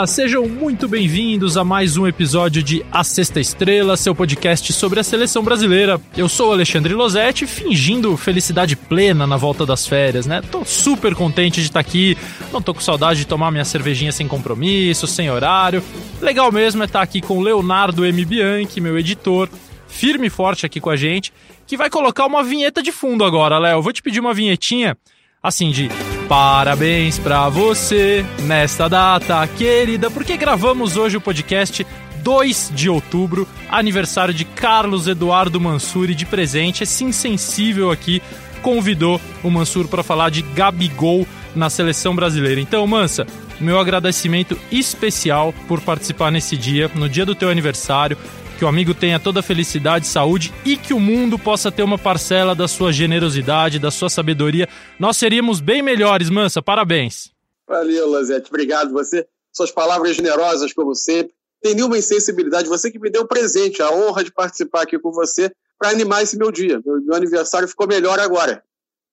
Olá, 0.00 0.06
sejam 0.06 0.48
muito 0.48 0.88
bem-vindos 0.88 1.58
a 1.58 1.62
mais 1.62 1.98
um 1.98 2.06
episódio 2.06 2.62
de 2.62 2.82
A 2.90 3.04
Sexta 3.04 3.38
Estrela, 3.38 3.98
seu 3.98 4.14
podcast 4.14 4.72
sobre 4.72 4.98
a 4.98 5.04
seleção 5.04 5.42
brasileira. 5.42 6.00
Eu 6.16 6.26
sou 6.26 6.48
o 6.48 6.52
Alexandre 6.52 6.94
Losetti, 6.94 7.46
fingindo 7.46 8.16
felicidade 8.16 8.76
plena 8.76 9.26
na 9.26 9.36
volta 9.36 9.66
das 9.66 9.86
férias, 9.86 10.24
né? 10.24 10.40
Tô 10.40 10.64
super 10.64 11.14
contente 11.14 11.60
de 11.60 11.66
estar 11.66 11.80
aqui, 11.80 12.16
não 12.50 12.62
tô 12.62 12.72
com 12.72 12.80
saudade 12.80 13.20
de 13.20 13.26
tomar 13.26 13.50
minha 13.50 13.62
cervejinha 13.62 14.10
sem 14.10 14.26
compromisso, 14.26 15.06
sem 15.06 15.30
horário. 15.30 15.84
Legal 16.18 16.50
mesmo 16.50 16.82
é 16.82 16.86
estar 16.86 17.02
aqui 17.02 17.20
com 17.20 17.42
Leonardo 17.42 18.06
M. 18.06 18.24
Bianchi, 18.24 18.80
meu 18.80 18.98
editor, 18.98 19.50
firme 19.86 20.28
e 20.28 20.30
forte 20.30 20.64
aqui 20.64 20.80
com 20.80 20.88
a 20.88 20.96
gente, 20.96 21.30
que 21.66 21.76
vai 21.76 21.90
colocar 21.90 22.24
uma 22.24 22.42
vinheta 22.42 22.82
de 22.82 22.90
fundo 22.90 23.22
agora, 23.22 23.58
Léo. 23.58 23.82
Vou 23.82 23.92
te 23.92 24.00
pedir 24.00 24.20
uma 24.20 24.32
vinhetinha 24.32 24.96
assim 25.42 25.70
de 25.70 25.90
parabéns 26.30 27.18
pra 27.18 27.48
você 27.48 28.24
nesta 28.44 28.86
data 28.86 29.44
querida, 29.48 30.08
porque 30.08 30.36
gravamos 30.36 30.96
hoje 30.96 31.16
o 31.16 31.20
podcast 31.20 31.84
2 32.22 32.70
de 32.72 32.88
outubro, 32.88 33.48
aniversário 33.68 34.32
de 34.32 34.44
Carlos 34.44 35.08
Eduardo 35.08 35.60
Mansur 35.60 36.08
e 36.08 36.14
de 36.14 36.24
presente, 36.24 36.84
esse 36.84 37.02
insensível 37.02 37.90
aqui 37.90 38.22
convidou 38.62 39.20
o 39.42 39.50
Mansur 39.50 39.88
para 39.88 40.04
falar 40.04 40.30
de 40.30 40.42
Gabigol 40.42 41.26
na 41.52 41.68
seleção 41.68 42.14
brasileira. 42.14 42.60
Então, 42.60 42.86
Mansa, 42.86 43.26
meu 43.58 43.80
agradecimento 43.80 44.56
especial 44.70 45.52
por 45.66 45.80
participar 45.80 46.30
nesse 46.30 46.56
dia, 46.56 46.88
no 46.94 47.08
dia 47.08 47.26
do 47.26 47.34
teu 47.34 47.50
aniversário 47.50 48.16
que 48.60 48.64
o 48.66 48.68
amigo 48.68 48.92
tenha 48.92 49.18
toda 49.18 49.40
a 49.40 49.42
felicidade, 49.42 50.06
saúde 50.06 50.52
e 50.66 50.76
que 50.76 50.92
o 50.92 51.00
mundo 51.00 51.38
possa 51.38 51.72
ter 51.72 51.82
uma 51.82 51.96
parcela 51.96 52.54
da 52.54 52.68
sua 52.68 52.92
generosidade, 52.92 53.78
da 53.78 53.90
sua 53.90 54.10
sabedoria. 54.10 54.68
Nós 54.98 55.16
seríamos 55.16 55.60
bem 55.60 55.80
melhores, 55.80 56.28
Mansa. 56.28 56.60
Parabéns. 56.60 57.32
Valeu, 57.66 58.10
Lazete. 58.10 58.50
Obrigado. 58.50 58.92
Você, 58.92 59.26
suas 59.50 59.70
palavras 59.70 60.14
generosas, 60.14 60.74
como 60.74 60.94
sempre. 60.94 61.32
Tem 61.62 61.74
nenhuma 61.74 61.96
insensibilidade. 61.96 62.68
Você 62.68 62.90
que 62.90 62.98
me 62.98 63.08
deu 63.08 63.22
o 63.22 63.26
presente, 63.26 63.80
a 63.80 63.90
honra 63.90 64.22
de 64.22 64.30
participar 64.30 64.82
aqui 64.82 64.98
com 64.98 65.10
você 65.10 65.50
para 65.78 65.88
animar 65.88 66.22
esse 66.22 66.36
meu 66.36 66.52
dia. 66.52 66.82
Meu, 66.84 67.00
meu 67.00 67.14
aniversário 67.14 67.66
ficou 67.66 67.88
melhor 67.88 68.20
agora. 68.20 68.62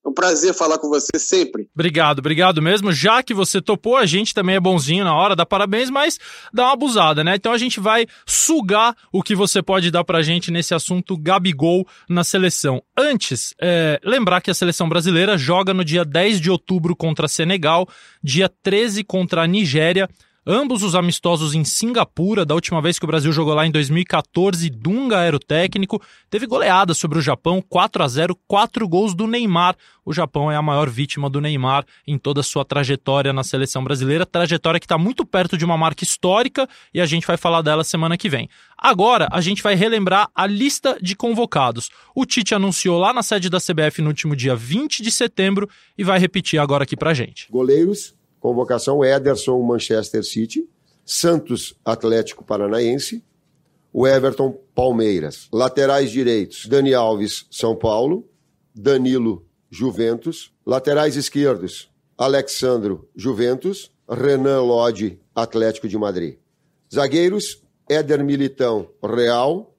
É 0.07 0.09
um 0.09 0.13
prazer 0.13 0.53
falar 0.53 0.77
com 0.77 0.87
você 0.87 1.19
sempre. 1.19 1.67
Obrigado, 1.75 2.19
obrigado 2.19 2.61
mesmo. 2.61 2.93
Já 2.93 3.21
que 3.21 3.33
você 3.33 3.61
topou, 3.61 3.97
a 3.97 4.05
gente 4.05 4.33
também 4.33 4.55
é 4.55 4.59
bonzinho 4.59 5.03
na 5.03 5.13
hora, 5.13 5.35
dá 5.35 5.45
parabéns, 5.45 5.89
mas 5.89 6.17
dá 6.53 6.63
uma 6.63 6.73
abusada, 6.73 7.25
né? 7.25 7.35
Então 7.35 7.51
a 7.51 7.57
gente 7.57 7.81
vai 7.81 8.07
sugar 8.25 8.95
o 9.11 9.21
que 9.21 9.35
você 9.35 9.61
pode 9.61 9.91
dar 9.91 10.05
pra 10.05 10.21
gente 10.21 10.49
nesse 10.49 10.73
assunto 10.73 11.17
Gabigol 11.17 11.85
na 12.07 12.23
seleção. 12.23 12.81
Antes, 12.97 13.53
é, 13.61 13.99
lembrar 14.01 14.39
que 14.39 14.49
a 14.49 14.53
seleção 14.53 14.87
brasileira 14.87 15.37
joga 15.37 15.73
no 15.73 15.83
dia 15.83 16.05
10 16.05 16.39
de 16.39 16.49
outubro 16.49 16.95
contra 16.95 17.27
Senegal, 17.27 17.85
dia 18.23 18.49
13 18.63 19.03
contra 19.03 19.43
a 19.43 19.47
Nigéria 19.47 20.07
Ambos 20.49 20.81
os 20.81 20.95
amistosos 20.95 21.53
em 21.53 21.65
Singapura, 21.65 22.45
da 22.45 22.55
última 22.55 22.81
vez 22.81 22.97
que 22.97 23.03
o 23.03 23.07
Brasil 23.07 23.33
jogou 23.33 23.53
lá 23.53 23.67
em 23.67 23.71
2014, 23.71 24.69
Dunga 24.69 25.17
era 25.17 25.35
o 25.35 25.39
técnico. 25.39 26.01
Teve 26.29 26.47
goleada 26.47 26.93
sobre 26.93 27.19
o 27.19 27.21
Japão, 27.21 27.61
4 27.61 28.01
a 28.01 28.07
0 28.07 28.33
quatro 28.47 28.87
gols 28.87 29.13
do 29.13 29.27
Neymar. 29.27 29.75
O 30.05 30.13
Japão 30.13 30.49
é 30.49 30.55
a 30.55 30.61
maior 30.61 30.89
vítima 30.89 31.29
do 31.29 31.41
Neymar 31.41 31.85
em 32.07 32.17
toda 32.17 32.39
a 32.39 32.43
sua 32.43 32.63
trajetória 32.63 33.33
na 33.33 33.43
seleção 33.43 33.83
brasileira, 33.83 34.25
trajetória 34.25 34.79
que 34.79 34.85
está 34.85 34.97
muito 34.97 35.25
perto 35.25 35.57
de 35.57 35.65
uma 35.65 35.77
marca 35.77 36.05
histórica 36.05 36.65
e 36.93 37.01
a 37.01 37.05
gente 37.05 37.27
vai 37.27 37.35
falar 37.35 37.61
dela 37.61 37.83
semana 37.83 38.17
que 38.17 38.29
vem. 38.29 38.49
Agora, 38.77 39.27
a 39.33 39.41
gente 39.41 39.61
vai 39.61 39.75
relembrar 39.75 40.29
a 40.33 40.47
lista 40.47 40.97
de 41.01 41.13
convocados. 41.13 41.89
O 42.15 42.25
Tite 42.25 42.55
anunciou 42.55 42.97
lá 42.97 43.11
na 43.11 43.21
sede 43.21 43.49
da 43.49 43.59
CBF 43.59 44.01
no 44.01 44.07
último 44.07 44.33
dia 44.33 44.55
20 44.55 45.03
de 45.03 45.11
setembro 45.11 45.67
e 45.97 46.05
vai 46.05 46.17
repetir 46.17 46.57
agora 46.57 46.85
aqui 46.85 46.95
pra 46.95 47.13
gente. 47.13 47.47
Goleiros, 47.51 48.15
Convocação 48.47 49.03
Ederson, 49.03 49.61
Manchester 49.61 50.23
City, 50.23 50.69
Santos, 51.05 51.75
Atlético 51.83 52.45
Paranaense, 52.45 53.21
o 53.91 54.07
Everton, 54.07 54.57
Palmeiras. 54.73 55.49
Laterais 55.51 56.09
direitos, 56.09 56.65
Dani 56.65 56.93
Alves, 56.93 57.45
São 57.51 57.75
Paulo, 57.75 58.25
Danilo, 58.73 59.45
Juventus. 59.69 60.53
Laterais 60.65 61.17
esquerdos, 61.17 61.91
Alexandro, 62.17 63.09
Juventus, 63.13 63.91
Renan 64.09 64.61
Lodi, 64.61 65.19
Atlético 65.35 65.89
de 65.89 65.97
Madrid. 65.97 66.37
Zagueiros, 66.93 67.61
Éder 67.89 68.23
Militão, 68.23 68.87
Real, 69.03 69.75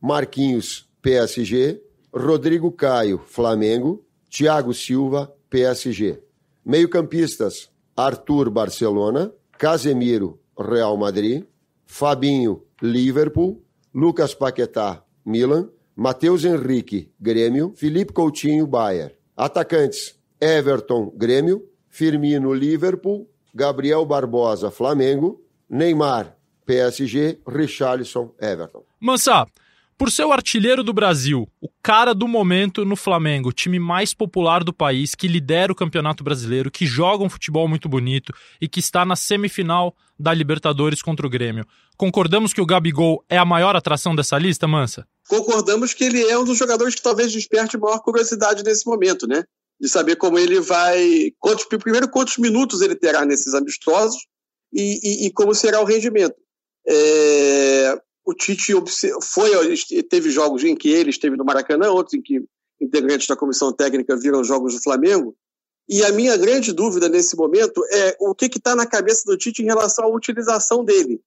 Marquinhos, 0.00 0.88
PSG, 1.02 1.82
Rodrigo 2.14 2.70
Caio, 2.70 3.20
Flamengo, 3.26 4.06
Thiago 4.30 4.72
Silva, 4.72 5.34
PSG. 5.50 6.22
Meio-campistas, 6.64 7.71
Arthur 7.96 8.50
Barcelona, 8.50 9.32
Casemiro 9.58 10.38
Real 10.58 10.96
Madrid, 10.96 11.44
Fabinho 11.86 12.64
Liverpool, 12.80 13.62
Lucas 13.94 14.34
Paquetá 14.34 15.04
Milan, 15.24 15.68
Matheus 15.94 16.44
Henrique 16.44 17.10
Grêmio, 17.20 17.72
Felipe 17.76 18.12
Coutinho 18.12 18.66
Bayern. 18.66 19.12
Atacantes: 19.36 20.18
Everton 20.40 21.12
Grêmio, 21.16 21.62
Firmino 21.88 22.52
Liverpool, 22.52 23.28
Gabriel 23.54 24.04
Barbosa 24.06 24.70
Flamengo, 24.70 25.40
Neymar 25.68 26.34
PSG, 26.66 27.40
Richarlison 27.46 28.32
Everton. 28.40 28.82
Mansa, 29.00 29.46
por 30.02 30.10
ser 30.10 30.24
o 30.24 30.32
artilheiro 30.32 30.82
do 30.82 30.92
Brasil, 30.92 31.48
o 31.60 31.68
cara 31.80 32.12
do 32.12 32.26
momento 32.26 32.84
no 32.84 32.96
Flamengo, 32.96 33.52
time 33.52 33.78
mais 33.78 34.12
popular 34.12 34.64
do 34.64 34.72
país, 34.72 35.14
que 35.14 35.28
lidera 35.28 35.70
o 35.70 35.76
Campeonato 35.76 36.24
Brasileiro, 36.24 36.72
que 36.72 36.84
joga 36.84 37.22
um 37.22 37.30
futebol 37.30 37.68
muito 37.68 37.88
bonito 37.88 38.34
e 38.60 38.66
que 38.66 38.80
está 38.80 39.04
na 39.04 39.14
semifinal 39.14 39.94
da 40.18 40.34
Libertadores 40.34 41.00
contra 41.00 41.24
o 41.24 41.30
Grêmio. 41.30 41.64
Concordamos 41.96 42.52
que 42.52 42.60
o 42.60 42.66
Gabigol 42.66 43.24
é 43.28 43.38
a 43.38 43.44
maior 43.44 43.76
atração 43.76 44.12
dessa 44.12 44.36
lista, 44.36 44.66
Mansa? 44.66 45.06
Concordamos 45.28 45.94
que 45.94 46.02
ele 46.02 46.20
é 46.28 46.36
um 46.36 46.42
dos 46.42 46.58
jogadores 46.58 46.96
que 46.96 47.02
talvez 47.02 47.30
desperte 47.30 47.78
maior 47.78 48.00
curiosidade 48.00 48.64
nesse 48.64 48.84
momento, 48.84 49.28
né? 49.28 49.44
De 49.80 49.88
saber 49.88 50.16
como 50.16 50.36
ele 50.36 50.58
vai. 50.58 51.30
Quantos, 51.38 51.64
primeiro, 51.64 52.10
quantos 52.10 52.38
minutos 52.38 52.80
ele 52.80 52.96
terá 52.96 53.24
nesses 53.24 53.54
amistosos 53.54 54.20
e, 54.72 54.98
e, 55.00 55.26
e 55.28 55.30
como 55.30 55.54
será 55.54 55.80
o 55.80 55.84
rendimento. 55.84 56.34
É, 56.88 57.96
o 58.24 58.34
Tite 58.34 58.72
foi, 59.22 59.50
teve 60.08 60.30
jogos 60.30 60.62
em 60.64 60.76
que 60.76 60.88
ele 60.88 61.10
esteve 61.10 61.36
no 61.36 61.44
Maracanã, 61.44 61.90
outros 61.90 62.14
em 62.14 62.22
que 62.22 62.42
integrantes 62.80 63.26
da 63.26 63.36
comissão 63.36 63.72
técnica 63.72 64.16
viram 64.16 64.44
jogos 64.44 64.74
do 64.74 64.82
Flamengo. 64.82 65.36
E 65.88 66.04
a 66.04 66.12
minha 66.12 66.36
grande 66.36 66.72
dúvida 66.72 67.08
nesse 67.08 67.36
momento 67.36 67.84
é 67.90 68.16
o 68.20 68.34
que 68.34 68.46
está 68.46 68.74
na 68.76 68.86
cabeça 68.86 69.22
do 69.26 69.36
Tite 69.36 69.62
em 69.62 69.66
relação 69.66 70.04
à 70.04 70.08
utilização 70.08 70.84
dele. 70.84 71.20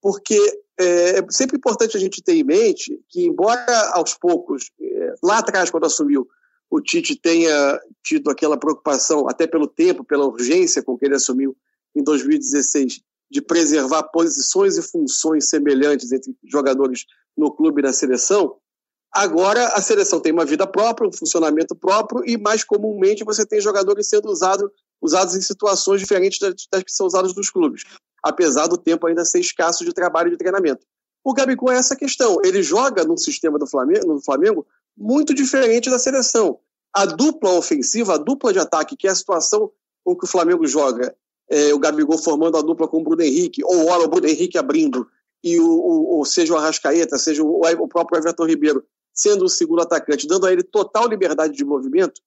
Porque 0.00 0.38
é, 0.78 1.18
é 1.18 1.26
sempre 1.30 1.56
importante 1.56 1.96
a 1.96 2.00
gente 2.00 2.22
ter 2.22 2.34
em 2.34 2.44
mente 2.44 2.98
que, 3.08 3.24
embora 3.24 3.90
aos 3.94 4.14
poucos, 4.14 4.70
é, 4.80 5.14
lá 5.22 5.38
atrás, 5.38 5.70
quando 5.70 5.86
assumiu, 5.86 6.26
o 6.68 6.80
Tite 6.80 7.16
tenha 7.16 7.80
tido 8.02 8.30
aquela 8.30 8.56
preocupação, 8.56 9.28
até 9.28 9.46
pelo 9.46 9.66
tempo, 9.66 10.04
pela 10.04 10.26
urgência 10.26 10.82
com 10.82 10.96
que 10.96 11.04
ele 11.04 11.16
assumiu 11.16 11.56
em 11.94 12.02
2016, 12.02 13.00
de 13.30 13.40
preservar 13.40 14.02
posições 14.04 14.76
e 14.76 14.82
funções 14.82 15.48
semelhantes 15.48 16.10
entre 16.10 16.34
jogadores 16.44 17.04
no 17.36 17.50
clube 17.50 17.80
e 17.80 17.84
na 17.84 17.92
seleção, 17.92 18.56
agora 19.12 19.68
a 19.68 19.80
seleção 19.80 20.20
tem 20.20 20.32
uma 20.32 20.44
vida 20.44 20.66
própria, 20.66 21.08
um 21.08 21.12
funcionamento 21.12 21.74
próprio 21.76 22.22
e 22.26 22.36
mais 22.36 22.64
comumente 22.64 23.24
você 23.24 23.46
tem 23.46 23.60
jogadores 23.60 24.08
sendo 24.08 24.28
usado, 24.28 24.70
usados 25.00 25.36
em 25.36 25.40
situações 25.40 26.00
diferentes 26.00 26.38
das, 26.40 26.82
que 26.82 26.90
são 26.92 27.06
usadas 27.06 27.34
nos 27.34 27.50
clubes, 27.50 27.84
apesar 28.22 28.66
do 28.66 28.76
tempo 28.76 29.06
ainda 29.06 29.24
ser 29.24 29.38
escasso 29.38 29.84
de 29.84 29.92
trabalho 29.92 30.28
e 30.28 30.32
de 30.32 30.36
treinamento. 30.36 30.84
O 31.22 31.34
Gabigol 31.34 31.70
é 31.70 31.76
essa 31.76 31.94
questão. 31.94 32.38
Ele 32.42 32.62
joga 32.62 33.04
num 33.04 33.16
sistema 33.16 33.58
do 33.58 33.66
Flamengo, 33.66 34.14
no 34.14 34.22
Flamengo 34.22 34.66
muito 34.96 35.34
diferente 35.34 35.90
da 35.90 35.98
seleção. 35.98 36.58
A 36.94 37.04
dupla 37.04 37.52
ofensiva, 37.52 38.14
a 38.14 38.18
dupla 38.18 38.52
de 38.52 38.58
ataque, 38.58 38.96
que 38.96 39.06
é 39.06 39.10
a 39.10 39.14
situação 39.14 39.70
com 40.02 40.16
que 40.16 40.24
o 40.24 40.28
Flamengo 40.28 40.66
joga 40.66 41.14
é, 41.50 41.74
o 41.74 41.78
Gabigol 41.78 42.16
formando 42.16 42.56
a 42.56 42.62
dupla 42.62 42.86
com 42.86 42.98
o 43.00 43.04
Bruno 43.04 43.22
Henrique, 43.22 43.62
ou 43.64 43.88
ora 43.88 44.04
o 44.04 44.08
Bruno 44.08 44.28
Henrique 44.28 44.56
abrindo, 44.56 45.06
e 45.42 45.58
o, 45.58 45.66
o, 45.66 46.18
ou 46.18 46.24
seja 46.24 46.54
o 46.54 46.56
Arrascaeta, 46.56 47.18
seja 47.18 47.42
o, 47.42 47.60
o 47.62 47.88
próprio 47.88 48.18
Everton 48.18 48.46
Ribeiro 48.46 48.84
sendo 49.12 49.44
o 49.44 49.48
segundo 49.48 49.82
atacante, 49.82 50.26
dando 50.26 50.46
a 50.46 50.52
ele 50.52 50.62
total 50.62 51.08
liberdade 51.08 51.54
de 51.54 51.64
movimento, 51.64 52.20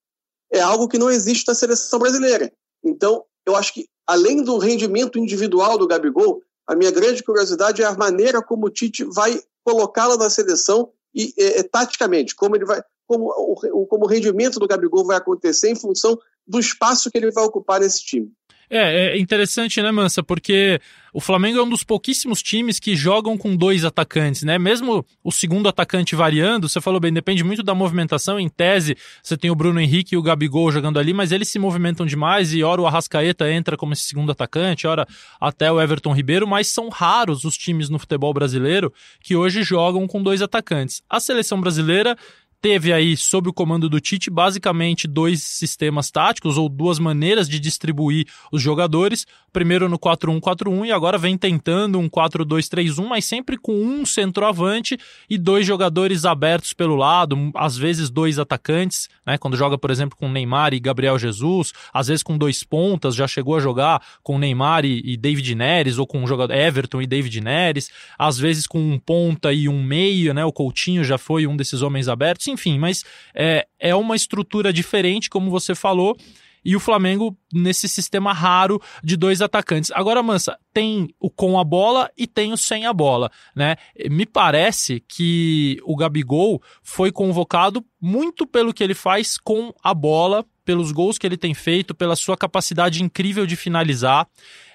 é 0.52 0.60
algo 0.60 0.86
que 0.86 0.98
não 0.98 1.10
existe 1.10 1.48
na 1.48 1.54
seleção 1.54 1.98
brasileira. 1.98 2.52
Então, 2.84 3.24
eu 3.46 3.56
acho 3.56 3.72
que, 3.74 3.88
além 4.06 4.42
do 4.42 4.58
rendimento 4.58 5.18
individual 5.18 5.78
do 5.78 5.86
Gabigol, 5.86 6.42
a 6.66 6.76
minha 6.76 6.90
grande 6.90 7.22
curiosidade 7.22 7.82
é 7.82 7.86
a 7.86 7.96
maneira 7.96 8.42
como 8.42 8.66
o 8.66 8.70
Tite 8.70 9.04
vai 9.04 9.40
colocá-la 9.64 10.16
na 10.16 10.30
seleção 10.30 10.90
e 11.14 11.32
é, 11.38 11.60
é, 11.60 11.62
taticamente, 11.62 12.34
como 12.34 12.56
ele 12.56 12.64
vai, 12.64 12.82
como 13.06 13.26
o, 13.26 13.86
como 13.86 14.04
o 14.04 14.08
rendimento 14.08 14.58
do 14.58 14.66
Gabigol 14.66 15.04
vai 15.04 15.16
acontecer 15.16 15.70
em 15.70 15.76
função 15.76 16.18
do 16.46 16.58
espaço 16.58 17.10
que 17.10 17.18
ele 17.18 17.30
vai 17.30 17.44
ocupar 17.44 17.80
nesse 17.80 18.04
time. 18.04 18.30
É, 18.68 19.16
é 19.16 19.18
interessante, 19.18 19.80
né, 19.82 19.90
Mansa? 19.90 20.22
Porque 20.22 20.80
o 21.12 21.20
Flamengo 21.20 21.58
é 21.58 21.62
um 21.62 21.68
dos 21.68 21.84
pouquíssimos 21.84 22.42
times 22.42 22.80
que 22.80 22.96
jogam 22.96 23.38
com 23.38 23.54
dois 23.54 23.84
atacantes, 23.84 24.42
né? 24.42 24.58
Mesmo 24.58 25.06
o 25.22 25.30
segundo 25.30 25.68
atacante 25.68 26.16
variando, 26.16 26.68
você 26.68 26.80
falou 26.80 26.98
bem, 26.98 27.12
depende 27.12 27.44
muito 27.44 27.62
da 27.62 27.72
movimentação. 27.72 28.38
Em 28.40 28.48
tese, 28.48 28.96
você 29.22 29.36
tem 29.36 29.48
o 29.48 29.54
Bruno 29.54 29.80
Henrique 29.80 30.16
e 30.16 30.18
o 30.18 30.22
Gabigol 30.22 30.72
jogando 30.72 30.98
ali, 30.98 31.12
mas 31.12 31.30
eles 31.30 31.48
se 31.48 31.58
movimentam 31.58 32.04
demais 32.04 32.52
e 32.52 32.64
ora 32.64 32.82
o 32.82 32.86
Arrascaeta 32.86 33.48
entra 33.48 33.76
como 33.76 33.92
esse 33.92 34.02
segundo 34.02 34.32
atacante, 34.32 34.88
ora 34.88 35.06
até 35.40 35.70
o 35.70 35.80
Everton 35.80 36.12
Ribeiro, 36.12 36.48
mas 36.48 36.66
são 36.66 36.88
raros 36.88 37.44
os 37.44 37.56
times 37.56 37.88
no 37.88 37.98
futebol 37.98 38.34
brasileiro 38.34 38.92
que 39.20 39.36
hoje 39.36 39.62
jogam 39.62 40.08
com 40.08 40.20
dois 40.20 40.42
atacantes. 40.42 41.00
A 41.08 41.20
seleção 41.20 41.60
brasileira 41.60 42.16
teve 42.64 42.94
aí, 42.94 43.14
sob 43.14 43.50
o 43.50 43.52
comando 43.52 43.90
do 43.90 44.00
Tite, 44.00 44.30
basicamente 44.30 45.06
dois 45.06 45.42
sistemas 45.42 46.10
táticos 46.10 46.56
ou 46.56 46.66
duas 46.66 46.98
maneiras 46.98 47.46
de 47.46 47.60
distribuir 47.60 48.26
os 48.50 48.62
jogadores. 48.62 49.26
Primeiro 49.52 49.86
no 49.86 49.98
4-1-4-1 49.98 50.86
e 50.86 50.90
agora 50.90 51.18
vem 51.18 51.36
tentando 51.36 51.98
um 51.98 52.08
4-2-3-1, 52.08 53.06
mas 53.06 53.26
sempre 53.26 53.58
com 53.58 53.74
um 53.74 54.06
centroavante 54.06 54.98
e 55.28 55.36
dois 55.36 55.66
jogadores 55.66 56.24
abertos 56.24 56.72
pelo 56.72 56.96
lado, 56.96 57.52
às 57.54 57.76
vezes 57.76 58.08
dois 58.08 58.38
atacantes, 58.38 59.10
né? 59.26 59.36
Quando 59.36 59.58
joga, 59.58 59.76
por 59.76 59.90
exemplo, 59.90 60.16
com 60.18 60.28
Neymar 60.30 60.72
e 60.72 60.80
Gabriel 60.80 61.18
Jesus, 61.18 61.70
às 61.92 62.08
vezes 62.08 62.22
com 62.22 62.38
dois 62.38 62.64
pontas, 62.64 63.14
já 63.14 63.28
chegou 63.28 63.56
a 63.56 63.60
jogar 63.60 64.02
com 64.22 64.38
Neymar 64.38 64.86
e, 64.86 65.02
e 65.04 65.18
David 65.18 65.54
Neres, 65.54 65.98
ou 65.98 66.06
com 66.06 66.18
um 66.18 66.26
jogador 66.26 66.54
Everton 66.54 67.02
e 67.02 67.06
David 67.06 67.42
Neres, 67.42 67.90
às 68.18 68.38
vezes 68.38 68.66
com 68.66 68.80
um 68.80 68.98
ponta 68.98 69.52
e 69.52 69.68
um 69.68 69.82
meio, 69.82 70.32
né? 70.32 70.46
O 70.46 70.52
Coutinho 70.52 71.04
já 71.04 71.18
foi 71.18 71.46
um 71.46 71.56
desses 71.56 71.82
homens 71.82 72.08
abertos 72.08 72.53
enfim, 72.54 72.78
mas 72.78 73.04
é, 73.34 73.66
é 73.78 73.94
uma 73.94 74.16
estrutura 74.16 74.72
diferente, 74.72 75.28
como 75.28 75.50
você 75.50 75.74
falou, 75.74 76.16
e 76.64 76.74
o 76.74 76.80
Flamengo 76.80 77.36
nesse 77.52 77.86
sistema 77.86 78.32
raro 78.32 78.80
de 79.02 79.16
dois 79.16 79.42
atacantes. 79.42 79.90
Agora, 79.92 80.22
Mansa, 80.22 80.58
tem 80.72 81.14
o 81.20 81.28
com 81.28 81.58
a 81.58 81.64
bola 81.64 82.10
e 82.16 82.26
tem 82.26 82.52
o 82.52 82.56
sem 82.56 82.86
a 82.86 82.92
bola, 82.92 83.30
né? 83.54 83.76
Me 84.10 84.24
parece 84.24 85.00
que 85.06 85.78
o 85.84 85.94
Gabigol 85.94 86.62
foi 86.82 87.12
convocado 87.12 87.84
muito 88.00 88.46
pelo 88.46 88.72
que 88.72 88.82
ele 88.82 88.94
faz 88.94 89.36
com 89.36 89.74
a 89.82 89.92
bola, 89.92 90.44
pelos 90.64 90.90
gols 90.90 91.18
que 91.18 91.26
ele 91.26 91.36
tem 91.36 91.52
feito, 91.52 91.94
pela 91.94 92.16
sua 92.16 92.36
capacidade 92.36 93.02
incrível 93.02 93.46
de 93.46 93.56
finalizar. 93.56 94.26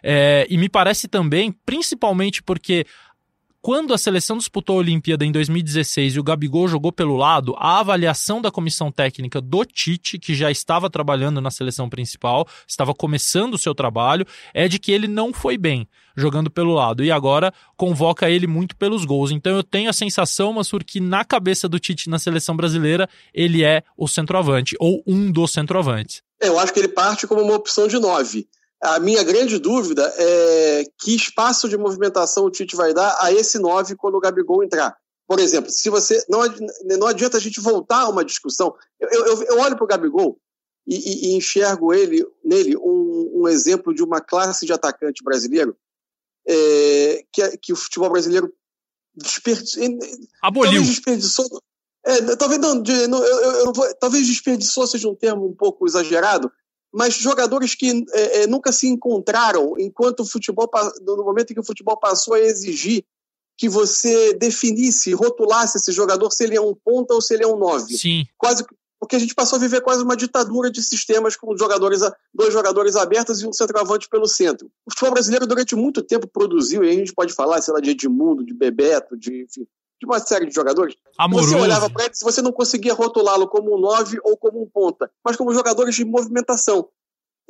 É, 0.03 0.45
e 0.49 0.57
me 0.57 0.69
parece 0.69 1.07
também, 1.07 1.51
principalmente 1.65 2.43
porque 2.43 2.85
quando 3.61 3.93
a 3.93 3.97
seleção 3.97 4.37
disputou 4.37 4.77
a 4.77 4.79
Olimpíada 4.79 5.25
em 5.25 5.31
2016 5.31 6.15
e 6.15 6.19
o 6.19 6.23
Gabigol 6.23 6.67
jogou 6.67 6.91
pelo 6.91 7.17
lado, 7.17 7.53
a 7.57 7.79
avaliação 7.79 8.41
da 8.41 8.49
comissão 8.49 8.91
técnica 8.91 9.41
do 9.41 9.65
Tite, 9.65 10.17
que 10.17 10.33
já 10.33 10.49
estava 10.49 10.89
trabalhando 10.89 11.41
na 11.41 11.51
seleção 11.51 11.89
principal, 11.89 12.47
estava 12.65 12.93
começando 12.93 13.55
o 13.55 13.57
seu 13.57 13.75
trabalho, 13.75 14.25
é 14.53 14.67
de 14.67 14.79
que 14.79 14.91
ele 14.91 15.07
não 15.07 15.33
foi 15.33 15.57
bem 15.57 15.87
jogando 16.15 16.49
pelo 16.49 16.73
lado 16.73 17.03
e 17.03 17.11
agora 17.11 17.53
convoca 17.75 18.29
ele 18.29 18.47
muito 18.47 18.75
pelos 18.77 19.03
gols. 19.03 19.31
Então 19.31 19.55
eu 19.55 19.63
tenho 19.63 19.89
a 19.89 19.93
sensação, 19.93 20.53
Mansur, 20.53 20.83
que 20.83 20.99
na 21.01 21.25
cabeça 21.25 21.67
do 21.67 21.79
Tite 21.79 22.09
na 22.09 22.19
seleção 22.19 22.55
brasileira 22.55 23.09
ele 23.33 23.63
é 23.63 23.83
o 23.97 24.07
centroavante 24.07 24.75
ou 24.79 25.03
um 25.05 25.29
dos 25.31 25.51
centroavantes. 25.51 26.21
Eu 26.41 26.57
acho 26.57 26.73
que 26.73 26.79
ele 26.79 26.87
parte 26.87 27.27
como 27.27 27.41
uma 27.41 27.55
opção 27.55 27.87
de 27.87 27.99
nove. 27.99 28.47
A 28.81 28.99
minha 28.99 29.23
grande 29.23 29.59
dúvida 29.59 30.13
é 30.17 30.83
que 30.99 31.15
espaço 31.15 31.67
de 31.67 31.77
movimentação 31.77 32.45
o 32.45 32.51
Tite 32.51 32.75
vai 32.75 32.93
dar 32.93 33.17
a 33.19 33.31
esse 33.31 33.59
9 33.59 33.95
quando 33.95 34.15
o 34.15 34.21
Gabigol 34.21 34.63
entrar. 34.63 34.95
Por 35.27 35.39
exemplo, 35.39 35.69
se 35.69 35.89
você. 35.89 36.23
Não, 36.27 36.39
não 36.97 37.07
adianta 37.07 37.37
a 37.37 37.39
gente 37.39 37.59
voltar 37.59 38.01
a 38.03 38.09
uma 38.09 38.25
discussão. 38.25 38.73
Eu, 38.99 39.25
eu, 39.25 39.43
eu 39.43 39.59
olho 39.59 39.75
para 39.75 39.83
o 39.83 39.87
Gabigol 39.87 40.39
e, 40.87 40.95
e, 40.95 41.27
e, 41.27 41.35
enxergo 41.35 41.93
ele, 41.93 42.25
nele 42.43 42.75
um, 42.77 43.41
um, 43.41 43.47
exemplo 43.47 43.93
de 43.93 44.01
uma 44.01 44.21
classe 44.21 44.65
de 44.65 44.73
atacante 44.73 45.23
brasileiro 45.23 45.77
é, 46.47 47.23
que, 47.31 47.57
que 47.57 47.73
o 47.73 47.75
futebol 47.75 48.09
brasileiro 48.09 48.51
desperdiçou. 49.13 49.83
Aboliu. 50.41 50.81
desperdiçou. 50.81 51.45
É, 52.03 52.35
talvez, 52.37 52.59
não, 52.59 52.83
eu, 52.83 53.23
eu, 53.23 53.65
eu 53.65 53.73
talvez 53.99 54.25
desperdiçou 54.25 54.87
seja 54.87 55.07
um 55.07 55.15
termo 55.15 55.45
um 55.45 55.53
pouco 55.53 55.85
exagerado, 55.85 56.51
mas 56.93 57.13
jogadores 57.13 57.75
que 57.75 58.05
é, 58.11 58.43
é, 58.43 58.47
nunca 58.47 58.71
se 58.71 58.87
encontraram 58.87 59.75
enquanto 59.77 60.21
o 60.21 60.25
futebol, 60.25 60.69
no 61.01 61.23
momento 61.23 61.51
em 61.51 61.53
que 61.53 61.59
o 61.59 61.65
futebol 61.65 61.97
passou 61.97 62.33
a 62.33 62.39
exigir 62.39 63.03
que 63.57 63.67
você 63.67 64.33
definisse, 64.33 65.13
rotulasse 65.13 65.77
esse 65.77 65.91
jogador 65.91 66.31
se 66.31 66.45
ele 66.45 66.55
é 66.55 66.61
um 66.61 66.73
ponta 66.73 67.13
ou 67.13 67.21
se 67.21 67.33
ele 67.33 67.43
é 67.43 67.47
um 67.47 67.57
nove. 67.57 67.97
Sim. 67.97 68.25
Quase 68.37 68.65
porque 68.99 69.15
a 69.15 69.19
gente 69.19 69.33
passou 69.33 69.55
a 69.55 69.59
viver 69.59 69.81
quase 69.81 70.03
uma 70.03 70.15
ditadura 70.15 70.69
de 70.69 70.83
sistemas 70.83 71.37
com 71.37 71.55
jogadores, 71.57 72.01
dois 72.33 72.51
jogadores 72.51 72.97
abertos 72.97 73.41
e 73.41 73.47
um 73.47 73.53
centroavante 73.53 74.09
pelo 74.09 74.27
centro. 74.27 74.69
O 74.85 74.91
futebol 74.91 75.13
brasileiro 75.13 75.47
durante 75.47 75.73
muito 75.73 76.03
tempo 76.03 76.27
produziu, 76.27 76.83
e 76.83 76.89
a 76.89 76.93
gente 76.93 77.13
pode 77.13 77.33
falar, 77.33 77.61
sei 77.61 77.73
lá, 77.73 77.79
de 77.79 77.91
Edmundo, 77.91 78.45
de 78.45 78.53
Bebeto, 78.53 79.17
de 79.17 79.43
enfim, 79.43 79.65
de 79.99 80.05
uma 80.05 80.19
série 80.19 80.45
de 80.45 80.53
jogadores. 80.53 80.95
Amoroso. 81.17 81.49
Você 81.49 81.55
olhava 81.55 81.89
para 81.89 82.05
eles, 82.05 82.19
você 82.21 82.41
não 82.41 82.51
conseguia 82.51 82.93
rotulá-lo 82.93 83.47
como 83.47 83.75
um 83.75 83.79
9 83.79 84.19
ou 84.23 84.37
como 84.37 84.61
um 84.61 84.69
ponta, 84.69 85.11
mas 85.23 85.35
como 85.35 85.53
jogadores 85.53 85.95
de 85.95 86.05
movimentação. 86.05 86.87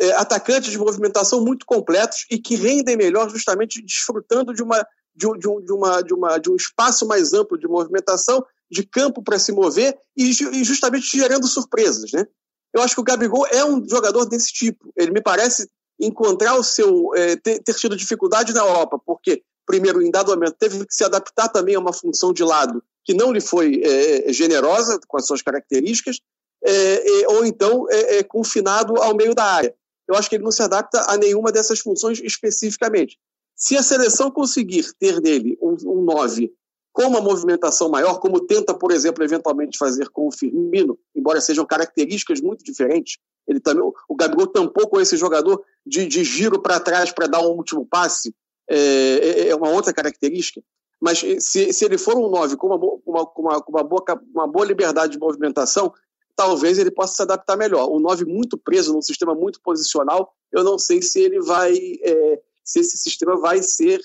É, 0.01 0.13
atacantes 0.13 0.72
de 0.72 0.78
movimentação 0.78 1.44
muito 1.44 1.66
completos 1.66 2.25
e 2.31 2.40
que 2.40 2.56
rendem 2.56 2.96
melhor 2.96 3.30
justamente 3.30 3.81
desfrutando 3.84 4.54
de, 4.54 4.63
uma, 4.63 4.78
de, 5.13 5.28
de, 5.34 5.66
de, 5.66 5.74
uma, 5.74 6.01
de, 6.01 6.13
uma, 6.13 6.38
de 6.38 6.50
um 6.50 6.56
espaço 6.56 7.06
mais 7.06 7.34
amplo 7.34 7.57
de 7.57 7.68
movimentação, 7.68 8.44
de 8.72 8.84
campo 8.84 9.22
para 9.22 9.38
se 9.38 9.52
mover 9.52 9.98
e, 10.16 10.30
e 10.30 10.63
justamente 10.63 11.18
gerando 11.18 11.48
surpresas. 11.48 12.12
Né? 12.13 12.25
Eu 12.74 12.81
acho 12.81 12.95
que 12.95 13.02
o 13.02 13.04
Gabigol 13.04 13.45
é 13.48 13.63
um 13.66 13.84
jogador 13.88 14.25
desse 14.25 14.54
tipo. 14.54 14.92
Ele 14.95 15.12
me 15.12 15.22
parece 15.22 15.69
encontrar 16.00 16.56
o 16.56 16.63
seu. 16.63 17.13
É, 17.16 17.36
ter, 17.36 17.62
ter 17.62 17.74
tido 17.75 17.95
dificuldade 17.95 18.54
na 18.54 18.62
Europa, 18.62 18.98
porque 19.06 19.44
primeiro, 19.69 20.01
em 20.01 20.10
dado 20.10 20.31
momento, 20.31 20.56
teve 20.57 20.83
que 20.83 20.95
se 20.95 21.04
adaptar 21.04 21.48
também 21.48 21.75
a 21.75 21.80
uma 21.80 21.94
função 21.94 22.33
de 22.33 22.44
lado 22.44 22.83
que 23.06 23.13
não 23.13 23.31
lhe 23.31 23.39
foi 23.39 23.83
é, 23.83 24.27
é 24.27 24.33
generosa 24.33 25.00
com 25.07 25.16
as 25.16 25.27
suas 25.27 25.44
características, 25.44 26.19
é, 26.66 27.27
ou 27.27 27.45
então 27.45 27.86
é, 27.88 28.18
é, 28.18 28.24
confinado 28.24 29.00
ao 29.00 29.16
meio 29.16 29.36
da 29.36 29.44
área. 29.44 29.75
Eu 30.07 30.16
acho 30.16 30.27
que 30.27 30.38
ele 30.38 30.44
não 30.44 30.51
se 30.51 30.63
adapta 30.63 31.06
a 31.07 31.16
nenhuma 31.18 31.51
dessas 31.51 31.80
funções 31.81 32.19
especificamente. 32.19 33.19
Se 33.56 33.77
a 33.77 33.83
seleção 33.83 34.31
conseguir 34.31 34.92
ter 35.00 35.21
nele 35.21 35.56
um, 35.62 35.75
um 35.86 36.01
9 36.01 36.51
com 36.92 37.04
uma 37.04 37.21
movimentação 37.21 37.89
maior, 37.89 38.19
como 38.19 38.48
tenta, 38.48 38.74
por 38.74 38.92
exemplo, 38.92 39.24
eventualmente 39.24 39.77
fazer 39.77 40.10
com 40.10 40.27
o 40.27 40.31
Firmino, 40.31 40.97
embora 41.16 41.40
sejam 41.40 41.64
características 41.64 42.42
muito 42.42 42.64
diferentes, 42.64 43.19
ele 43.47 43.59
também, 43.59 43.83
o 43.83 44.16
Gabigol 44.16 44.47
tampou 44.47 44.90
com 44.90 44.99
esse 44.99 45.16
jogador 45.16 45.64
de, 45.85 46.07
de 46.07 46.23
giro 46.23 46.59
para 46.59 46.80
trás 46.80 47.11
para 47.11 47.28
dar 47.28 47.42
um 47.42 47.52
último 47.52 47.85
passe, 47.85 48.33
é, 48.69 48.76
é, 48.78 49.47
é, 49.49 49.56
uma 49.56 49.69
outra 49.69 49.94
característica. 49.94 50.61
Mas 51.02 51.19
se, 51.19 51.71
se 51.71 51.85
ele 51.85 51.97
for 51.97 52.18
um 52.18 52.30
9 52.30 52.57
com, 52.57 52.68
uma, 52.68 52.76
uma, 53.06 53.31
uma, 53.38 53.66
uma, 53.68 53.83
boa, 53.83 54.04
uma 54.33 54.47
boa 54.47 54.66
liberdade 54.66 55.14
de 55.14 55.19
movimentação, 55.19 55.94
talvez 56.35 56.78
ele 56.78 56.92
possa 56.92 57.16
se 57.16 57.21
adaptar 57.21 57.57
melhor. 57.57 57.90
Um 57.90 57.99
9 57.99 58.26
muito 58.26 58.57
preso 58.57 58.94
num 58.94 59.02
sistema 59.02 59.33
muito 59.33 59.61
posicional, 59.61 60.33
eu 60.52 60.64
não 60.64 60.78
sei 60.78 61.02
se 61.02 61.19
ele 61.19 61.42
vai. 61.42 61.73
É, 62.04 62.42
se 62.64 62.80
esse 62.80 62.97
sistema 62.97 63.38
vai 63.38 63.64
ser 63.64 63.99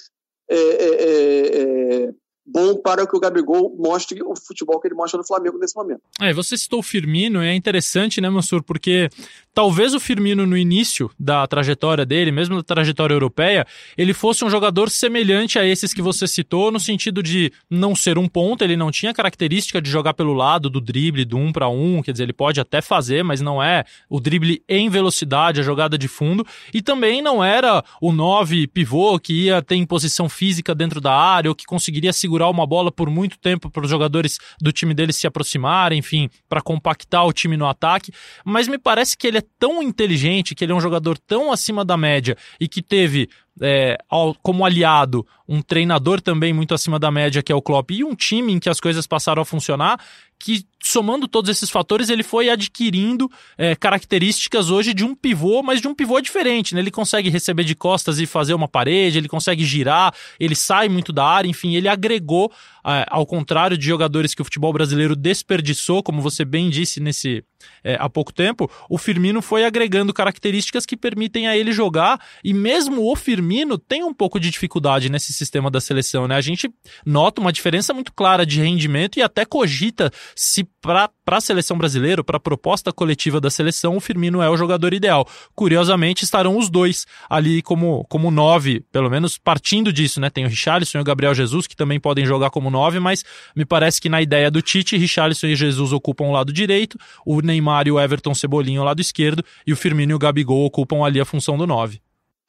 é, 0.49 0.56
é, 0.56 2.14
bom 2.47 2.77
para 2.77 3.07
que 3.07 3.17
o 3.17 3.21
Gabigol 3.21 3.75
mostre 3.79 4.21
o 4.23 4.37
futebol 4.37 4.79
que 4.81 4.89
ele 4.89 4.95
mostra 4.95 5.19
no 5.19 5.27
Flamengo 5.27 5.59
nesse 5.59 5.75
momento. 5.75 6.03
É, 6.21 6.33
você 6.33 6.57
citou 6.59 6.81
o 6.81 6.83
Firmino, 6.83 7.41
é 7.41 7.55
interessante, 7.55 8.21
né, 8.21 8.29
Mansur, 8.29 8.63
porque 8.63 9.09
talvez 9.55 9.95
o 9.95 10.01
Firmino 10.01 10.47
no 10.47 10.57
início 10.57 11.11
da 11.19 11.47
trajetória 11.47 12.05
dele, 12.05 12.31
mesmo 12.31 12.57
da 12.57 12.63
trajetória 12.63 13.15
europeia, 13.15 13.67
ele 13.97 14.13
fosse 14.13 14.45
um 14.45 14.51
jogador 14.51 14.91
semelhante 14.91 15.59
a 15.59 15.65
esses 15.65 15.95
que 15.95 16.03
você 16.03 16.27
citou, 16.27 16.71
no 16.71 16.79
sentido 16.79 17.23
de 17.23 17.51
não 17.71 17.95
ser 17.95 18.19
um 18.19 18.29
ponto, 18.29 18.63
ele 18.63 18.77
não 18.77 18.91
tinha 18.91 19.15
característica 19.15 19.81
de 19.81 19.89
jogar 19.89 20.13
pelo 20.13 20.35
lado 20.35 20.69
do 20.69 20.81
drible, 20.81 21.25
do 21.25 21.39
um 21.39 21.51
para 21.51 21.69
um, 21.69 22.03
quer 22.03 22.13
dizer, 22.13 22.25
ele 22.25 22.33
pode 22.33 22.61
até 22.61 22.83
fazer, 22.83 23.23
mas 23.23 23.41
não 23.41 23.63
é 23.63 23.85
o 24.09 24.21
drible 24.21 24.63
em 24.69 24.89
velocidade, 24.91 25.61
a 25.61 25.65
jogada 25.65 25.97
de 25.97 26.09
fundo, 26.09 26.47
e 26.73 26.83
também 26.83 27.23
não 27.23 27.43
era 27.43 27.83
o 28.01 28.13
9 28.13 28.67
pivô 28.67 29.19
que 29.19 29.45
ia 29.45 29.63
ter 29.63 29.77
imposição 29.77 30.29
física 30.29 30.75
dentro 30.75 31.01
da 31.01 31.13
área 31.13 31.51
ou 31.51 31.55
que 31.55 31.65
conseguiria 31.65 32.13
segurar 32.13 32.34
segurar 32.35 32.50
uma 32.50 32.67
bola 32.67 32.91
por 32.91 33.09
muito 33.09 33.38
tempo 33.38 33.71
para 33.71 33.85
os 33.85 33.91
jogadores 33.91 34.38
do 34.61 34.73
time 34.73 34.93
dele 34.93 35.12
se 35.12 35.26
aproximarem, 35.26 36.00
enfim, 36.00 36.29
para 36.49 36.61
compactar 36.61 37.25
o 37.25 37.33
time 37.33 37.57
no 37.57 37.67
ataque. 37.67 38.12
Mas 38.45 38.67
me 38.67 38.76
parece 38.76 39.17
que 39.17 39.26
ele 39.26 39.38
é 39.38 39.43
tão 39.59 39.81
inteligente, 39.83 40.55
que 40.55 40.64
ele 40.64 40.73
é 40.73 40.75
um 40.75 40.81
jogador 40.81 41.17
tão 41.17 41.53
acima 41.53 41.85
da 41.85 41.97
média 41.97 42.37
e 42.61 42.67
que 42.67 42.83
teve 42.83 43.29
é, 43.61 43.99
como 44.42 44.64
aliado 44.64 45.26
um 45.46 45.61
treinador 45.61 46.20
também 46.20 46.52
muito 46.52 46.75
acima 46.75 46.99
da 46.99 47.11
média, 47.11 47.42
que 47.42 47.52
é 47.52 47.54
o 47.54 47.62
Klopp, 47.62 47.90
e 47.90 48.02
um 48.02 48.14
time 48.14 48.52
em 48.52 48.58
que 48.58 48.68
as 48.68 48.80
coisas 48.80 49.06
passaram 49.06 49.42
a 49.42 49.44
funcionar, 49.44 50.00
que 50.38 50.64
somando 50.82 51.28
todos 51.28 51.50
esses 51.50 51.70
fatores, 51.70 52.08
ele 52.08 52.23
foi 52.23 52.49
adquirindo 52.49 53.30
é, 53.56 53.75
características 53.75 54.70
hoje 54.70 54.92
de 54.92 55.04
um 55.04 55.14
pivô, 55.14 55.62
mas 55.62 55.80
de 55.80 55.88
um 55.88 55.94
pivô 55.94 56.20
diferente. 56.20 56.75
Né? 56.75 56.80
Ele 56.80 56.90
consegue 56.90 57.28
receber 57.28 57.64
de 57.64 57.75
costas 57.75 58.18
e 58.18 58.26
fazer 58.26 58.54
uma 58.54 58.68
parede, 58.68 59.18
ele 59.18 59.28
consegue 59.28 59.64
girar, 59.64 60.14
ele 60.40 60.54
sai 60.54 60.88
muito 60.88 61.12
da 61.12 61.25
área, 61.25 61.49
enfim, 61.49 61.75
ele 61.75 61.88
agregou 61.88 62.50
ao 62.85 63.25
contrário 63.25 63.79
de 63.79 63.87
jogadores 63.87 64.35
que 64.35 64.43
o 64.43 64.45
futebol 64.45 64.73
brasileiro 64.73 65.17
desperdiçou, 65.17 66.03
como 66.03 66.21
você 66.21 66.45
bem 66.45 66.69
disse 66.69 67.00
nesse 67.00 67.43
é, 67.83 67.97
há 67.99 68.09
pouco 68.09 68.33
tempo, 68.33 68.71
o 68.91 68.99
Firmino 68.99 69.41
foi 69.41 69.64
agregando 69.64 70.12
características 70.12 70.85
que 70.85 70.97
permitem 70.97 71.49
a 71.49 71.57
ele 71.57 71.73
jogar 71.73 72.21
e 72.45 72.53
mesmo 72.53 73.11
o 73.11 73.17
Firmino 73.17 73.79
tem 73.79 74.05
um 74.05 74.12
pouco 74.12 74.38
de 74.38 74.50
dificuldade 74.50 75.09
nesse 75.09 75.33
sistema 75.33 75.71
da 75.71 75.81
seleção, 75.81 76.29
né? 76.29 76.37
A 76.37 76.41
gente 76.41 76.71
nota 77.07 77.41
uma 77.41 77.53
diferença 77.53 77.95
muito 77.95 78.12
clara 78.12 78.45
de 78.45 78.61
rendimento 78.61 79.19
e 79.19 79.23
até 79.23 79.45
cogita 79.45 80.11
se 80.37 80.64
para 80.81 81.09
a 81.26 81.40
seleção 81.40 81.76
brasileira, 81.76 82.23
para 82.23 82.37
a 82.37 82.40
proposta 82.40 82.93
coletiva 82.93 83.40
da 83.40 83.50
seleção, 83.50 83.97
o 83.97 84.00
Firmino 84.00 84.43
é 84.43 84.50
o 84.50 84.57
jogador 84.57 84.93
ideal. 84.93 85.26
Curiosamente, 85.54 86.25
estarão 86.25 86.59
os 86.59 86.69
dois 86.69 87.07
ali 87.28 87.62
como, 87.62 88.04
como 88.09 88.31
nove, 88.31 88.81
pelo 88.93 89.11
menos 89.11 89.38
partindo 89.38 89.93
disso, 89.93 90.21
né? 90.21 90.31
Tem 90.31 90.45
o 90.45 90.49
Richarlison 90.49 90.99
e 90.99 91.00
o 91.00 91.04
Gabriel 91.04 91.35
Jesus, 91.35 91.66
que 91.66 91.76
também 91.76 91.99
podem 91.99 92.26
jogar 92.26 92.50
como 92.50 92.71
nove, 92.71 93.00
mas 93.00 93.25
me 93.57 93.64
parece 93.64 94.00
que 94.00 94.09
na 94.09 94.21
ideia 94.21 94.50
do 94.50 94.61
Tite, 94.61 94.97
Richarlison 94.97 95.47
e 95.47 95.57
Jesus 95.57 95.93
ocupam 95.93 96.25
o 96.25 96.33
lado 96.33 96.52
direito, 96.52 96.99
o 97.25 97.40
Neymar 97.40 97.87
e 97.87 97.93
o 97.93 98.00
Everton 98.00 98.35
Cebolinha 98.35 98.81
o 98.81 98.85
lado 98.85 99.00
esquerdo, 99.00 99.45
e 99.66 99.73
o 99.73 99.76
Firmino 99.76 100.12
e 100.12 100.14
o 100.14 100.19
Gabigol 100.19 100.64
ocupam 100.64 101.04
ali 101.04 101.21
a 101.21 101.25
função 101.25 101.57
do 101.57 101.66
nove. 101.66 102.00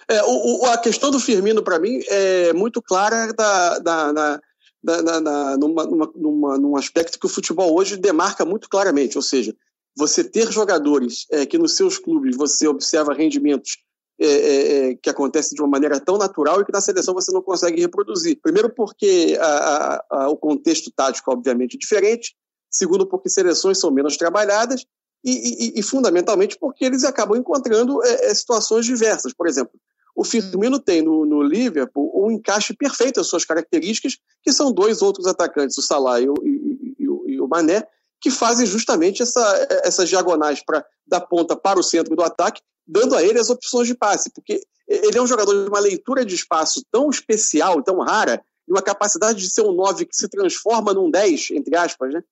É, 0.07 0.21
o, 0.23 0.61
o, 0.61 0.65
a 0.67 0.77
questão 0.77 1.09
do 1.09 1.19
Firmino, 1.19 1.63
para 1.63 1.79
mim, 1.79 1.99
é 2.07 2.53
muito 2.53 2.81
clara 2.81 3.33
da, 3.33 3.79
da, 3.79 4.11
da 4.11 4.41
na, 4.85 5.01
na, 5.01 5.21
na, 5.21 5.57
numa, 5.57 5.85
numa, 6.15 6.57
num 6.57 6.77
aspecto 6.77 7.19
que 7.19 7.25
o 7.25 7.29
futebol 7.29 7.75
hoje 7.75 7.97
demarca 7.97 8.45
muito 8.45 8.69
claramente, 8.69 9.17
ou 9.17 9.21
seja, 9.21 9.55
você 9.97 10.23
ter 10.23 10.51
jogadores 10.51 11.25
é, 11.31 11.45
que 11.45 11.57
nos 11.57 11.75
seus 11.75 11.97
clubes 11.97 12.35
você 12.35 12.67
observa 12.67 13.13
rendimentos 13.13 13.77
é, 14.19 14.27
é, 14.27 14.89
é, 14.91 14.95
que 14.95 15.09
acontecem 15.09 15.55
de 15.55 15.61
uma 15.61 15.69
maneira 15.69 15.99
tão 15.99 16.17
natural 16.17 16.61
e 16.61 16.65
que 16.65 16.71
na 16.71 16.79
seleção 16.79 17.13
você 17.13 17.31
não 17.33 17.41
consegue 17.41 17.81
reproduzir. 17.81 18.39
Primeiro, 18.41 18.69
porque 18.69 19.37
a, 19.39 19.45
a, 19.45 20.05
a, 20.09 20.29
o 20.29 20.37
contexto 20.37 20.91
tático, 20.95 21.31
obviamente, 21.31 21.75
é 21.75 21.79
diferente. 21.79 22.35
Segundo, 22.69 23.07
porque 23.07 23.29
seleções 23.29 23.77
são 23.77 23.91
menos 23.91 24.15
trabalhadas. 24.15 24.85
E, 25.23 25.31
e, 25.75 25.79
e 25.79 25.81
fundamentalmente, 25.81 26.55
porque 26.57 26.85
eles 26.85 27.03
acabam 27.03 27.35
encontrando 27.35 28.01
é, 28.05 28.27
é, 28.27 28.33
situações 28.33 28.85
diversas. 28.85 29.33
Por 29.33 29.47
exemplo, 29.47 29.73
o 30.15 30.23
Firmino 30.23 30.79
tem 30.79 31.01
no, 31.01 31.25
no 31.25 31.43
Liverpool 31.43 32.11
um 32.15 32.31
encaixe 32.31 32.73
perfeito 32.73 33.19
às 33.19 33.27
suas 33.27 33.43
características, 33.43 34.17
que 34.41 34.53
são 34.53 34.71
dois 34.71 35.01
outros 35.01 35.27
atacantes, 35.27 35.77
o 35.77 35.81
Salah 35.81 36.21
e 36.21 36.29
o, 36.29 36.33
e, 36.41 36.95
e, 36.99 37.33
e 37.33 37.41
o 37.41 37.47
Mané, 37.47 37.85
que 38.21 38.31
fazem 38.31 38.65
justamente 38.65 39.21
essa, 39.21 39.67
essas 39.83 40.07
diagonais 40.07 40.63
pra, 40.65 40.83
da 41.05 41.19
ponta 41.19 41.55
para 41.55 41.79
o 41.79 41.83
centro 41.83 42.15
do 42.15 42.23
ataque, 42.23 42.61
dando 42.87 43.15
a 43.15 43.21
ele 43.21 43.39
as 43.39 43.49
opções 43.49 43.87
de 43.87 43.95
passe, 43.95 44.31
porque 44.33 44.61
ele 44.87 45.17
é 45.17 45.21
um 45.21 45.27
jogador 45.27 45.63
de 45.63 45.69
uma 45.69 45.79
leitura 45.79 46.23
de 46.23 46.33
espaço 46.33 46.81
tão 46.89 47.09
especial, 47.09 47.83
tão 47.83 47.99
rara, 47.99 48.37
de 48.65 48.73
uma 48.73 48.81
capacidade 48.81 49.39
de 49.39 49.49
ser 49.49 49.63
um 49.63 49.73
9 49.73 50.05
que 50.05 50.15
se 50.15 50.29
transforma 50.29 50.93
num 50.93 51.11
10, 51.11 51.51
entre 51.51 51.75
aspas, 51.75 52.13
né? 52.13 52.23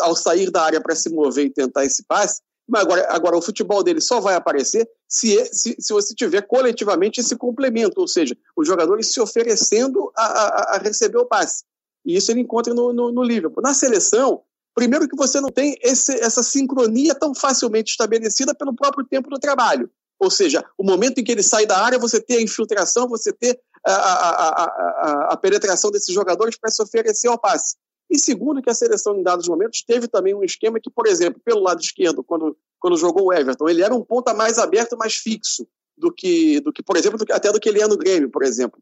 ao 0.00 0.16
sair 0.16 0.50
da 0.50 0.62
área 0.62 0.80
para 0.80 0.96
se 0.96 1.08
mover 1.08 1.46
e 1.46 1.50
tentar 1.50 1.84
esse 1.84 2.02
passe, 2.04 2.40
mas 2.68 2.82
agora, 2.82 3.06
agora 3.08 3.36
o 3.36 3.42
futebol 3.42 3.82
dele 3.82 4.00
só 4.00 4.20
vai 4.20 4.34
aparecer 4.34 4.86
se, 5.08 5.42
se, 5.46 5.74
se 5.78 5.92
você 5.92 6.14
tiver 6.14 6.42
coletivamente 6.42 7.20
esse 7.20 7.34
complemento, 7.34 8.00
ou 8.00 8.06
seja, 8.06 8.36
os 8.54 8.66
jogadores 8.66 9.10
se 9.12 9.20
oferecendo 9.20 10.12
a, 10.14 10.24
a, 10.24 10.76
a 10.76 10.78
receber 10.78 11.16
o 11.16 11.24
passe. 11.24 11.64
E 12.04 12.16
isso 12.16 12.30
ele 12.30 12.40
encontra 12.40 12.74
no, 12.74 12.92
no, 12.92 13.10
no 13.10 13.22
Liverpool. 13.22 13.62
Na 13.62 13.72
seleção, 13.72 14.42
primeiro 14.74 15.08
que 15.08 15.16
você 15.16 15.40
não 15.40 15.48
tem 15.48 15.76
esse, 15.82 16.12
essa 16.20 16.42
sincronia 16.42 17.14
tão 17.14 17.34
facilmente 17.34 17.90
estabelecida 17.92 18.54
pelo 18.54 18.74
próprio 18.74 19.06
tempo 19.06 19.30
do 19.30 19.38
trabalho. 19.38 19.90
Ou 20.20 20.30
seja, 20.30 20.64
o 20.76 20.84
momento 20.84 21.18
em 21.18 21.24
que 21.24 21.32
ele 21.32 21.42
sai 21.42 21.64
da 21.64 21.78
área, 21.78 21.98
você 21.98 22.20
ter 22.20 22.36
a 22.36 22.42
infiltração, 22.42 23.08
você 23.08 23.32
ter 23.32 23.58
a, 23.86 23.92
a, 23.92 24.64
a, 24.64 25.32
a 25.32 25.36
penetração 25.36 25.90
desses 25.90 26.14
jogadores 26.14 26.58
para 26.58 26.70
se 26.70 26.82
oferecer 26.82 27.28
ao 27.28 27.38
passe. 27.38 27.76
E 28.10 28.18
segundo, 28.18 28.62
que 28.62 28.70
a 28.70 28.74
seleção, 28.74 29.16
em 29.16 29.22
dados 29.22 29.48
momentos, 29.48 29.82
teve 29.82 30.08
também 30.08 30.34
um 30.34 30.42
esquema 30.42 30.80
que, 30.80 30.90
por 30.90 31.06
exemplo, 31.06 31.40
pelo 31.44 31.60
lado 31.60 31.80
esquerdo, 31.80 32.24
quando, 32.24 32.56
quando 32.78 32.96
jogou 32.96 33.26
o 33.26 33.32
Everton, 33.32 33.68
ele 33.68 33.82
era 33.82 33.94
um 33.94 34.02
ponta 34.02 34.32
mais 34.32 34.58
aberto, 34.58 34.96
mais 34.96 35.14
fixo 35.14 35.66
do 35.96 36.12
que, 36.12 36.60
do 36.60 36.72
que 36.72 36.82
por 36.82 36.96
exemplo, 36.96 37.18
do 37.18 37.26
que, 37.26 37.32
até 37.32 37.52
do 37.52 37.60
que 37.60 37.68
ele 37.68 37.82
é 37.82 37.86
no 37.86 37.98
Grêmio, 37.98 38.30
por 38.30 38.42
exemplo. 38.42 38.80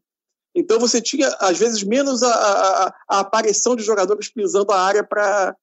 Então 0.55 0.79
você 0.79 1.01
tinha, 1.01 1.27
às 1.39 1.57
vezes, 1.57 1.83
menos 1.83 2.23
a, 2.23 2.29
a, 2.29 2.93
a 3.09 3.19
aparição 3.19 3.75
de 3.75 3.83
jogadores 3.83 4.29
pisando 4.29 4.71
a 4.71 4.79
área 4.79 5.03
para 5.03 5.55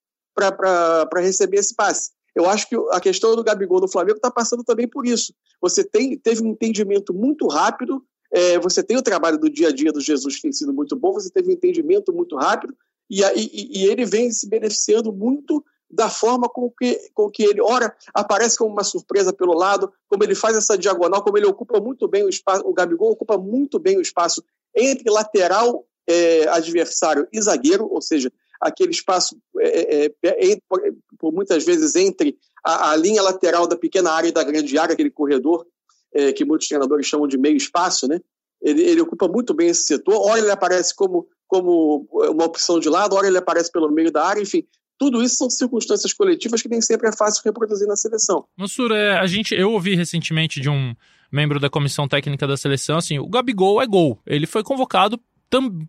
receber 1.16 1.58
esse 1.58 1.74
passe. 1.74 2.10
Eu 2.34 2.48
acho 2.48 2.68
que 2.68 2.76
a 2.90 3.00
questão 3.00 3.34
do 3.34 3.44
Gabigol 3.44 3.80
no 3.80 3.90
Flamengo 3.90 4.16
está 4.16 4.30
passando 4.30 4.64
também 4.64 4.88
por 4.88 5.06
isso. 5.06 5.32
Você 5.60 5.84
tem, 5.84 6.18
teve 6.18 6.42
um 6.42 6.48
entendimento 6.48 7.14
muito 7.14 7.46
rápido, 7.46 8.04
é, 8.32 8.58
você 8.58 8.82
tem 8.82 8.96
o 8.96 9.02
trabalho 9.02 9.38
do 9.38 9.48
dia 9.48 9.68
a 9.68 9.72
dia 9.72 9.92
do 9.92 10.00
Jesus 10.00 10.36
que 10.36 10.42
tem 10.42 10.52
sido 10.52 10.72
muito 10.72 10.96
bom, 10.96 11.12
você 11.12 11.30
teve 11.30 11.48
um 11.48 11.52
entendimento 11.52 12.12
muito 12.12 12.36
rápido, 12.36 12.76
e, 13.10 13.22
e, 13.22 13.82
e 13.82 13.86
ele 13.86 14.04
vem 14.04 14.30
se 14.30 14.48
beneficiando 14.48 15.12
muito 15.12 15.64
da 15.90 16.10
forma 16.10 16.48
com 16.48 16.70
que, 16.70 16.98
com 17.14 17.30
que 17.30 17.42
ele, 17.42 17.60
ora, 17.60 17.94
aparece 18.12 18.58
como 18.58 18.72
uma 18.72 18.82
surpresa 18.82 19.32
pelo 19.32 19.54
lado, 19.54 19.92
como 20.08 20.24
ele 20.24 20.34
faz 20.34 20.56
essa 20.56 20.76
diagonal, 20.76 21.22
como 21.22 21.38
ele 21.38 21.46
ocupa 21.46 21.80
muito 21.80 22.08
bem 22.08 22.24
o 22.24 22.28
espaço, 22.28 22.66
o 22.66 22.72
Gabigol 22.72 23.12
ocupa 23.12 23.38
muito 23.38 23.78
bem 23.78 23.96
o 23.96 24.00
espaço 24.00 24.42
entre 24.74 25.08
lateral 25.10 25.86
é, 26.06 26.48
adversário 26.48 27.28
e 27.32 27.40
zagueiro, 27.40 27.86
ou 27.90 28.02
seja, 28.02 28.30
aquele 28.60 28.90
espaço 28.90 29.36
é, 29.60 30.06
é, 30.06 30.14
é 30.22 30.58
por, 30.68 31.32
muitas 31.32 31.64
vezes 31.64 31.94
entre 31.94 32.36
a, 32.64 32.90
a, 32.90 32.96
linha 32.96 33.22
lateral 33.22 33.66
da 33.66 33.76
pequena 33.76 34.10
área 34.10 34.28
e 34.28 34.32
da 34.32 34.42
grande 34.42 34.76
área, 34.78 34.94
aquele 34.94 35.10
corredor 35.10 35.66
é, 36.12 36.32
que 36.32 36.44
muitos 36.44 36.68
treinadores 36.68 37.06
chamam 37.06 37.28
de 37.28 37.38
meio 37.38 37.56
espaço, 37.56 38.08
né? 38.08 38.20
Ele, 38.62 38.82
ele 38.82 39.00
ocupa 39.00 39.28
muito 39.28 39.52
bem 39.52 39.68
esse 39.68 39.82
setor. 39.82 40.14
Ora 40.14 40.38
ele 40.38 40.50
aparece 40.50 40.94
como 40.94 41.28
como 41.54 42.08
uma 42.12 42.44
opção 42.44 42.80
de 42.80 42.88
lado, 42.88 43.14
hora 43.14 43.28
ele 43.28 43.38
aparece 43.38 43.70
pelo 43.70 43.90
meio 43.90 44.10
da 44.10 44.26
área, 44.26 44.42
enfim. 44.42 44.64
Tudo 44.98 45.22
isso 45.22 45.36
são 45.36 45.50
circunstâncias 45.50 46.12
coletivas 46.12 46.62
que 46.62 46.68
nem 46.68 46.80
sempre 46.80 47.08
é 47.08 47.16
fácil 47.16 47.42
reproduzir 47.44 47.86
na 47.86 47.96
seleção. 47.96 48.44
Mansur, 48.56 48.90
é, 48.92 49.18
a 49.18 49.26
gente, 49.26 49.54
eu 49.54 49.70
ouvi 49.72 49.94
recentemente 49.94 50.60
de 50.60 50.68
um 50.68 50.94
membro 51.30 51.60
da 51.60 51.70
comissão 51.70 52.08
técnica 52.08 52.46
da 52.46 52.56
seleção, 52.56 52.96
assim, 52.96 53.18
o 53.18 53.28
Gabigol 53.28 53.80
é 53.82 53.86
gol. 53.86 54.20
Ele 54.26 54.46
foi 54.46 54.62
convocado 54.62 55.20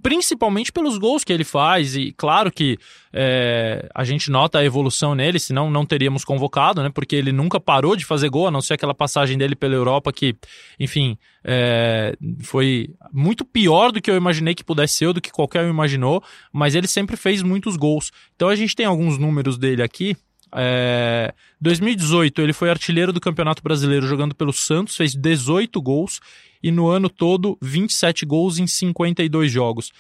principalmente 0.02 0.72
pelos 0.72 0.98
gols 0.98 1.24
que 1.24 1.34
ele 1.34 1.44
faz, 1.44 1.96
e 1.96 2.14
claro 2.16 2.52
que 2.52 2.78
é, 3.12 3.88
a 3.94 4.04
gente 4.04 4.30
nota 4.30 4.60
a 4.60 4.64
evolução 4.64 5.16
nele, 5.16 5.40
senão 5.40 5.72
não 5.72 5.86
teríamos 5.86 6.24
convocado, 6.24 6.84
né? 6.84 6.90
Porque 6.94 7.16
ele 7.16 7.32
nunca 7.32 7.60
parou 7.60 7.96
de 7.96 8.06
fazer 8.06 8.30
gol, 8.30 8.48
a 8.48 8.52
não 8.52 8.62
ser 8.62 8.76
aquela 8.76 8.94
passagem 8.94 9.38
dele 9.38 9.56
pela 9.56 9.74
Europa 9.74 10.14
que, 10.14 10.36
enfim, 10.80 11.18
é, 11.44 12.16
foi 12.42 12.90
muito 13.12 13.44
pior 13.44 13.92
do 13.92 14.02
que 14.02 14.12
eu 14.12 14.16
imaginei 14.16 14.54
que 14.54 14.64
pudesse 14.64 14.96
ser, 14.96 15.14
do 15.14 15.22
que 15.22 15.32
qualquer 15.32 15.64
um 15.64 15.70
imaginou, 15.70 16.24
mas 16.52 16.76
ele 16.76 16.88
sempre 16.88 17.16
fez 17.16 17.42
muitos 17.42 17.76
gols. 17.76 18.12
Então 18.36 18.50
a 18.50 18.56
gente 18.56 18.76
tem 18.76 18.86
alguns 18.86 19.18
números 19.18 19.58
dele 19.58 19.82
aqui. 19.82 20.16
É, 20.56 21.34
2018 21.60 22.42
ele 22.42 22.54
foi 22.54 22.70
artilheiro 22.70 23.12
do 23.12 23.20
Campeonato 23.20 23.62
Brasileiro 23.62 24.08
jogando 24.08 24.34
pelo 24.34 24.54
Santos, 24.54 24.96
fez 24.96 25.14
18 25.14 25.82
gols 25.82 26.22
e 26.64 26.72
no 26.72 26.88
ano 26.88 27.10
todo 27.10 27.58
27 27.62 28.26
gols 28.26 28.58
em 28.58 28.66
52 28.66 29.52
jogos. 29.52 29.92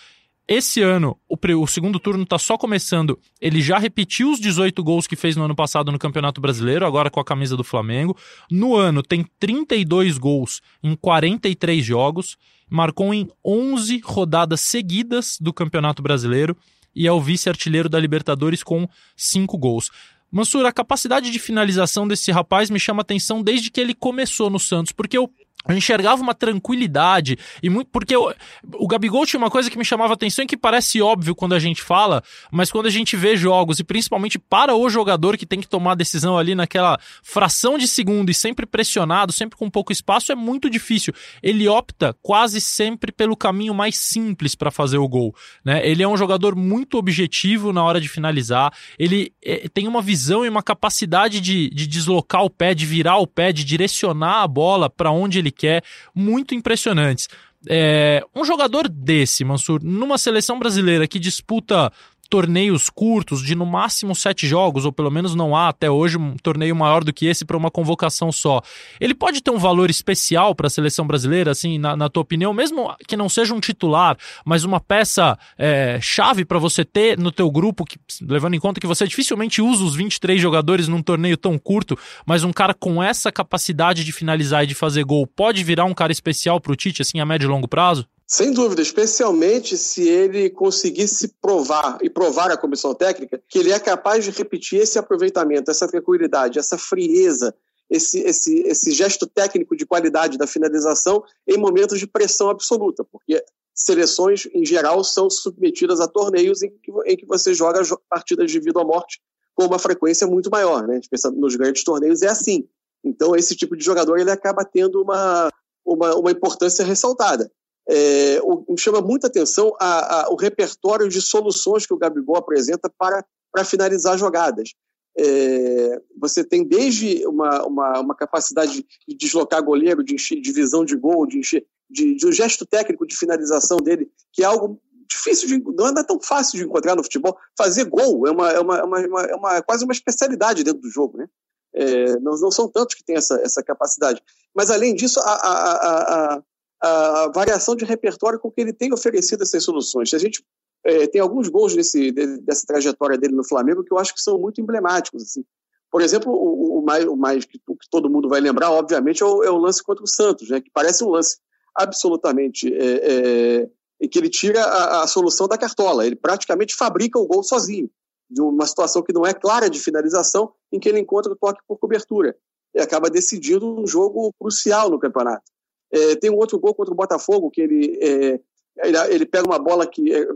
Esse 0.47 0.79
ano, 0.81 1.17
o, 1.27 1.35
o 1.59 1.67
segundo 1.67 2.00
turno 2.00 2.24
está 2.24 2.38
só 2.38 2.55
começando. 2.55 3.19
Ele 3.41 3.62
já 3.62 3.79
repetiu 3.79 4.31
os 4.31 4.39
18 4.39 4.83
gols 4.83 5.07
que 5.07 5.15
fez 5.15 5.35
no 5.35 5.43
ano 5.43 5.55
passado 5.55 5.91
no 5.91 5.97
Campeonato 5.97 6.39
Brasileiro, 6.39 6.85
agora 6.85 7.09
com 7.09 7.19
a 7.19 7.25
camisa 7.25 7.57
do 7.57 7.63
Flamengo. 7.63 8.15
No 8.50 8.75
ano, 8.75 9.01
tem 9.01 9.25
32 9.39 10.19
gols 10.19 10.62
em 10.83 10.95
43 10.95 11.83
jogos. 11.83 12.38
Marcou 12.69 13.12
em 13.12 13.27
11 13.43 14.01
rodadas 14.05 14.62
seguidas 14.62 15.38
do 15.41 15.51
Campeonato 15.51 16.03
Brasileiro 16.03 16.55
e 16.95 17.07
é 17.07 17.12
o 17.12 17.19
vice-artilheiro 17.19 17.89
da 17.89 18.00
Libertadores 18.00 18.63
com 18.63 18.88
5 19.17 19.57
gols. 19.57 19.89
Mansur, 20.35 20.65
a 20.65 20.71
capacidade 20.73 21.31
de 21.31 21.39
finalização 21.39 22.05
desse 22.05 22.29
rapaz 22.29 22.69
me 22.69 22.77
chama 22.77 22.99
atenção 22.99 23.41
desde 23.41 23.71
que 23.71 23.79
ele 23.79 23.93
começou 23.93 24.49
no 24.49 24.59
Santos, 24.59 24.91
porque 24.91 25.17
eu 25.17 25.31
eu 25.67 25.75
enxergava 25.75 26.22
uma 26.22 26.34
tranquilidade 26.34 27.38
e 27.62 27.69
muito 27.69 27.89
porque 27.91 28.15
eu, 28.15 28.34
o 28.74 28.88
Gabigol 28.88 29.25
tinha 29.25 29.39
uma 29.39 29.50
coisa 29.50 29.69
que 29.69 29.77
me 29.77 29.86
chamava 29.86 30.13
atenção 30.13 30.43
e 30.43 30.48
que 30.48 30.57
parece 30.57 31.01
óbvio 31.01 31.36
quando 31.36 31.53
a 31.53 31.60
gente 31.60 31.81
fala, 31.81 32.24
mas 32.51 32.72
quando 32.72 32.86
a 32.86 32.91
gente 32.91 33.15
vê 33.17 33.36
jogos 33.36 33.79
e 33.79 33.84
principalmente 33.84 34.38
para 34.38 34.75
o 34.75 34.89
jogador 34.89 35.38
que 35.38 35.45
tem 35.45 35.60
que 35.60 35.67
tomar 35.67 35.93
a 35.93 35.95
decisão 35.95 36.38
ali 36.38 36.53
naquela 36.53 37.00
fração 37.24 37.77
de 37.77 37.88
segundo 37.88 38.29
e 38.29 38.34
sempre 38.34 38.65
pressionado, 38.65 39.31
sempre 39.31 39.57
com 39.57 39.69
pouco 39.69 39.91
espaço, 39.91 40.31
é 40.31 40.36
muito 40.36 40.69
difícil. 40.69 41.13
Ele 41.41 41.67
opta 41.67 42.15
quase 42.22 42.62
sempre 42.62 43.12
pelo 43.12 43.36
caminho 43.36 43.74
mais 43.74 43.98
simples 43.98 44.55
para 44.55 44.69
fazer 44.69 44.98
o 44.98 45.07
gol, 45.07 45.36
né? 45.63 45.88
Ele 45.88 46.03
é 46.03 46.07
um 46.07 46.17
jogador 46.17 46.55
muito 46.55 46.98
objetivo 46.98 47.74
na 47.74 47.84
hora 47.84 48.00
de 48.00 48.07
finalizar, 48.07 48.74
ele 49.00 49.34
é, 49.43 49.67
tem 49.69 49.88
uma 49.88 50.01
visão 50.01 50.45
e 50.45 50.50
uma 50.50 50.62
capacidade 50.62 51.41
de, 51.41 51.69
de 51.69 51.88
deslocar 51.88 52.43
o 52.43 52.50
pé, 52.50 52.74
de 52.74 52.86
virar 52.86 53.17
o 53.17 53.27
pé, 53.27 53.51
de 53.51 53.63
direcionar 53.63 54.43
a 54.43 54.48
bola 54.48 54.89
para 54.89 55.12
onde 55.12 55.39
ele 55.39 55.54
quer, 55.55 55.83
muito 56.13 56.53
impressionantes. 56.53 57.27
É, 57.67 58.24
um 58.35 58.45
jogador 58.45 58.88
desse, 58.88 59.43
Mansur, 59.43 59.81
numa 59.83 60.17
seleção 60.17 60.59
brasileira 60.59 61.07
que 61.07 61.17
disputa 61.17 61.91
torneios 62.29 62.89
curtos, 62.89 63.41
de 63.41 63.55
no 63.55 63.65
máximo 63.65 64.15
sete 64.15 64.48
jogos, 64.48 64.86
ou 64.86 64.91
pelo 64.91 65.12
menos 65.12 65.36
não 65.36 65.55
há 65.55 65.70
até 65.70 65.89
hoje 65.89 66.17
um 66.17 66.36
torneio 66.38 66.75
maior 66.75 67.03
do 67.03 67.13
que 67.13 67.25
esse 67.25 67.46
para 67.46 67.58
uma 67.58 67.72
convocação 67.72 68.32
só. 68.32 68.62
Ele 69.00 69.13
pode 69.13 69.41
ter 69.41 69.51
um 69.51 69.58
valor 69.58 69.89
especial 69.89 70.55
para 70.55 70.67
a 70.67 70.70
seleção 70.70 71.05
brasileira, 71.05 71.51
assim, 71.51 71.77
na, 71.77 71.96
na, 71.96 72.10
tua 72.10 72.22
opinião, 72.22 72.53
mesmo 72.53 72.94
que 73.08 73.15
não 73.15 73.29
seja 73.29 73.53
um 73.53 73.60
titular, 73.60 74.17
mas 74.44 74.63
uma 74.63 74.79
peça 74.79 75.38
é, 75.58 76.00
chave 76.01 76.46
para 76.46 76.60
você 76.60 76.84
ter 76.84 77.17
no 77.17 77.32
teu 77.32 77.50
grupo, 77.51 77.86
que, 77.86 77.98
levando 78.22 78.55
em 78.55 78.60
conta 78.60 78.79
que 78.79 78.88
você 78.88 79.08
dificilmente 79.08 79.62
usa 79.62 79.84
os 79.84 79.96
23 79.96 80.41
jogadores 80.41 80.88
num 80.88 81.01
torneio 81.01 81.38
tão 81.38 81.58
curto, 81.58 81.98
mas 82.25 82.44
um 82.44 82.51
cara 82.51 82.74
com 82.74 83.01
essa 83.01 83.32
capacidade 83.32 84.03
de 84.03 84.12
finalizar 84.12 84.63
e 84.63 84.67
de 84.67 84.75
fazer 84.75 85.03
gol 85.03 85.27
pode 85.27 85.63
virar 85.63 85.86
um 85.86 85.94
cara 85.94 86.12
especial 86.12 86.60
para 86.60 86.72
o 86.72 86.75
Tite, 86.75 87.01
assim, 87.01 87.20
a 87.20 87.25
médio 87.25 87.48
e 87.48 87.50
longo 87.50 87.67
prazo? 87.67 88.08
Sem 88.27 88.51
dúvida, 88.51 88.82
especialmente 88.82 89.77
se 89.77 90.08
ele 90.08 90.50
conseguisse 90.50 91.27
provar 91.39 92.00
e 92.01 92.10
provar 92.10 92.50
à 92.51 92.58
comissão 92.58 92.94
técnica 92.96 93.41
que 93.48 93.60
ele 93.60 93.72
é 93.72 93.79
capaz 93.79 94.25
de 94.25 94.32
repetir 94.32 94.82
esse 94.82 94.98
aproveitamento, 94.98 95.70
essa 95.70 95.88
tranquilidade, 95.88 96.58
essa 96.58 96.75
frieza, 96.75 97.53
esse, 97.88 98.20
esse, 98.22 98.62
esse 98.62 98.91
gesto 98.91 99.27
técnico 99.27 99.75
de 99.75 99.86
qualidade 99.86 100.39
da 100.39 100.48
finalização 100.48 101.24
em 101.48 101.58
momentos 101.58 102.00
de 102.00 102.08
pressão 102.08 102.50
absoluta, 102.50 103.03
porque 103.03 103.44
seleções, 103.75 104.48
em 104.53 104.65
geral, 104.65 105.03
são 105.03 105.29
submetidas 105.29 106.00
a 106.00 106.08
torneios 106.08 106.63
em 106.63 106.70
que, 106.70 106.91
em 107.05 107.15
que 107.15 107.27
você 107.27 107.53
joga 107.53 107.82
partidas 108.10 108.50
de 108.50 108.60
vida 108.60 108.79
ou 108.79 108.88
morte 108.88 109.22
com 109.53 109.65
uma 109.65 109.77
frequência 109.77 110.25
muito 110.25 110.50
maior. 110.50 110.88
Né? 110.88 111.00
Nos 111.36 111.55
grandes 111.55 111.84
torneios 111.84 112.24
é 112.24 112.27
assim. 112.27 112.67
Então, 113.03 113.36
esse 113.36 113.55
tipo 113.55 113.75
de 113.75 113.86
jogador 113.86 114.17
ele 114.17 114.32
acaba 114.32 114.65
tendo 114.65 115.01
uma, 115.01 115.51
uma, 115.86 116.15
uma 116.15 116.32
importância 116.32 116.84
ressaltada. 116.84 117.51
É, 117.87 118.39
o, 118.41 118.65
me 118.69 118.79
chama 118.79 119.01
muita 119.01 119.27
atenção 119.27 119.75
a, 119.79 120.23
a, 120.23 120.29
o 120.29 120.35
repertório 120.35 121.07
de 121.07 121.21
soluções 121.21 121.85
que 121.85 121.93
o 121.93 121.97
Gabigol 121.97 122.37
apresenta 122.37 122.89
para, 122.97 123.23
para 123.51 123.63
finalizar 123.63 124.17
jogadas. 124.17 124.73
É, 125.17 126.01
você 126.19 126.43
tem 126.43 126.63
desde 126.63 127.25
uma, 127.25 127.65
uma, 127.65 127.99
uma, 128.01 128.15
capacidade 128.15 128.85
de 129.07 129.15
deslocar 129.15 129.63
goleiro, 129.63 130.03
de, 130.03 130.15
encher, 130.15 130.41
de 130.41 130.51
visão 130.51 130.83
de 130.83 130.95
gol, 130.95 131.25
de, 131.25 131.39
encher, 131.39 131.65
de, 131.89 132.15
de 132.15 132.27
um 132.27 132.31
gesto 132.31 132.65
técnico 132.65 133.07
de 133.07 133.15
finalização 133.15 133.77
dele, 133.77 134.11
que 134.33 134.43
é 134.43 134.45
algo 134.45 134.81
difícil 135.07 135.47
de 135.47 135.63
não 135.73 135.87
é 135.87 136.03
tão 136.03 136.19
fácil 136.19 136.57
de 136.57 136.65
encontrar 136.65 136.95
no 136.95 137.03
futebol. 137.03 137.37
Fazer 137.57 137.85
gol 137.85 138.27
é 138.27 138.31
uma, 138.31 138.51
é 138.51 138.59
uma, 138.59 138.77
é 138.77 138.83
uma, 138.83 139.21
é 139.23 139.35
uma 139.35 139.61
quase 139.61 139.85
uma 139.85 139.93
especialidade 139.93 140.63
dentro 140.63 140.81
do 140.81 140.89
jogo, 140.89 141.17
né? 141.17 141.27
É, 141.73 142.19
não, 142.19 142.37
não, 142.39 142.51
são 142.51 142.69
tantos 142.69 142.95
que 142.95 143.03
têm 143.03 143.17
essa, 143.17 143.35
essa 143.41 143.61
capacidade. 143.61 144.21
Mas, 144.55 144.71
além 144.71 144.95
disso, 144.95 145.19
a, 145.19 145.23
a, 145.23 146.35
a, 146.35 146.43
a 146.85 147.31
variação 147.33 147.75
de 147.75 147.83
repertório 147.85 148.39
com 148.39 148.51
que 148.51 148.61
ele 148.61 148.73
tem 148.73 148.93
oferecido 148.93 149.41
essas 149.41 149.63
soluções. 149.63 150.13
A 150.13 150.17
gente 150.17 150.43
é, 150.85 151.07
tem 151.07 151.19
alguns 151.19 151.49
gols 151.49 151.75
desse, 151.75 152.11
dessa 152.11 152.65
trajetória 152.67 153.17
dele 153.17 153.33
no 153.33 153.43
Flamengo 153.43 153.83
que 153.83 153.91
eu 153.91 153.97
acho 153.97 154.13
que 154.13 154.21
são 154.21 154.37
muito 154.37 154.61
emblemáticos. 154.61 155.23
Assim. 155.23 155.43
Por 155.91 156.01
exemplo, 156.01 156.31
o, 156.31 156.79
o 156.79 156.85
mais, 156.85 157.05
o 157.05 157.15
mais 157.15 157.45
que, 157.45 157.57
que, 157.57 157.89
todo 157.89 158.09
mundo 158.09 158.29
vai 158.29 158.39
lembrar, 158.39 158.71
obviamente, 158.71 159.23
é 159.23 159.25
o, 159.25 159.43
é 159.43 159.49
o, 159.49 159.57
lance 159.57 159.83
contra 159.83 160.03
o 160.03 160.07
Santos, 160.07 160.49
né, 160.49 160.61
que 160.61 160.69
parece 160.71 161.03
um 161.03 161.09
lance 161.09 161.37
absolutamente 161.75 162.71
é, 162.73 163.63
é, 164.01 164.07
que 164.07 164.19
ele 164.19 164.29
tira 164.29 164.61
a, 164.61 165.03
a, 165.03 165.07
solução 165.07 165.47
da 165.47 165.57
cartola. 165.57 166.05
Ele 166.05 166.15
praticamente 166.15 166.75
fabrica 166.75 167.17
o 167.17 167.25
gol 167.25 167.41
sozinho, 167.41 167.89
de 168.29 168.41
uma 168.41 168.65
situação 168.67 169.01
que 169.01 169.13
não 169.13 169.25
é 169.25 169.33
clara 169.33 169.69
de 169.69 169.79
finalização, 169.79 170.51
em 170.71 170.79
que 170.79 170.87
ele 170.87 170.99
encontra 170.99 171.31
o 171.31 171.35
toque 171.35 171.61
por 171.67 171.79
cobertura. 171.79 172.35
E 172.75 172.79
acaba 172.79 173.09
decidindo 173.09 173.79
um 173.79 173.87
jogo 173.87 174.33
crucial 174.39 174.89
no 174.89 174.99
campeonato. 174.99 175.54
É, 175.91 176.15
tem 176.15 176.29
um 176.29 176.37
outro 176.37 176.59
gol 176.59 176.73
contra 176.73 176.93
o 176.93 176.97
Botafogo, 176.97 177.49
que 177.49 177.61
ele, 177.61 177.97
é, 178.01 178.39
ele, 178.83 178.97
ele, 179.09 179.25
pega 179.25 179.47
uma 179.47 179.59
bola 179.59 179.87
que 179.87 180.13
é 180.13 180.27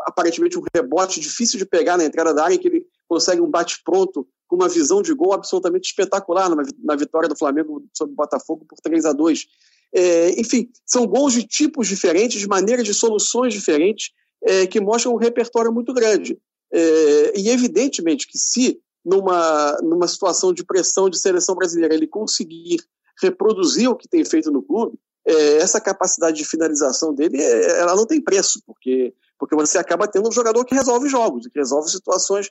aparentemente 0.00 0.58
um 0.58 0.64
rebote 0.74 1.20
difícil 1.20 1.58
de 1.58 1.66
pegar 1.66 1.96
na 1.96 2.04
entrada 2.04 2.34
da 2.34 2.44
área, 2.44 2.58
que 2.58 2.68
ele 2.68 2.86
consegue 3.08 3.40
um 3.40 3.50
bate-pronto 3.50 4.26
com 4.46 4.56
uma 4.56 4.68
visão 4.68 5.02
de 5.02 5.14
gol 5.14 5.32
absolutamente 5.32 5.88
espetacular 5.88 6.48
na, 6.48 6.62
na 6.82 6.96
vitória 6.96 7.28
do 7.28 7.36
Flamengo 7.36 7.84
sobre 7.92 8.12
o 8.12 8.16
Botafogo 8.16 8.66
por 8.68 8.78
3 8.80 9.04
a 9.06 9.12
2 9.12 9.46
é, 9.94 10.40
Enfim, 10.40 10.68
são 10.84 11.06
gols 11.06 11.32
de 11.32 11.44
tipos 11.44 11.86
diferentes, 11.86 12.40
de 12.40 12.48
maneiras 12.48 12.84
de 12.84 12.92
soluções 12.92 13.54
diferentes, 13.54 14.10
é, 14.42 14.66
que 14.66 14.80
mostram 14.80 15.14
um 15.14 15.18
repertório 15.18 15.72
muito 15.72 15.94
grande. 15.94 16.38
É, 16.72 17.38
e 17.38 17.48
evidentemente 17.48 18.26
que 18.26 18.36
se 18.36 18.80
numa, 19.04 19.78
numa 19.82 20.08
situação 20.08 20.52
de 20.52 20.64
pressão 20.64 21.08
de 21.08 21.18
seleção 21.18 21.54
brasileira 21.54 21.94
ele 21.94 22.06
conseguir 22.06 22.78
reproduzir 23.20 23.88
o 23.88 23.96
que 23.96 24.08
tem 24.08 24.24
feito 24.24 24.50
no 24.50 24.62
clube, 24.62 24.98
é, 25.26 25.56
essa 25.56 25.80
capacidade 25.80 26.36
de 26.36 26.44
finalização 26.44 27.14
dele, 27.14 27.40
é, 27.40 27.80
ela 27.80 27.96
não 27.96 28.06
tem 28.06 28.20
preço, 28.20 28.60
porque, 28.66 29.14
porque 29.38 29.54
você 29.54 29.78
acaba 29.78 30.06
tendo 30.06 30.28
um 30.28 30.32
jogador 30.32 30.64
que 30.64 30.74
resolve 30.74 31.08
jogos, 31.08 31.46
que 31.46 31.58
resolve 31.58 31.90
situações, 31.90 32.50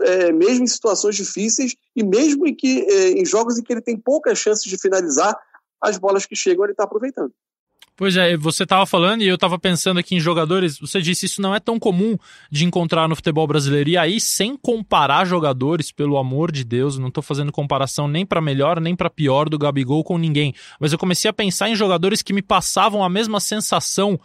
é, 0.00 0.32
mesmo 0.32 0.64
em 0.64 0.66
situações 0.66 1.16
difíceis 1.16 1.76
e 1.94 2.02
mesmo 2.02 2.46
em, 2.46 2.54
que, 2.54 2.80
é, 2.88 3.10
em 3.10 3.24
jogos 3.24 3.58
em 3.58 3.62
que 3.62 3.72
ele 3.72 3.82
tem 3.82 3.98
poucas 3.98 4.38
chances 4.38 4.64
de 4.64 4.78
finalizar, 4.78 5.38
as 5.80 5.98
bolas 5.98 6.24
que 6.24 6.34
chegam 6.34 6.64
ele 6.64 6.72
está 6.72 6.84
aproveitando. 6.84 7.32
Pois 7.96 8.14
é, 8.14 8.36
você 8.36 8.64
estava 8.64 8.84
falando 8.84 9.22
e 9.22 9.26
eu 9.26 9.36
estava 9.36 9.58
pensando 9.58 9.98
aqui 9.98 10.14
em 10.14 10.20
jogadores. 10.20 10.78
Você 10.78 11.00
disse 11.00 11.24
isso 11.24 11.40
não 11.40 11.54
é 11.54 11.58
tão 11.58 11.78
comum 11.78 12.18
de 12.50 12.66
encontrar 12.66 13.08
no 13.08 13.16
futebol 13.16 13.46
brasileiro. 13.46 13.88
E 13.88 13.96
aí, 13.96 14.20
sem 14.20 14.54
comparar 14.54 15.24
jogadores, 15.24 15.90
pelo 15.90 16.18
amor 16.18 16.52
de 16.52 16.62
Deus, 16.62 16.98
não 16.98 17.08
estou 17.08 17.22
fazendo 17.22 17.50
comparação 17.50 18.06
nem 18.06 18.26
para 18.26 18.40
melhor 18.40 18.80
nem 18.80 18.94
para 18.94 19.08
pior 19.08 19.48
do 19.48 19.58
Gabigol 19.58 20.04
com 20.04 20.18
ninguém. 20.18 20.54
Mas 20.78 20.92
eu 20.92 20.98
comecei 20.98 21.30
a 21.30 21.32
pensar 21.32 21.70
em 21.70 21.74
jogadores 21.74 22.20
que 22.20 22.34
me 22.34 22.42
passavam 22.42 23.02
a 23.02 23.08
mesma 23.08 23.40
sensação 23.40 24.20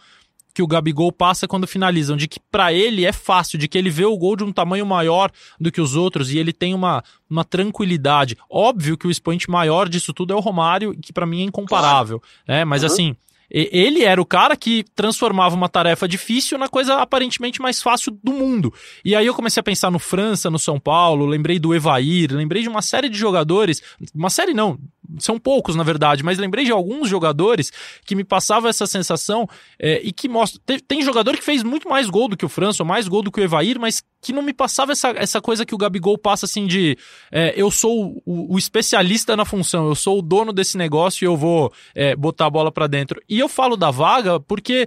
que 0.54 0.62
o 0.62 0.66
Gabigol 0.66 1.10
passa 1.10 1.48
quando 1.48 1.66
finalizam, 1.66 2.14
de 2.14 2.28
que 2.28 2.38
para 2.38 2.74
ele 2.74 3.06
é 3.06 3.12
fácil, 3.12 3.58
de 3.58 3.66
que 3.66 3.78
ele 3.78 3.88
vê 3.88 4.04
o 4.04 4.16
gol 4.18 4.36
de 4.36 4.44
um 4.44 4.52
tamanho 4.52 4.84
maior 4.84 5.30
do 5.58 5.72
que 5.72 5.80
os 5.80 5.96
outros 5.96 6.30
e 6.30 6.38
ele 6.38 6.52
tem 6.52 6.74
uma, 6.74 7.02
uma 7.28 7.42
tranquilidade. 7.42 8.36
Óbvio 8.50 8.98
que 8.98 9.06
o 9.06 9.10
expoente 9.10 9.50
maior 9.50 9.88
disso 9.88 10.12
tudo 10.12 10.34
é 10.34 10.36
o 10.36 10.40
Romário, 10.40 10.94
que 11.00 11.10
para 11.10 11.24
mim 11.24 11.40
é 11.40 11.44
incomparável, 11.44 12.22
né? 12.46 12.66
Mas 12.66 12.82
uhum. 12.82 12.86
assim, 12.86 13.16
ele 13.52 14.02
era 14.02 14.20
o 14.20 14.24
cara 14.24 14.56
que 14.56 14.84
transformava 14.94 15.54
uma 15.54 15.68
tarefa 15.68 16.08
difícil 16.08 16.56
na 16.56 16.68
coisa 16.68 16.96
aparentemente 16.96 17.60
mais 17.60 17.82
fácil 17.82 18.18
do 18.22 18.32
mundo. 18.32 18.72
E 19.04 19.14
aí 19.14 19.26
eu 19.26 19.34
comecei 19.34 19.60
a 19.60 19.64
pensar 19.64 19.90
no 19.90 19.98
França, 19.98 20.50
no 20.50 20.58
São 20.58 20.80
Paulo, 20.80 21.26
lembrei 21.26 21.58
do 21.58 21.74
Evair, 21.74 22.32
lembrei 22.32 22.62
de 22.62 22.68
uma 22.68 22.80
série 22.80 23.10
de 23.10 23.18
jogadores, 23.18 23.82
uma 24.14 24.30
série 24.30 24.54
não, 24.54 24.78
são 25.18 25.38
poucos 25.38 25.74
na 25.74 25.82
verdade, 25.82 26.22
mas 26.22 26.38
lembrei 26.38 26.64
de 26.64 26.72
alguns 26.72 27.08
jogadores 27.08 27.72
que 28.04 28.14
me 28.14 28.24
passavam 28.24 28.70
essa 28.70 28.86
sensação 28.86 29.48
é, 29.78 30.00
e 30.02 30.12
que 30.12 30.28
mostra. 30.28 30.60
Tem, 30.64 30.78
tem, 30.78 31.02
jogador 31.02 31.36
que 31.36 31.44
fez 31.44 31.62
muito 31.62 31.88
mais 31.88 32.08
gol 32.08 32.28
do 32.28 32.36
que 32.36 32.44
o 32.44 32.48
França, 32.48 32.82
ou 32.82 32.86
mais 32.86 33.08
gol 33.08 33.22
do 33.22 33.30
que 33.30 33.40
o 33.40 33.44
Evair, 33.44 33.78
mas 33.78 34.02
que 34.20 34.32
não 34.32 34.42
me 34.42 34.52
passava 34.52 34.92
essa, 34.92 35.08
essa 35.10 35.40
coisa 35.40 35.66
que 35.66 35.74
o 35.74 35.78
Gabigol 35.78 36.16
passa 36.16 36.46
assim 36.46 36.66
de 36.66 36.96
é, 37.30 37.52
eu 37.56 37.70
sou 37.70 38.22
o, 38.24 38.54
o, 38.54 38.58
especialista 38.58 39.36
na 39.36 39.44
função, 39.44 39.88
eu 39.88 39.94
sou 39.94 40.20
o 40.20 40.22
dono 40.22 40.52
desse 40.52 40.78
negócio 40.78 41.24
e 41.24 41.26
eu 41.26 41.36
vou 41.36 41.72
é, 41.94 42.14
botar 42.14 42.46
a 42.46 42.50
bola 42.50 42.70
para 42.70 42.86
dentro. 42.86 43.20
E 43.28 43.38
eu 43.38 43.48
falo 43.48 43.76
da 43.76 43.90
vaga 43.90 44.38
porque 44.38 44.86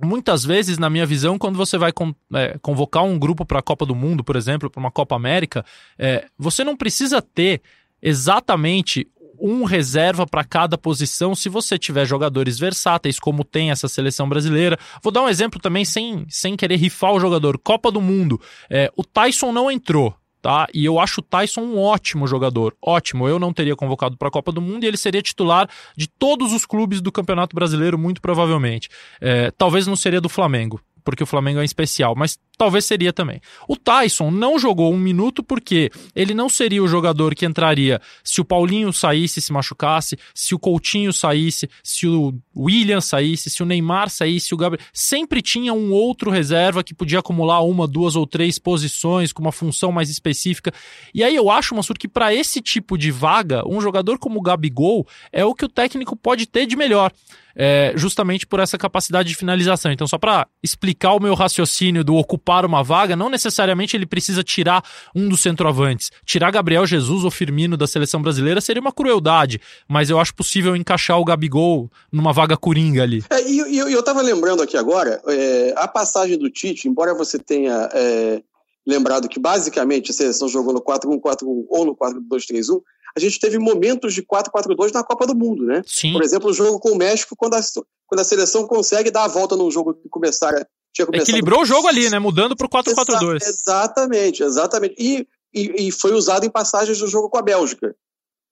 muitas 0.00 0.44
vezes, 0.44 0.78
na 0.78 0.88
minha 0.88 1.04
visão, 1.04 1.38
quando 1.38 1.56
você 1.56 1.76
vai 1.76 1.92
é, 2.34 2.56
convocar 2.62 3.02
um 3.02 3.18
grupo 3.18 3.44
para 3.44 3.58
a 3.58 3.62
Copa 3.62 3.84
do 3.84 3.94
Mundo, 3.94 4.22
por 4.22 4.36
exemplo, 4.36 4.70
para 4.70 4.80
uma 4.80 4.90
Copa 4.90 5.16
América, 5.16 5.64
é, 5.98 6.26
você 6.38 6.62
não 6.62 6.76
precisa 6.76 7.20
ter 7.20 7.60
exatamente 8.02 9.06
um 9.40 9.64
reserva 9.64 10.26
para 10.26 10.44
cada 10.44 10.76
posição 10.76 11.34
se 11.34 11.48
você 11.48 11.78
tiver 11.78 12.04
jogadores 12.04 12.58
versáteis, 12.58 13.20
como 13.20 13.44
tem 13.44 13.70
essa 13.70 13.88
seleção 13.88 14.28
brasileira. 14.28 14.78
Vou 15.02 15.12
dar 15.12 15.22
um 15.22 15.28
exemplo 15.28 15.60
também 15.60 15.84
sem, 15.84 16.26
sem 16.28 16.56
querer 16.56 16.76
rifar 16.76 17.12
o 17.12 17.20
jogador. 17.20 17.58
Copa 17.58 17.90
do 17.90 18.00
Mundo. 18.00 18.40
É, 18.68 18.90
o 18.96 19.04
Tyson 19.04 19.52
não 19.52 19.70
entrou. 19.70 20.14
Tá? 20.40 20.68
E 20.72 20.84
eu 20.84 21.00
acho 21.00 21.20
o 21.20 21.22
Tyson 21.22 21.62
um 21.62 21.78
ótimo 21.78 22.24
jogador, 22.24 22.72
ótimo. 22.80 23.28
Eu 23.28 23.40
não 23.40 23.52
teria 23.52 23.74
convocado 23.74 24.16
para 24.16 24.28
a 24.28 24.30
Copa 24.30 24.52
do 24.52 24.60
Mundo 24.60 24.84
e 24.84 24.86
ele 24.86 24.96
seria 24.96 25.20
titular 25.20 25.68
de 25.96 26.06
todos 26.06 26.52
os 26.52 26.64
clubes 26.64 27.00
do 27.00 27.10
Campeonato 27.10 27.56
Brasileiro, 27.56 27.98
muito 27.98 28.22
provavelmente. 28.22 28.88
É, 29.20 29.50
talvez 29.50 29.88
não 29.88 29.96
seria 29.96 30.20
do 30.20 30.28
Flamengo, 30.28 30.80
porque 31.02 31.24
o 31.24 31.26
Flamengo 31.26 31.58
é 31.58 31.64
especial, 31.64 32.14
mas 32.16 32.38
talvez 32.58 32.84
seria 32.84 33.12
também. 33.12 33.40
O 33.68 33.76
Tyson 33.76 34.30
não 34.30 34.58
jogou 34.58 34.92
um 34.92 34.98
minuto 34.98 35.42
porque 35.42 35.90
ele 36.14 36.34
não 36.34 36.48
seria 36.48 36.82
o 36.82 36.88
jogador 36.88 37.34
que 37.34 37.46
entraria 37.46 38.00
se 38.24 38.40
o 38.40 38.44
Paulinho 38.44 38.92
saísse, 38.92 39.40
se 39.40 39.52
machucasse, 39.52 40.18
se 40.34 40.54
o 40.54 40.58
Coutinho 40.58 41.12
saísse, 41.12 41.70
se 41.82 42.06
o 42.06 42.34
William 42.56 43.00
saísse, 43.00 43.48
se 43.48 43.62
o 43.62 43.66
Neymar 43.66 44.10
saísse, 44.10 44.52
o 44.52 44.56
Gabriel. 44.56 44.84
Sempre 44.92 45.40
tinha 45.40 45.72
um 45.72 45.92
outro 45.92 46.30
reserva 46.30 46.82
que 46.82 46.92
podia 46.92 47.20
acumular 47.20 47.60
uma, 47.60 47.86
duas 47.86 48.16
ou 48.16 48.26
três 48.26 48.58
posições 48.58 49.32
com 49.32 49.40
uma 49.40 49.52
função 49.52 49.92
mais 49.92 50.10
específica. 50.10 50.72
E 51.14 51.22
aí 51.22 51.36
eu 51.36 51.50
acho, 51.50 51.74
Mansur, 51.74 51.96
que 51.96 52.08
para 52.08 52.34
esse 52.34 52.60
tipo 52.60 52.98
de 52.98 53.10
vaga, 53.10 53.62
um 53.66 53.80
jogador 53.80 54.18
como 54.18 54.40
o 54.40 54.42
Gabigol 54.42 55.06
é 55.32 55.44
o 55.44 55.54
que 55.54 55.64
o 55.64 55.68
técnico 55.68 56.16
pode 56.16 56.46
ter 56.46 56.66
de 56.66 56.76
melhor. 56.76 57.12
É, 57.60 57.92
justamente 57.96 58.46
por 58.46 58.60
essa 58.60 58.78
capacidade 58.78 59.28
de 59.28 59.34
finalização. 59.34 59.90
Então, 59.90 60.06
só 60.06 60.16
para 60.16 60.46
explicar 60.62 61.14
o 61.14 61.20
meu 61.20 61.34
raciocínio 61.34 62.04
do 62.04 62.14
ocupar 62.14 62.47
ocupar 62.48 62.64
uma 62.64 62.82
vaga, 62.82 63.14
não 63.14 63.28
necessariamente 63.28 63.94
ele 63.96 64.06
precisa 64.06 64.42
tirar 64.42 64.82
um 65.14 65.28
dos 65.28 65.40
centroavantes. 65.40 66.10
Tirar 66.24 66.50
Gabriel 66.50 66.86
Jesus 66.86 67.24
ou 67.24 67.30
Firmino 67.30 67.76
da 67.76 67.86
seleção 67.86 68.22
brasileira 68.22 68.60
seria 68.60 68.80
uma 68.80 68.92
crueldade, 68.92 69.60
mas 69.86 70.08
eu 70.08 70.18
acho 70.18 70.34
possível 70.34 70.74
encaixar 70.74 71.18
o 71.20 71.24
Gabigol 71.24 71.90
numa 72.10 72.32
vaga 72.32 72.56
coringa 72.56 73.02
ali. 73.02 73.22
É, 73.28 73.42
e, 73.42 73.74
e 73.74 73.78
eu 73.78 74.00
estava 74.00 74.22
lembrando 74.22 74.62
aqui 74.62 74.76
agora, 74.76 75.20
é, 75.26 75.74
a 75.76 75.86
passagem 75.86 76.38
do 76.38 76.50
Tite, 76.50 76.88
embora 76.88 77.14
você 77.14 77.38
tenha 77.38 77.88
é, 77.92 78.42
lembrado 78.86 79.28
que 79.28 79.38
basicamente 79.38 80.10
a 80.10 80.14
seleção 80.14 80.48
jogou 80.48 80.72
no 80.72 80.80
4-1-4-1 80.80 81.66
ou 81.68 81.84
no 81.84 81.94
4-2-3-1, 81.94 82.80
a 83.16 83.20
gente 83.20 83.38
teve 83.40 83.58
momentos 83.58 84.14
de 84.14 84.22
4-4-2 84.22 84.92
na 84.92 85.02
Copa 85.02 85.26
do 85.26 85.34
Mundo, 85.34 85.64
né? 85.64 85.82
Sim. 85.86 86.12
Por 86.12 86.22
exemplo, 86.22 86.50
o 86.50 86.54
jogo 86.54 86.78
com 86.78 86.92
o 86.92 86.96
México, 86.96 87.34
quando 87.36 87.54
a, 87.54 87.60
quando 88.06 88.20
a 88.20 88.24
seleção 88.24 88.66
consegue 88.66 89.10
dar 89.10 89.24
a 89.24 89.28
volta 89.28 89.56
num 89.56 89.70
jogo 89.70 89.94
que 89.94 90.08
começara. 90.08 90.66
Equilibrou 91.02 91.62
o 91.62 91.64
jogo 91.64 91.88
ali, 91.88 92.08
né? 92.10 92.18
Mudando 92.18 92.56
para 92.56 92.66
o 92.66 92.70
4-4-2. 92.70 93.36
Exa 93.36 93.50
exatamente, 93.50 94.42
exatamente. 94.42 94.94
E, 94.98 95.26
e, 95.52 95.88
e, 95.88 95.92
foi 95.92 96.12
usado 96.12 96.44
em 96.44 96.50
passagens 96.50 96.98
do 96.98 97.06
jogo 97.06 97.28
com 97.28 97.38
a 97.38 97.42
Bélgica. 97.42 97.94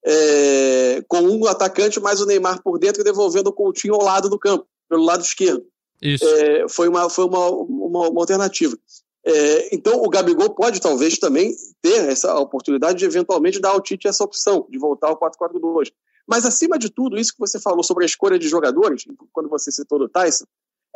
É, 0.04 1.02
com 1.08 1.20
um 1.20 1.46
atacante 1.46 1.98
mais 1.98 2.20
o 2.20 2.26
Neymar 2.26 2.62
por 2.62 2.78
dentro 2.78 3.00
e 3.00 3.04
devolvendo 3.04 3.48
o 3.48 3.52
Coutinho 3.52 3.94
ao 3.94 4.02
lado 4.02 4.28
do 4.28 4.38
campo, 4.38 4.66
pelo 4.88 5.04
lado 5.04 5.22
esquerdo. 5.22 5.64
Isso. 6.00 6.24
É, 6.24 6.68
foi 6.68 6.88
uma, 6.88 7.10
foi 7.10 7.24
uma, 7.24 7.48
uma, 7.50 8.08
uma 8.08 8.20
alternativa. 8.20 8.76
É, 9.24 9.74
então, 9.74 10.00
o 10.00 10.08
Gabigol 10.08 10.54
pode 10.54 10.80
talvez 10.80 11.18
também 11.18 11.52
ter 11.82 12.08
essa 12.08 12.38
oportunidade 12.38 13.00
de 13.00 13.04
eventualmente 13.04 13.58
dar 13.58 13.70
ao 13.70 13.80
Tite 13.80 14.06
essa 14.06 14.22
opção, 14.22 14.66
de 14.70 14.78
voltar 14.78 15.08
ao 15.08 15.18
4-4-2. 15.18 15.90
Mas, 16.26 16.46
acima 16.46 16.78
de 16.78 16.88
tudo, 16.90 17.18
isso 17.18 17.32
que 17.32 17.40
você 17.40 17.58
falou 17.58 17.82
sobre 17.82 18.04
a 18.04 18.06
escolha 18.06 18.38
de 18.38 18.48
jogadores, 18.48 19.04
quando 19.32 19.48
você 19.48 19.72
citou 19.72 19.98
do 19.98 20.08
Tyson, 20.08 20.44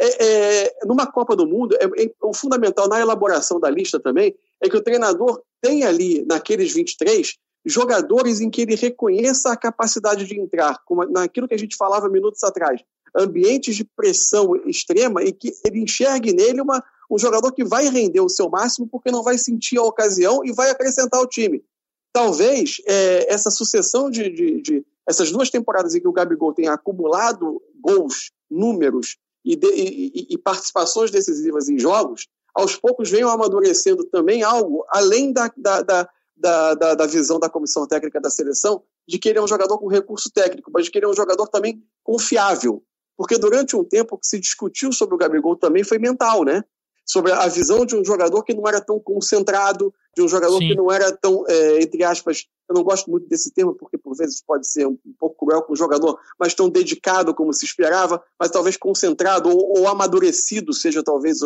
é, 0.00 0.64
é, 0.64 0.76
numa 0.86 1.06
Copa 1.06 1.36
do 1.36 1.46
Mundo, 1.46 1.76
é, 1.76 1.84
é, 1.84 2.10
o 2.22 2.32
fundamental 2.32 2.88
na 2.88 2.98
elaboração 2.98 3.60
da 3.60 3.68
lista 3.68 4.00
também 4.00 4.34
é 4.62 4.68
que 4.68 4.76
o 4.76 4.82
treinador 4.82 5.42
tem 5.60 5.84
ali, 5.84 6.24
naqueles 6.26 6.72
23, 6.72 7.34
jogadores 7.66 8.40
em 8.40 8.48
que 8.48 8.62
ele 8.62 8.74
reconheça 8.74 9.52
a 9.52 9.56
capacidade 9.56 10.24
de 10.24 10.40
entrar, 10.40 10.78
como 10.86 11.04
naquilo 11.04 11.46
que 11.46 11.54
a 11.54 11.58
gente 11.58 11.76
falava 11.76 12.08
minutos 12.08 12.42
atrás, 12.42 12.80
ambientes 13.14 13.76
de 13.76 13.84
pressão 13.84 14.56
extrema 14.66 15.22
e 15.22 15.32
que 15.32 15.52
ele 15.66 15.80
enxergue 15.80 16.32
nele 16.32 16.62
uma, 16.62 16.82
um 17.10 17.18
jogador 17.18 17.52
que 17.52 17.64
vai 17.64 17.88
render 17.90 18.20
o 18.20 18.28
seu 18.28 18.48
máximo 18.48 18.88
porque 18.88 19.10
não 19.10 19.22
vai 19.22 19.36
sentir 19.36 19.78
a 19.78 19.82
ocasião 19.82 20.42
e 20.44 20.52
vai 20.52 20.70
acrescentar 20.70 21.20
ao 21.20 21.26
time. 21.26 21.62
Talvez 22.10 22.80
é, 22.86 23.32
essa 23.32 23.50
sucessão 23.50 24.10
de, 24.10 24.30
de, 24.30 24.62
de, 24.62 24.86
essas 25.06 25.30
duas 25.30 25.50
temporadas 25.50 25.94
em 25.94 26.00
que 26.00 26.08
o 26.08 26.12
Gabigol 26.12 26.54
tem 26.54 26.68
acumulado 26.68 27.60
gols, 27.82 28.30
números 28.50 29.18
e, 29.44 29.56
de, 29.56 29.68
e, 29.68 30.26
e 30.30 30.38
participações 30.38 31.10
decisivas 31.10 31.68
em 31.68 31.78
jogos, 31.78 32.26
aos 32.54 32.76
poucos 32.76 33.10
venham 33.10 33.30
amadurecendo 33.30 34.04
também 34.04 34.42
algo 34.42 34.84
além 34.88 35.32
da, 35.32 35.50
da, 35.56 35.82
da, 35.82 36.74
da, 36.74 36.94
da 36.94 37.06
visão 37.06 37.38
da 37.38 37.48
comissão 37.48 37.86
técnica 37.86 38.20
da 38.20 38.30
seleção 38.30 38.82
de 39.06 39.18
que 39.18 39.28
ele 39.28 39.38
é 39.38 39.42
um 39.42 39.48
jogador 39.48 39.78
com 39.78 39.88
recurso 39.88 40.30
técnico, 40.30 40.70
mas 40.72 40.84
de 40.84 40.90
que 40.90 40.98
ele 40.98 41.06
é 41.06 41.08
um 41.08 41.16
jogador 41.16 41.46
também 41.48 41.82
confiável. 42.02 42.82
Porque 43.16 43.36
durante 43.36 43.76
um 43.76 43.84
tempo 43.84 44.16
que 44.16 44.26
se 44.26 44.38
discutiu 44.38 44.92
sobre 44.92 45.14
o 45.14 45.18
Gabigol 45.18 45.56
também 45.56 45.84
foi 45.84 45.98
mental, 45.98 46.44
né? 46.44 46.64
sobre 47.10 47.32
a 47.32 47.48
visão 47.48 47.84
de 47.84 47.96
um 47.96 48.04
jogador 48.04 48.44
que 48.44 48.54
não 48.54 48.68
era 48.68 48.80
tão 48.80 49.00
concentrado, 49.00 49.92
de 50.16 50.22
um 50.22 50.28
jogador 50.28 50.58
Sim. 50.58 50.68
que 50.68 50.74
não 50.76 50.92
era 50.92 51.10
tão, 51.10 51.44
é, 51.48 51.82
entre 51.82 52.04
aspas, 52.04 52.46
eu 52.68 52.74
não 52.74 52.84
gosto 52.84 53.10
muito 53.10 53.26
desse 53.28 53.52
termo, 53.52 53.74
porque 53.74 53.98
por 53.98 54.14
vezes 54.16 54.40
pode 54.40 54.68
ser 54.68 54.86
um, 54.86 54.96
um 55.04 55.14
pouco 55.18 55.34
cruel 55.50 55.62
com 55.62 55.72
o 55.72 55.76
jogador, 55.76 56.18
mas 56.38 56.54
tão 56.54 56.68
dedicado 56.68 57.34
como 57.34 57.52
se 57.52 57.64
esperava, 57.64 58.22
mas 58.38 58.50
talvez 58.50 58.76
concentrado 58.76 59.50
ou, 59.50 59.80
ou 59.80 59.88
amadurecido 59.88 60.72
seja 60.72 61.02
talvez 61.02 61.42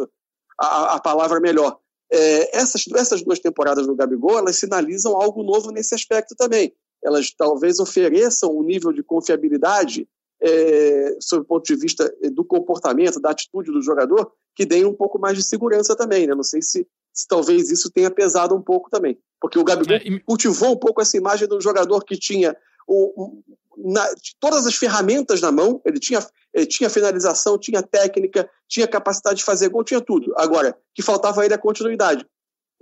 a, 0.60 0.94
a 0.94 1.00
palavra 1.00 1.40
melhor. 1.40 1.78
É, 2.12 2.56
essas, 2.56 2.84
essas 2.94 3.22
duas 3.22 3.40
temporadas 3.40 3.86
do 3.86 3.96
Gabigol, 3.96 4.38
elas 4.38 4.56
sinalizam 4.56 5.16
algo 5.16 5.42
novo 5.42 5.70
nesse 5.70 5.94
aspecto 5.94 6.34
também. 6.36 6.72
Elas 7.02 7.32
talvez 7.36 7.80
ofereçam 7.80 8.56
um 8.56 8.62
nível 8.62 8.92
de 8.92 9.02
confiabilidade 9.02 10.06
é, 10.42 11.16
sob 11.20 11.42
o 11.42 11.46
ponto 11.46 11.64
de 11.64 11.76
vista 11.76 12.12
do 12.32 12.44
comportamento, 12.44 13.20
da 13.20 13.30
atitude 13.30 13.72
do 13.72 13.82
jogador, 13.82 14.30
que 14.54 14.66
deem 14.66 14.84
um 14.84 14.94
pouco 14.94 15.18
mais 15.18 15.36
de 15.36 15.42
segurança 15.42 15.96
também, 15.96 16.26
né? 16.26 16.34
Não 16.34 16.42
sei 16.42 16.60
se, 16.60 16.86
se 17.12 17.26
talvez 17.26 17.70
isso 17.70 17.90
tenha 17.90 18.10
pesado 18.10 18.54
um 18.54 18.62
pouco 18.62 18.90
também. 18.90 19.18
Porque 19.40 19.58
o 19.58 19.64
Gabigol 19.64 19.96
é, 19.96 20.18
cultivou 20.20 20.72
um 20.72 20.78
pouco 20.78 21.00
essa 21.00 21.16
imagem 21.16 21.48
do 21.48 21.60
jogador 21.60 22.04
que 22.04 22.16
tinha 22.16 22.56
o, 22.86 23.42
na, 23.76 24.06
todas 24.40 24.66
as 24.66 24.74
ferramentas 24.74 25.40
na 25.40 25.50
mão, 25.50 25.80
ele 25.84 25.98
tinha, 25.98 26.24
ele 26.52 26.66
tinha 26.66 26.90
finalização, 26.90 27.58
tinha 27.58 27.82
técnica, 27.82 28.48
tinha 28.68 28.86
capacidade 28.86 29.38
de 29.38 29.44
fazer 29.44 29.68
gol, 29.68 29.84
tinha 29.84 30.00
tudo. 30.00 30.32
Agora, 30.36 30.76
que 30.94 31.02
faltava 31.02 31.42
a 31.42 31.44
ele 31.44 31.54
a 31.54 31.58
continuidade. 31.58 32.26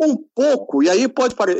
Um 0.01 0.17
pouco, 0.17 0.83
e 0.83 0.91
aí 0.91 1.07
pode, 1.07 1.35
pare, 1.35 1.57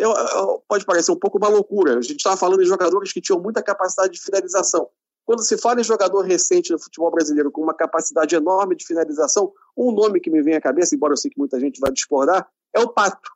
pode 0.67 0.85
parecer 0.85 1.13
um 1.13 1.19
pouco 1.19 1.39
uma 1.39 1.49
loucura. 1.49 1.99
A 1.99 2.03
gente 2.03 2.17
estava 2.17 2.37
falando 2.37 2.61
de 2.61 2.69
jogadores 2.69 3.13
que 3.13 3.21
tinham 3.21 3.41
muita 3.41 3.63
capacidade 3.63 4.13
de 4.15 4.21
finalização. 4.21 4.89
Quando 5.25 5.43
se 5.43 5.57
fala 5.57 5.81
em 5.81 5.85
jogador 5.85 6.23
recente 6.23 6.73
no 6.73 6.79
futebol 6.79 7.11
brasileiro 7.11 7.51
com 7.51 7.63
uma 7.63 7.75
capacidade 7.75 8.35
enorme 8.35 8.75
de 8.75 8.85
finalização, 8.85 9.53
um 9.77 9.93
nome 9.93 10.21
que 10.21 10.31
me 10.31 10.43
vem 10.43 10.55
à 10.55 10.61
cabeça, 10.61 10.95
embora 10.95 11.13
eu 11.13 11.17
sei 11.17 11.31
que 11.31 11.39
muita 11.39 11.61
gente 11.61 11.79
vai 11.79 11.93
discordar, 11.93 12.49
é 12.75 12.81
o 12.81 12.89
Pato. 12.89 13.31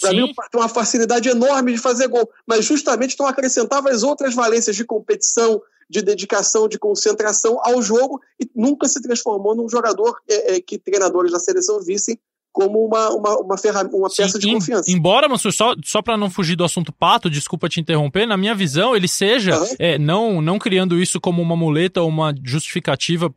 Para 0.00 0.12
mim, 0.12 0.32
tem 0.50 0.60
uma 0.60 0.68
facilidade 0.68 1.28
enorme 1.28 1.72
de 1.72 1.78
fazer 1.78 2.08
gol, 2.08 2.28
mas 2.46 2.64
justamente 2.64 3.16
não 3.18 3.26
acrescentava 3.26 3.90
as 3.90 4.02
outras 4.02 4.34
valências 4.34 4.74
de 4.74 4.84
competição, 4.84 5.62
de 5.88 6.02
dedicação, 6.02 6.68
de 6.68 6.78
concentração 6.78 7.60
ao 7.62 7.80
jogo 7.80 8.20
e 8.40 8.50
nunca 8.54 8.88
se 8.88 9.00
transformou 9.00 9.54
num 9.54 9.68
jogador 9.68 10.18
é, 10.28 10.56
é, 10.56 10.60
que 10.60 10.78
treinadores 10.78 11.32
da 11.32 11.38
seleção 11.38 11.80
vissem 11.80 12.18
como 12.54 12.86
uma, 12.86 13.10
uma, 13.10 13.36
uma, 13.40 13.58
ferramenta, 13.58 13.96
uma 13.96 14.08
peça 14.08 14.38
de 14.38 14.50
confiança. 14.50 14.88
Embora, 14.88 15.28
Mansur, 15.28 15.52
só, 15.52 15.74
só 15.84 16.00
para 16.00 16.16
não 16.16 16.30
fugir 16.30 16.54
do 16.54 16.62
assunto 16.62 16.92
pato, 16.92 17.28
desculpa 17.28 17.68
te 17.68 17.80
interromper, 17.80 18.26
na 18.26 18.36
minha 18.36 18.54
visão, 18.54 18.94
ele 18.94 19.08
seja, 19.08 19.58
uhum. 19.58 19.74
é, 19.76 19.98
não, 19.98 20.40
não 20.40 20.56
criando 20.56 20.96
isso 20.96 21.20
como 21.20 21.42
uma 21.42 21.56
muleta 21.56 22.00
ou 22.00 22.08
uma 22.08 22.32
justificativa 22.44 23.28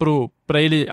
para 0.46 0.62
ele, 0.62 0.86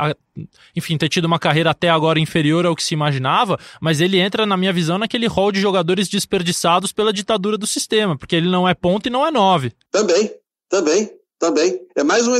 enfim, 0.74 0.96
ter 0.96 1.10
tido 1.10 1.26
uma 1.26 1.38
carreira 1.38 1.70
até 1.70 1.90
agora 1.90 2.18
inferior 2.18 2.64
ao 2.64 2.74
que 2.74 2.82
se 2.82 2.94
imaginava, 2.94 3.58
mas 3.78 4.00
ele 4.00 4.18
entra, 4.18 4.46
na 4.46 4.56
minha 4.56 4.72
visão, 4.72 4.96
naquele 4.96 5.26
rol 5.26 5.52
de 5.52 5.60
jogadores 5.60 6.08
desperdiçados 6.08 6.92
pela 6.92 7.12
ditadura 7.12 7.58
do 7.58 7.66
sistema, 7.66 8.16
porque 8.16 8.34
ele 8.34 8.48
não 8.48 8.66
é 8.66 8.72
ponto 8.72 9.06
e 9.06 9.10
não 9.10 9.26
é 9.26 9.30
nove. 9.30 9.70
Também, 9.90 10.32
também. 10.70 11.10
Também. 11.44 11.78
É 11.94 12.02
mais 12.02 12.26
um. 12.26 12.32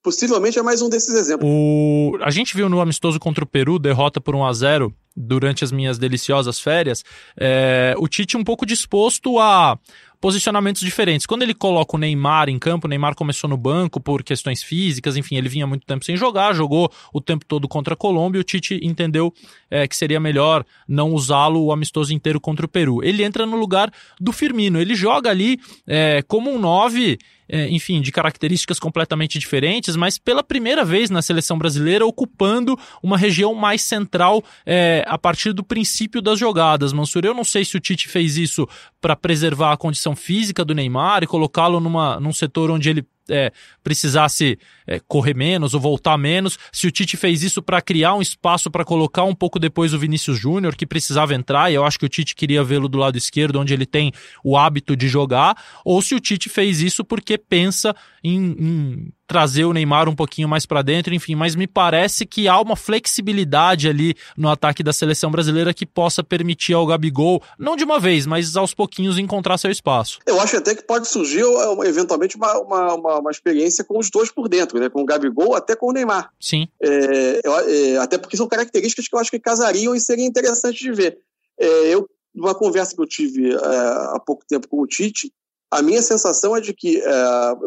Possivelmente 0.00 0.60
é 0.60 0.62
mais 0.62 0.80
um 0.80 0.88
desses 0.88 1.12
exemplos. 1.12 1.50
O, 1.50 2.16
a 2.22 2.30
gente 2.30 2.54
viu 2.54 2.68
no 2.68 2.80
amistoso 2.80 3.18
contra 3.18 3.42
o 3.42 3.46
Peru, 3.46 3.80
derrota 3.80 4.20
por 4.20 4.32
1 4.36 4.44
a 4.44 4.52
0 4.52 4.94
durante 5.16 5.64
as 5.64 5.72
minhas 5.72 5.98
deliciosas 5.98 6.60
férias, 6.60 7.04
é, 7.36 7.96
o 7.98 8.06
Tite 8.06 8.36
um 8.36 8.44
pouco 8.44 8.64
disposto 8.64 9.40
a 9.40 9.76
posicionamentos 10.20 10.80
diferentes. 10.82 11.26
Quando 11.26 11.42
ele 11.42 11.54
coloca 11.54 11.96
o 11.96 11.98
Neymar 11.98 12.48
em 12.48 12.58
campo, 12.58 12.86
o 12.86 12.90
Neymar 12.90 13.14
começou 13.14 13.48
no 13.48 13.56
banco 13.56 14.00
por 14.00 14.22
questões 14.22 14.62
físicas, 14.62 15.16
enfim, 15.16 15.36
ele 15.36 15.48
vinha 15.48 15.66
muito 15.66 15.86
tempo 15.86 16.04
sem 16.04 16.16
jogar, 16.16 16.54
jogou 16.54 16.90
o 17.12 17.20
tempo 17.20 17.44
todo 17.44 17.68
contra 17.68 17.94
a 17.94 17.96
Colômbia 17.96 18.38
e 18.38 18.40
o 18.40 18.44
Tite 18.44 18.80
entendeu 18.82 19.32
é, 19.70 19.86
que 19.86 19.96
seria 19.96 20.20
melhor 20.20 20.64
não 20.86 21.12
usá-lo 21.12 21.64
o 21.64 21.72
amistoso 21.72 22.12
inteiro 22.12 22.40
contra 22.40 22.66
o 22.66 22.68
Peru. 22.68 23.02
Ele 23.02 23.24
entra 23.24 23.46
no 23.46 23.56
lugar 23.56 23.92
do 24.20 24.32
Firmino, 24.32 24.80
ele 24.80 24.94
joga 24.94 25.30
ali 25.30 25.58
é, 25.86 26.22
como 26.22 26.50
um 26.50 26.58
9 26.58 27.12
é, 27.12 27.18
enfim, 27.48 28.00
de 28.00 28.12
características 28.12 28.78
completamente 28.78 29.38
diferentes, 29.38 29.96
mas 29.96 30.18
pela 30.18 30.42
primeira 30.42 30.84
vez 30.84 31.10
na 31.10 31.22
seleção 31.22 31.58
brasileira 31.58 32.06
ocupando 32.06 32.78
uma 33.02 33.16
região 33.16 33.54
mais 33.54 33.82
central 33.82 34.42
é, 34.66 35.04
a 35.06 35.18
partir 35.18 35.52
do 35.52 35.64
princípio 35.64 36.20
das 36.20 36.38
jogadas. 36.38 36.92
Mansur, 36.92 37.24
eu 37.24 37.34
não 37.34 37.44
sei 37.44 37.64
se 37.64 37.76
o 37.76 37.80
Tite 37.80 38.08
fez 38.08 38.36
isso 38.36 38.68
para 39.00 39.16
preservar 39.16 39.72
a 39.72 39.76
condição 39.76 40.14
física 40.14 40.64
do 40.64 40.74
Neymar 40.74 41.22
e 41.22 41.26
colocá-lo 41.26 41.80
num 41.80 42.32
setor 42.32 42.70
onde 42.70 42.90
ele 42.90 43.06
é, 43.28 43.52
precisasse 43.82 44.58
é, 44.86 45.00
correr 45.06 45.34
menos 45.34 45.74
ou 45.74 45.80
voltar 45.80 46.16
menos, 46.18 46.58
se 46.72 46.86
o 46.86 46.90
Tite 46.90 47.16
fez 47.16 47.42
isso 47.42 47.62
para 47.62 47.80
criar 47.80 48.14
um 48.14 48.22
espaço 48.22 48.70
para 48.70 48.84
colocar 48.84 49.24
um 49.24 49.34
pouco 49.34 49.58
depois 49.58 49.92
o 49.94 49.98
Vinícius 49.98 50.38
Júnior, 50.38 50.74
que 50.74 50.86
precisava 50.86 51.34
entrar, 51.34 51.70
e 51.70 51.74
eu 51.74 51.84
acho 51.84 51.98
que 51.98 52.06
o 52.06 52.08
Tite 52.08 52.34
queria 52.34 52.64
vê-lo 52.64 52.88
do 52.88 52.98
lado 52.98 53.16
esquerdo, 53.16 53.60
onde 53.60 53.74
ele 53.74 53.86
tem 53.86 54.12
o 54.44 54.56
hábito 54.56 54.96
de 54.96 55.08
jogar, 55.08 55.56
ou 55.84 56.00
se 56.02 56.14
o 56.14 56.20
Tite 56.20 56.48
fez 56.48 56.80
isso 56.80 57.04
porque 57.04 57.36
pensa 57.36 57.94
em, 58.22 58.56
em 58.58 59.12
trazer 59.28 59.66
o 59.66 59.72
Neymar 59.74 60.08
um 60.08 60.16
pouquinho 60.16 60.48
mais 60.48 60.64
para 60.64 60.80
dentro, 60.80 61.14
enfim, 61.14 61.34
mas 61.34 61.54
me 61.54 61.66
parece 61.66 62.24
que 62.24 62.48
há 62.48 62.58
uma 62.58 62.74
flexibilidade 62.74 63.86
ali 63.86 64.14
no 64.36 64.48
ataque 64.48 64.82
da 64.82 64.92
seleção 64.92 65.30
brasileira 65.30 65.74
que 65.74 65.84
possa 65.84 66.24
permitir 66.24 66.72
ao 66.72 66.86
Gabigol, 66.86 67.42
não 67.58 67.76
de 67.76 67.84
uma 67.84 68.00
vez, 68.00 68.26
mas 68.26 68.56
aos 68.56 68.72
pouquinhos 68.72 69.18
encontrar 69.18 69.58
seu 69.58 69.70
espaço. 69.70 70.18
Eu 70.26 70.40
acho 70.40 70.56
até 70.56 70.74
que 70.74 70.82
pode 70.82 71.06
surgir 71.06 71.44
eventualmente 71.84 72.36
uma, 72.36 72.58
uma, 72.58 72.94
uma, 72.94 73.18
uma 73.18 73.30
experiência 73.30 73.84
com 73.84 73.98
os 73.98 74.10
dois 74.10 74.30
por 74.30 74.48
dentro, 74.48 74.80
né? 74.80 74.88
com 74.88 75.02
o 75.02 75.04
Gabigol 75.04 75.54
até 75.54 75.76
com 75.76 75.88
o 75.88 75.92
Neymar. 75.92 76.30
Sim. 76.40 76.66
É, 76.82 77.40
é, 77.44 77.98
até 77.98 78.16
porque 78.16 78.36
são 78.36 78.48
características 78.48 79.06
que 79.06 79.14
eu 79.14 79.20
acho 79.20 79.30
que 79.30 79.38
casariam 79.38 79.94
e 79.94 80.00
seriam 80.00 80.26
interessantes 80.26 80.80
de 80.80 80.90
ver. 80.90 81.18
É, 81.60 81.94
eu, 81.94 82.08
numa 82.34 82.54
conversa 82.54 82.94
que 82.94 83.02
eu 83.02 83.06
tive 83.06 83.52
é, 83.52 83.56
há 83.56 84.22
pouco 84.24 84.44
tempo 84.48 84.66
com 84.68 84.80
o 84.80 84.86
Tite, 84.86 85.30
a 85.70 85.82
minha 85.82 86.02
sensação 86.02 86.56
é 86.56 86.60
de 86.60 86.72
que, 86.72 87.00
é, 87.00 87.12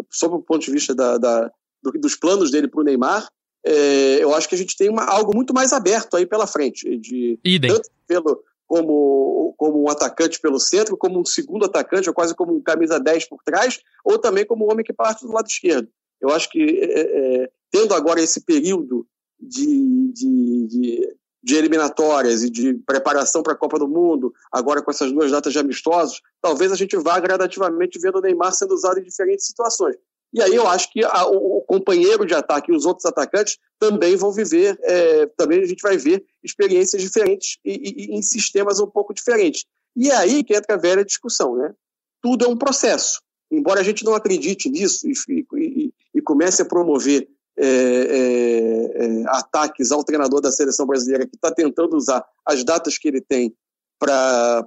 sob 0.10 0.36
o 0.36 0.42
ponto 0.42 0.64
de 0.66 0.72
vista 0.72 0.94
da, 0.96 1.18
da, 1.18 1.52
do, 1.82 1.92
dos 1.92 2.16
planos 2.16 2.52
dele 2.52 2.68
para 2.68 2.82
o 2.82 2.84
Neymar, 2.84 3.28
é, 3.64 4.24
eu 4.24 4.34
acho 4.34 4.50
que 4.50 4.56
a 4.56 4.58
gente 4.58 4.76
tem 4.76 4.90
uma, 4.90 5.06
algo 5.06 5.36
muito 5.36 5.54
mais 5.54 5.72
aberto 5.72 6.18
aí 6.18 6.26
pela 6.26 6.48
frente. 6.48 6.98
De, 6.98 7.40
Idem. 7.44 7.72
Tanto 7.72 7.90
pelo, 8.08 8.44
como, 8.66 9.54
como 9.58 9.84
um 9.84 9.90
atacante 9.90 10.40
pelo 10.40 10.60
centro, 10.60 10.98
como 10.98 11.20
um 11.20 11.26
segundo 11.26 11.66
atacante, 11.66 12.10
ou 12.10 12.16
quase 12.16 12.36
como 12.36 12.56
um 12.56 12.62
camisa 12.62 13.00
10 13.00 13.28
por 13.30 13.44
trás, 13.44 13.80
ou 14.04 14.18
também 14.18 14.46
como 14.46 14.66
um 14.66 14.72
homem 14.72 14.84
que 14.84 14.94
parte 14.94 15.26
do 15.26 15.32
lado 15.32 15.48
esquerdo. 15.48 15.88
Eu 16.20 16.30
acho 16.30 16.50
que, 16.50 16.62
é, 16.62 17.44
é, 17.44 17.50
tendo 17.72 17.94
agora 17.94 18.22
esse 18.22 18.42
período 18.42 19.06
de, 19.40 20.12
de, 20.14 20.68
de, 20.68 21.16
de, 21.44 21.56
eliminatórias 21.56 22.44
e 22.44 22.50
de 22.50 22.74
preparação 22.86 23.42
para 23.42 23.54
a 23.54 23.58
Copa 23.58 23.80
do 23.80 23.88
Mundo, 23.88 24.34
agora 24.52 24.82
com 24.82 24.92
essas 24.92 25.12
duas 25.12 25.32
datas 25.32 25.54
de 25.54 25.60
amistosos, 25.60 26.22
talvez 26.42 26.72
a 26.72 26.76
gente 26.76 26.96
vá 26.98 27.20
gradativamente 27.20 28.00
vendo 28.00 28.18
o 28.18 28.22
Neymar 28.22 28.54
sendo 28.54 28.74
usado 28.74 29.00
em 29.00 29.04
diferentes 29.04 29.46
situações. 29.46 29.96
E 30.34 30.42
aí 30.42 30.56
eu 30.56 30.66
acho 30.68 30.92
que 30.92 31.04
a, 31.04 31.26
o, 31.26 31.62
companheiro 31.62 32.26
de 32.26 32.34
ataque 32.34 32.72
e 32.72 32.76
os 32.76 32.86
outros 32.86 33.06
atacantes 33.06 33.58
também 33.78 34.16
vão 34.16 34.32
viver, 34.32 34.80
é, 34.84 35.26
também 35.38 35.62
a 35.62 35.66
gente 35.66 35.82
vai 35.82 35.98
ver 35.98 36.24
experiências 36.44 37.02
diferentes 37.02 37.58
e, 37.66 37.72
e, 37.72 38.06
e, 38.06 38.18
em 38.18 38.22
sistemas 38.22 38.80
um 38.80 38.88
pouco 38.88 39.14
diferentes. 39.14 39.66
E 39.96 40.10
é 40.10 40.16
aí 40.16 40.44
que 40.44 40.56
entra 40.56 40.76
a 40.76 40.80
velha 40.80 41.04
discussão, 41.04 41.58
né? 41.58 41.74
Tudo 42.22 42.46
é 42.46 42.48
um 42.48 42.58
processo. 42.58 43.22
Embora 43.52 43.82
a 43.82 43.84
gente 43.84 44.06
não 44.06 44.16
acredite 44.16 44.70
nisso 44.70 45.06
e, 45.06 45.92
e 46.14 46.22
comece 46.22 46.62
a 46.62 46.66
promover 46.66 47.28
é, 47.62 47.68
é, 47.68 49.06
é 49.06 49.24
ataques 49.28 49.92
ao 49.92 50.04
treinador 50.04 50.42
da 50.42 50.52
seleção 50.52 50.86
brasileira 50.86 51.28
que 51.28 51.36
está 51.36 51.52
tentando 51.52 51.96
usar 51.96 52.26
as 52.46 52.64
datas 52.64 52.98
que 52.98 53.08
ele 53.08 53.22
tem 53.22 53.54
para 54.00 54.66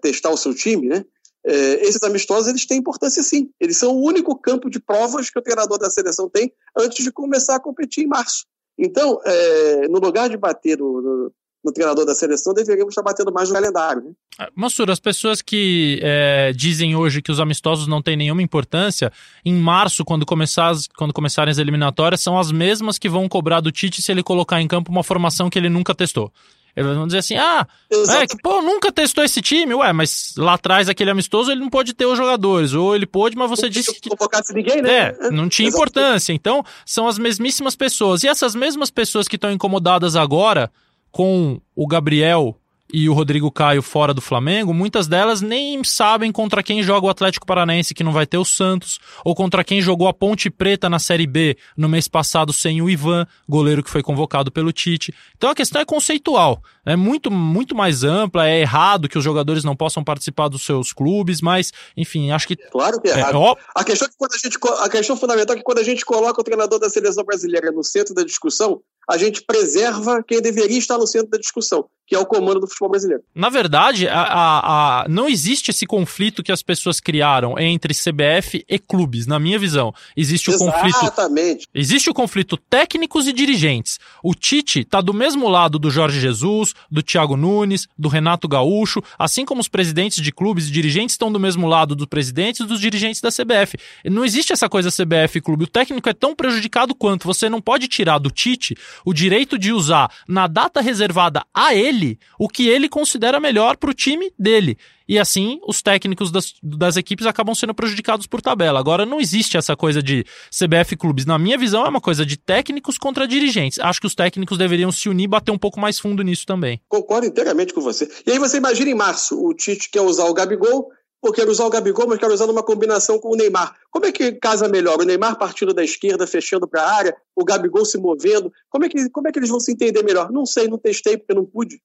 testar 0.00 0.30
o 0.30 0.36
seu 0.36 0.54
time, 0.54 0.88
né? 0.88 1.04
é, 1.48 1.86
esses 1.86 2.02
amistosos 2.02 2.48
eles 2.48 2.66
têm 2.66 2.78
importância 2.78 3.22
sim. 3.22 3.50
Eles 3.58 3.78
são 3.78 3.96
o 3.96 4.04
único 4.04 4.36
campo 4.38 4.68
de 4.68 4.78
provas 4.78 5.30
que 5.30 5.38
o 5.38 5.42
treinador 5.42 5.78
da 5.78 5.90
seleção 5.90 6.28
tem 6.28 6.52
antes 6.76 7.02
de 7.02 7.10
começar 7.10 7.56
a 7.56 7.60
competir 7.60 8.04
em 8.04 8.08
março. 8.08 8.44
Então, 8.78 9.20
é, 9.24 9.88
no 9.88 9.98
lugar 9.98 10.28
de 10.28 10.36
bater 10.36 10.78
no, 10.78 11.32
no, 11.64 11.72
treinador 11.72 12.04
da 12.04 12.14
seleção, 12.14 12.54
deveríamos 12.54 12.92
estar 12.92 13.02
batendo 13.02 13.32
mais 13.32 13.48
no 13.48 13.54
calendário. 13.54 14.02
Né? 14.02 14.10
Ah, 14.38 14.48
Mansur, 14.54 14.90
as 14.90 15.00
pessoas 15.00 15.42
que 15.42 15.98
é, 16.02 16.52
dizem 16.54 16.94
hoje 16.94 17.20
que 17.20 17.32
os 17.32 17.40
amistosos 17.40 17.86
não 17.86 18.00
têm 18.00 18.16
nenhuma 18.16 18.42
importância, 18.42 19.12
em 19.44 19.54
março, 19.54 20.04
quando, 20.04 20.24
começar 20.24 20.68
as, 20.68 20.86
quando 20.86 21.12
começarem 21.12 21.50
as 21.50 21.58
eliminatórias, 21.58 22.20
são 22.20 22.38
as 22.38 22.52
mesmas 22.52 22.98
que 22.98 23.08
vão 23.08 23.28
cobrar 23.28 23.60
do 23.60 23.72
Tite 23.72 24.02
se 24.02 24.12
ele 24.12 24.22
colocar 24.22 24.60
em 24.60 24.68
campo 24.68 24.90
uma 24.90 25.02
formação 25.02 25.50
que 25.50 25.58
ele 25.58 25.68
nunca 25.68 25.94
testou. 25.94 26.32
Eles 26.78 26.94
vão 26.94 27.06
dizer 27.06 27.18
assim: 27.18 27.36
ah, 27.36 27.66
é 27.90 28.26
que, 28.26 28.40
pô, 28.40 28.62
nunca 28.62 28.92
testou 28.92 29.24
esse 29.24 29.42
time. 29.42 29.74
Ué, 29.74 29.92
mas 29.92 30.34
lá 30.36 30.54
atrás, 30.54 30.88
aquele 30.88 31.10
amistoso, 31.10 31.50
ele 31.50 31.60
não 31.60 31.68
pode 31.68 31.92
ter 31.92 32.06
os 32.06 32.16
jogadores. 32.16 32.72
Ou 32.72 32.94
ele 32.94 33.04
pôde, 33.04 33.36
mas 33.36 33.50
você 33.50 33.62
não 33.62 33.70
disse 33.70 34.00
que. 34.00 34.08
Não 34.08 34.16
ninguém, 34.54 34.80
né? 34.80 35.16
É, 35.20 35.30
não 35.32 35.48
tinha 35.48 35.68
importância. 35.68 36.32
Então, 36.32 36.64
são 36.86 37.08
as 37.08 37.18
mesmíssimas 37.18 37.74
pessoas. 37.74 38.22
E 38.22 38.28
essas 38.28 38.54
mesmas 38.54 38.90
pessoas 38.90 39.26
que 39.26 39.34
estão 39.34 39.50
incomodadas 39.50 40.14
agora 40.14 40.70
com 41.10 41.60
o 41.74 41.86
Gabriel 41.86 42.58
e 42.92 43.08
o 43.08 43.12
Rodrigo 43.12 43.50
Caio 43.50 43.82
fora 43.82 44.14
do 44.14 44.20
Flamengo, 44.20 44.72
muitas 44.72 45.06
delas 45.06 45.40
nem 45.40 45.82
sabem 45.84 46.32
contra 46.32 46.62
quem 46.62 46.82
joga 46.82 47.06
o 47.06 47.10
Atlético 47.10 47.46
Paranaense, 47.46 47.94
que 47.94 48.04
não 48.04 48.12
vai 48.12 48.26
ter 48.26 48.38
o 48.38 48.44
Santos, 48.44 48.98
ou 49.24 49.34
contra 49.34 49.62
quem 49.62 49.82
jogou 49.82 50.08
a 50.08 50.14
Ponte 50.14 50.48
Preta 50.48 50.88
na 50.88 50.98
Série 50.98 51.26
B 51.26 51.56
no 51.76 51.88
mês 51.88 52.08
passado 52.08 52.52
sem 52.52 52.80
o 52.80 52.88
Ivan, 52.88 53.26
goleiro 53.48 53.82
que 53.82 53.90
foi 53.90 54.02
convocado 54.02 54.50
pelo 54.50 54.72
Tite. 54.72 55.14
Então 55.36 55.50
a 55.50 55.54
questão 55.54 55.80
é 55.80 55.84
conceitual, 55.84 56.62
é 56.84 56.96
muito, 56.96 57.30
muito 57.30 57.74
mais 57.74 58.04
ampla, 58.04 58.48
é 58.48 58.60
errado 58.60 59.08
que 59.08 59.18
os 59.18 59.24
jogadores 59.24 59.64
não 59.64 59.76
possam 59.76 60.02
participar 60.02 60.48
dos 60.48 60.64
seus 60.64 60.92
clubes, 60.92 61.40
mas, 61.42 61.72
enfim, 61.96 62.30
acho 62.30 62.48
que. 62.48 62.56
Claro 62.56 63.00
que 63.00 63.08
é, 63.08 63.12
é 63.12 63.18
errado. 63.18 63.36
É, 63.36 63.56
a, 63.74 63.84
questão 63.84 64.06
é 64.06 64.10
que 64.10 64.16
quando 64.16 64.32
a, 64.32 64.38
gente, 64.38 64.58
a 64.84 64.88
questão 64.88 65.16
fundamental 65.16 65.54
é 65.54 65.58
que 65.58 65.64
quando 65.64 65.78
a 65.78 65.84
gente 65.84 66.04
coloca 66.04 66.40
o 66.40 66.44
treinador 66.44 66.78
da 66.78 66.88
seleção 66.88 67.24
brasileira 67.24 67.70
no 67.70 67.84
centro 67.84 68.14
da 68.14 68.24
discussão, 68.24 68.80
a 69.08 69.16
gente 69.16 69.42
preserva 69.42 70.22
quem 70.22 70.42
deveria 70.42 70.78
estar 70.78 70.98
no 70.98 71.06
centro 71.06 71.30
da 71.30 71.38
discussão, 71.38 71.86
que 72.06 72.14
é 72.14 72.18
o 72.18 72.26
comando 72.26 72.60
do 72.60 72.66
futebol 72.66 72.90
brasileiro. 72.90 73.22
Na 73.34 73.48
verdade, 73.48 74.06
a, 74.06 74.20
a, 74.20 75.02
a, 75.02 75.08
não 75.08 75.26
existe 75.26 75.70
esse 75.70 75.86
conflito 75.86 76.42
que 76.42 76.52
as 76.52 76.62
pessoas 76.62 77.00
criaram 77.00 77.58
entre 77.58 77.94
CBF 77.94 78.64
e 78.68 78.78
clubes, 78.78 79.26
na 79.26 79.38
minha 79.38 79.58
visão. 79.58 79.94
Existe 80.14 80.50
Exatamente. 80.50 80.76
o 80.76 80.82
conflito. 80.82 81.02
Exatamente. 81.02 81.68
Existe 81.74 82.10
o 82.10 82.14
conflito 82.14 82.56
técnicos 82.58 83.26
e 83.26 83.32
dirigentes. 83.32 83.98
O 84.22 84.34
Tite 84.34 84.80
está 84.80 85.00
do 85.00 85.14
mesmo 85.14 85.48
lado 85.48 85.78
do 85.78 85.90
Jorge 85.90 86.20
Jesus, 86.20 86.74
do 86.90 87.02
Thiago 87.02 87.36
Nunes, 87.36 87.88
do 87.96 88.08
Renato 88.08 88.46
Gaúcho, 88.46 89.02
assim 89.18 89.46
como 89.46 89.62
os 89.62 89.68
presidentes 89.68 90.22
de 90.22 90.32
clubes 90.32 90.68
e 90.68 90.70
dirigentes 90.70 91.14
estão 91.14 91.32
do 91.32 91.40
mesmo 91.40 91.66
lado 91.66 91.96
dos 91.96 92.06
presidentes 92.06 92.60
e 92.60 92.66
dos 92.66 92.78
dirigentes 92.78 93.22
da 93.22 93.30
CBF. 93.30 93.78
Não 94.04 94.24
existe 94.24 94.52
essa 94.52 94.68
coisa 94.68 94.90
CBF 94.90 95.38
e 95.38 95.40
clube. 95.40 95.64
O 95.64 95.68
técnico 95.68 96.08
é 96.10 96.12
tão 96.12 96.34
prejudicado 96.34 96.94
quanto. 96.94 97.26
Você 97.26 97.48
não 97.48 97.60
pode 97.60 97.88
tirar 97.88 98.18
do 98.18 98.30
Tite 98.30 98.76
o 99.04 99.12
direito 99.12 99.58
de 99.58 99.72
usar 99.72 100.10
na 100.26 100.46
data 100.46 100.80
reservada 100.80 101.44
a 101.54 101.74
ele 101.74 102.18
o 102.38 102.48
que 102.48 102.68
ele 102.68 102.88
considera 102.88 103.40
melhor 103.40 103.76
para 103.76 103.90
o 103.90 103.94
time 103.94 104.32
dele. 104.38 104.78
E 105.08 105.18
assim, 105.18 105.58
os 105.66 105.80
técnicos 105.80 106.30
das, 106.30 106.52
das 106.62 106.98
equipes 106.98 107.24
acabam 107.24 107.54
sendo 107.54 107.72
prejudicados 107.72 108.26
por 108.26 108.42
tabela. 108.42 108.78
Agora, 108.78 109.06
não 109.06 109.18
existe 109.18 109.56
essa 109.56 109.74
coisa 109.74 110.02
de 110.02 110.22
CBF 110.50 110.96
clubes. 110.96 111.24
Na 111.24 111.38
minha 111.38 111.56
visão, 111.56 111.86
é 111.86 111.88
uma 111.88 112.00
coisa 112.00 112.26
de 112.26 112.36
técnicos 112.36 112.98
contra 112.98 113.26
dirigentes. 113.26 113.78
Acho 113.78 114.02
que 114.02 114.06
os 114.06 114.14
técnicos 114.14 114.58
deveriam 114.58 114.92
se 114.92 115.08
unir 115.08 115.24
e 115.24 115.28
bater 115.28 115.50
um 115.50 115.56
pouco 115.56 115.80
mais 115.80 115.98
fundo 115.98 116.22
nisso 116.22 116.44
também. 116.44 116.78
Concordo 116.88 117.26
inteiramente 117.26 117.72
com 117.72 117.80
você. 117.80 118.06
E 118.26 118.32
aí 118.32 118.38
você 118.38 118.58
imagina 118.58 118.90
em 118.90 118.94
março, 118.94 119.42
o 119.42 119.54
Tite 119.54 119.88
quer 119.90 120.02
usar 120.02 120.24
o 120.24 120.34
Gabigol, 120.34 120.90
ou 121.20 121.32
quero 121.32 121.50
usar 121.50 121.64
o 121.64 121.70
Gabigol, 121.70 122.06
mas 122.06 122.18
quero 122.18 122.32
usar 122.32 122.46
numa 122.46 122.62
combinação 122.62 123.18
com 123.18 123.32
o 123.32 123.36
Neymar. 123.36 123.74
Como 123.90 124.06
é 124.06 124.12
que 124.12 124.32
casa 124.32 124.68
melhor? 124.68 125.00
O 125.00 125.04
Neymar 125.04 125.36
partindo 125.36 125.74
da 125.74 125.82
esquerda, 125.82 126.26
fechando 126.26 126.68
para 126.68 126.82
a 126.82 126.94
área, 126.94 127.16
o 127.34 127.44
Gabigol 127.44 127.84
se 127.84 127.98
movendo. 127.98 128.52
Como 128.70 128.84
é, 128.84 128.88
que, 128.88 129.10
como 129.10 129.28
é 129.28 129.32
que 129.32 129.38
eles 129.38 129.50
vão 129.50 129.60
se 129.60 129.72
entender 129.72 130.02
melhor? 130.02 130.30
Não 130.30 130.46
sei, 130.46 130.68
não 130.68 130.78
testei 130.78 131.16
porque 131.16 131.34
não 131.34 131.44
pude. 131.44 131.80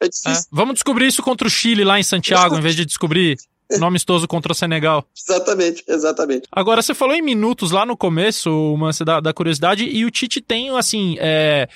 É 0.00 0.08
difícil. 0.08 0.32
É. 0.32 0.44
Vamos 0.50 0.74
descobrir 0.74 1.06
isso 1.06 1.22
contra 1.22 1.46
o 1.46 1.50
Chile 1.50 1.84
lá 1.84 2.00
em 2.00 2.02
Santiago, 2.02 2.56
em 2.56 2.60
vez 2.60 2.74
de 2.74 2.86
descobrir 2.86 3.36
no 3.78 3.86
amistoso 3.86 4.26
contra 4.26 4.52
o 4.52 4.54
Senegal. 4.54 5.06
Exatamente, 5.14 5.84
exatamente. 5.86 6.48
Agora, 6.50 6.80
você 6.80 6.94
falou 6.94 7.14
em 7.14 7.22
minutos 7.22 7.70
lá 7.70 7.84
no 7.84 7.96
começo, 7.96 8.50
uma 8.50 8.90
da, 9.04 9.20
da 9.20 9.34
curiosidade, 9.34 9.84
e 9.84 10.06
o 10.06 10.10
Tite 10.10 10.40
tem, 10.40 10.70
assim, 10.70 11.16
é, 11.20 11.68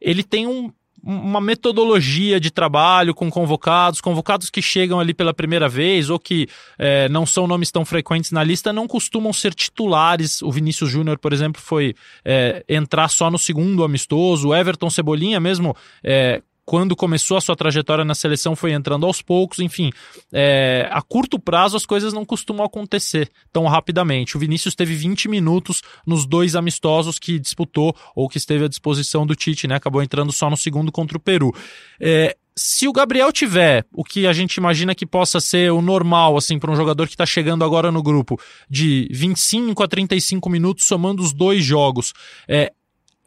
ele 0.00 0.24
tem 0.24 0.48
um, 0.48 0.72
uma 1.02 1.40
metodologia 1.40 2.38
de 2.38 2.50
trabalho 2.50 3.14
com 3.14 3.30
convocados, 3.30 4.00
convocados 4.00 4.50
que 4.50 4.60
chegam 4.60 5.00
ali 5.00 5.14
pela 5.14 5.32
primeira 5.32 5.68
vez 5.68 6.10
ou 6.10 6.18
que 6.18 6.48
é, 6.78 7.08
não 7.08 7.24
são 7.24 7.46
nomes 7.46 7.70
tão 7.70 7.84
frequentes 7.84 8.30
na 8.30 8.44
lista, 8.44 8.72
não 8.72 8.86
costumam 8.86 9.32
ser 9.32 9.54
titulares. 9.54 10.42
O 10.42 10.50
Vinícius 10.50 10.90
Júnior, 10.90 11.18
por 11.18 11.32
exemplo, 11.32 11.60
foi 11.60 11.94
é, 12.24 12.64
entrar 12.68 13.08
só 13.08 13.30
no 13.30 13.38
segundo 13.38 13.84
amistoso. 13.84 14.48
O 14.48 14.54
Everton 14.54 14.90
Cebolinha 14.90 15.40
mesmo 15.40 15.74
é, 16.04 16.42
quando 16.70 16.94
começou 16.94 17.36
a 17.36 17.40
sua 17.40 17.56
trajetória 17.56 18.04
na 18.04 18.14
seleção, 18.14 18.54
foi 18.54 18.70
entrando 18.70 19.04
aos 19.04 19.20
poucos, 19.20 19.58
enfim. 19.58 19.90
É, 20.32 20.88
a 20.92 21.02
curto 21.02 21.36
prazo 21.36 21.76
as 21.76 21.84
coisas 21.84 22.12
não 22.12 22.24
costumam 22.24 22.64
acontecer 22.64 23.28
tão 23.52 23.66
rapidamente. 23.66 24.36
O 24.36 24.38
Vinícius 24.38 24.76
teve 24.76 24.94
20 24.94 25.28
minutos 25.28 25.82
nos 26.06 26.24
dois 26.24 26.54
amistosos 26.54 27.18
que 27.18 27.40
disputou 27.40 27.92
ou 28.14 28.28
que 28.28 28.38
esteve 28.38 28.66
à 28.66 28.68
disposição 28.68 29.26
do 29.26 29.34
Tite, 29.34 29.66
né? 29.66 29.74
Acabou 29.74 30.00
entrando 30.00 30.30
só 30.30 30.48
no 30.48 30.56
segundo 30.56 30.92
contra 30.92 31.16
o 31.16 31.20
Peru. 31.20 31.52
É, 32.00 32.36
se 32.56 32.86
o 32.86 32.92
Gabriel 32.92 33.32
tiver 33.32 33.84
o 33.92 34.04
que 34.04 34.28
a 34.28 34.32
gente 34.32 34.54
imagina 34.54 34.94
que 34.94 35.04
possa 35.04 35.40
ser 35.40 35.72
o 35.72 35.82
normal, 35.82 36.36
assim, 36.36 36.56
para 36.56 36.70
um 36.70 36.76
jogador 36.76 37.08
que 37.08 37.14
está 37.14 37.26
chegando 37.26 37.64
agora 37.64 37.90
no 37.90 38.00
grupo, 38.00 38.38
de 38.68 39.08
25 39.10 39.82
a 39.82 39.88
35 39.88 40.48
minutos 40.48 40.84
somando 40.84 41.20
os 41.20 41.32
dois 41.32 41.64
jogos, 41.64 42.12
é, 42.46 42.70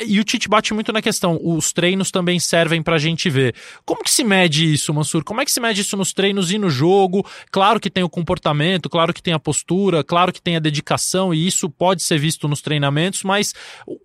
e 0.05 0.19
o 0.19 0.23
Tite 0.23 0.47
bate 0.47 0.73
muito 0.73 0.91
na 0.91 1.01
questão, 1.01 1.39
os 1.41 1.71
treinos 1.71 2.11
também 2.11 2.39
servem 2.39 2.81
pra 2.81 2.97
gente 2.97 3.29
ver. 3.29 3.55
Como 3.85 4.03
que 4.03 4.11
se 4.11 4.23
mede 4.23 4.73
isso, 4.73 4.93
Mansur? 4.93 5.23
Como 5.23 5.41
é 5.41 5.45
que 5.45 5.51
se 5.51 5.59
mede 5.59 5.81
isso 5.81 5.97
nos 5.97 6.13
treinos 6.13 6.51
e 6.51 6.57
no 6.57 6.69
jogo? 6.69 7.25
Claro 7.51 7.79
que 7.79 7.89
tem 7.89 8.03
o 8.03 8.09
comportamento, 8.09 8.89
claro 8.89 9.13
que 9.13 9.21
tem 9.21 9.33
a 9.33 9.39
postura, 9.39 10.03
claro 10.03 10.31
que 10.31 10.41
tem 10.41 10.55
a 10.55 10.59
dedicação, 10.59 11.33
e 11.33 11.47
isso 11.47 11.69
pode 11.69 12.03
ser 12.03 12.17
visto 12.17 12.47
nos 12.47 12.61
treinamentos, 12.61 13.23
mas 13.23 13.53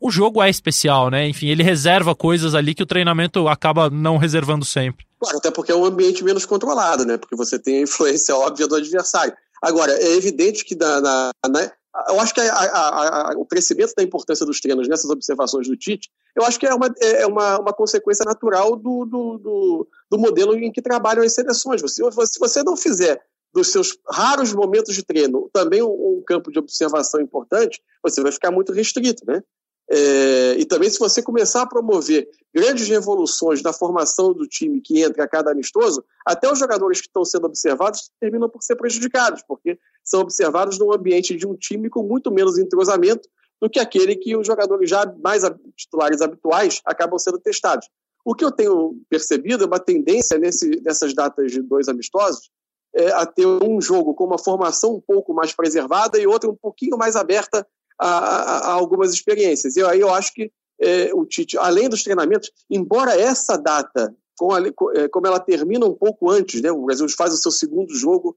o 0.01 0.11
jogo 0.11 0.43
é 0.43 0.49
especial, 0.49 1.11
né? 1.11 1.29
Enfim, 1.29 1.49
ele 1.49 1.63
reserva 1.63 2.15
coisas 2.15 2.55
ali 2.55 2.75
que 2.75 2.83
o 2.83 2.87
treinamento 2.87 3.49
acaba 3.49 3.91
não 3.91 4.17
reservando 4.17 4.65
sempre. 4.65 5.07
Claro, 5.21 5.39
até 5.39 5.51
porque 5.51 5.73
é 5.73 5.75
um 5.75 5.85
ambiente 5.85 6.23
menos 6.23 6.47
controlado, 6.47 7.05
né? 7.05 7.17
Porque 7.17 7.37
você 7.37 7.59
tem 7.59 7.79
a 7.79 7.83
influência 7.83 8.35
óbvia 8.37 8.67
do 8.67 8.77
adversário. 8.77 9.35
Agora, 9.61 9.93
é 9.93 10.15
evidente 10.15 10.65
que 10.65 10.77
na, 10.77 11.01
na, 11.01 11.31
na, 11.49 11.73
eu 12.09 12.21
acho 12.21 12.35
que 12.35 12.41
a, 12.41 12.53
a, 12.53 13.33
a, 13.33 13.35
o 13.37 13.45
crescimento 13.45 13.95
da 13.97 14.03
importância 14.03 14.45
dos 14.45 14.61
treinos 14.61 14.89
nessas 14.89 15.11
observações 15.11 15.67
do 15.67 15.77
Tite, 15.77 16.11
eu 16.37 16.45
acho 16.45 16.59
que 16.59 16.67
é 16.67 16.75
uma, 16.75 16.87
é, 17.01 17.23
é 17.23 17.27
uma, 17.27 17.61
uma 17.61 17.73
consequência 17.73 18.25
natural 18.25 18.77
do, 18.77 19.05
do, 19.05 19.39
do, 19.39 19.89
do, 20.11 20.19
modelo 20.19 20.55
em 20.55 20.71
que 20.71 20.83
trabalham 20.83 21.25
as 21.25 21.33
seleções. 21.33 21.81
Você, 21.81 22.03
se 22.03 22.39
você 22.39 22.63
não 22.63 22.77
fizer 22.77 23.21
dos 23.53 23.73
seus 23.73 23.97
raros 24.09 24.53
momentos 24.53 24.95
de 24.95 25.03
treino 25.03 25.49
também 25.53 25.83
um, 25.83 25.89
um 25.89 26.23
campo 26.27 26.53
de 26.53 26.59
observação 26.59 27.21
importante, 27.21 27.81
você 28.03 28.23
vai 28.23 28.31
ficar 28.31 28.51
muito 28.51 28.73
restrito, 28.73 29.25
né? 29.27 29.43
É, 29.91 30.53
e 30.59 30.67
também, 30.67 30.91
se 30.91 30.99
você 30.99 31.23
começar 31.23 31.63
a 31.63 31.67
promover 31.67 32.29
grandes 32.55 32.89
revoluções 32.89 33.63
na 33.63 33.73
formação 33.73 34.35
do 34.35 34.47
time 34.47 34.83
que 34.83 35.03
entra 35.03 35.25
a 35.25 35.29
cada 35.29 35.51
amistoso, 35.51 36.05
até 36.27 36.51
os 36.51 36.59
jogadores 36.59 37.01
que 37.01 37.07
estão 37.07 37.25
sendo 37.25 37.47
observados 37.47 38.11
terminam 38.21 38.51
por 38.51 38.63
ser 38.63 38.77
prejudicados, 38.77 39.43
porque 39.49 39.79
são 40.05 40.21
observados 40.21 40.79
num 40.79 40.93
ambiente 40.93 41.35
de 41.35 41.47
um 41.47 41.55
time 41.55 41.89
com 41.89 42.03
muito 42.03 42.31
menos 42.31 42.59
entrosamento, 42.59 43.29
do 43.61 43.69
que 43.69 43.81
aquele 43.81 44.15
que 44.15 44.37
os 44.37 44.47
jogadores 44.47 44.89
já 44.89 45.05
mais 45.23 45.43
titulares 45.77 46.21
habituais 46.21 46.81
acabam 46.85 47.19
sendo 47.19 47.39
testados. 47.39 47.89
O 48.25 48.35
que 48.35 48.45
eu 48.45 48.53
tenho 48.53 49.01
percebido 49.09 49.65
é 49.65 49.67
uma 49.67 49.81
tendência 49.81 50.39
nesse, 50.39 50.81
nessas 50.83 51.15
datas 51.15 51.51
de 51.51 51.63
dois 51.63 51.89
amistosos 51.89 52.51
é, 52.95 53.11
a 53.13 53.27
ter 53.27 53.47
um 53.47 53.81
jogo 53.81 54.15
com 54.15 54.25
uma 54.25 54.39
formação 54.39 54.95
um 54.97 55.01
pouco 55.01 55.35
mais 55.35 55.53
preservada 55.53 56.19
e 56.19 56.27
outra 56.27 56.51
um 56.51 56.57
pouquinho 56.57 56.97
mais 56.97 57.17
aberta 57.17 57.67
a, 57.99 58.09
a, 58.09 58.73
algumas 58.73 59.13
experiências. 59.13 59.77
E 59.77 59.83
aí 59.83 60.01
eu 60.01 60.13
acho 60.13 60.33
que 60.33 60.51
é, 60.81 61.13
o 61.13 61.25
Tite, 61.27 61.59
além 61.59 61.89
dos 61.89 62.03
treinamentos, 62.03 62.51
embora 62.71 63.19
essa 63.19 63.57
data, 63.57 64.15
com 64.37 64.53
a, 64.53 64.61
é, 64.95 65.09
como 65.09 65.27
ela 65.27 65.41
termina 65.41 65.85
um 65.87 65.95
pouco 65.95 66.31
antes, 66.31 66.63
né, 66.63 66.71
o 66.71 66.85
Brasil 66.85 67.09
faz 67.11 67.35
o 67.35 67.39
seu 67.39 67.51
segundo 67.51 67.95
jogo 67.95 68.37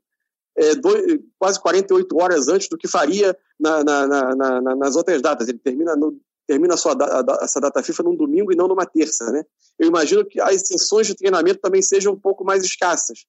é, 0.56 0.76
dois, 0.76 1.19
quase 1.39 1.60
48 1.60 2.17
horas 2.17 2.47
antes 2.47 2.67
do 2.67 2.78
que 2.78 2.88
faria 2.88 3.38
na, 3.60 3.84
na, 3.84 4.08
na, 4.36 4.76
nas 4.76 4.95
outras 4.95 5.21
datas. 5.21 5.47
Ele 5.47 5.60
termina, 5.60 5.95
no, 5.95 6.19
termina 6.47 6.76
sua, 6.76 6.93
a, 6.93 7.43
essa 7.43 7.60
data 7.62 7.84
FIFA 7.84 8.04
num 8.04 8.15
domingo 8.15 8.52
e 8.52 8.56
não 8.56 8.67
numa 8.67 8.86
terça. 8.86 9.32
Né? 9.32 9.43
Eu 9.80 9.88
imagino 9.88 10.26
que 10.26 10.41
as 10.41 10.67
sessões 10.67 11.08
de 11.08 11.15
treinamento 11.15 11.60
também 11.60 11.82
sejam 11.82 12.13
um 12.13 12.19
pouco 12.19 12.43
mais 12.43 12.63
escassas. 12.63 13.26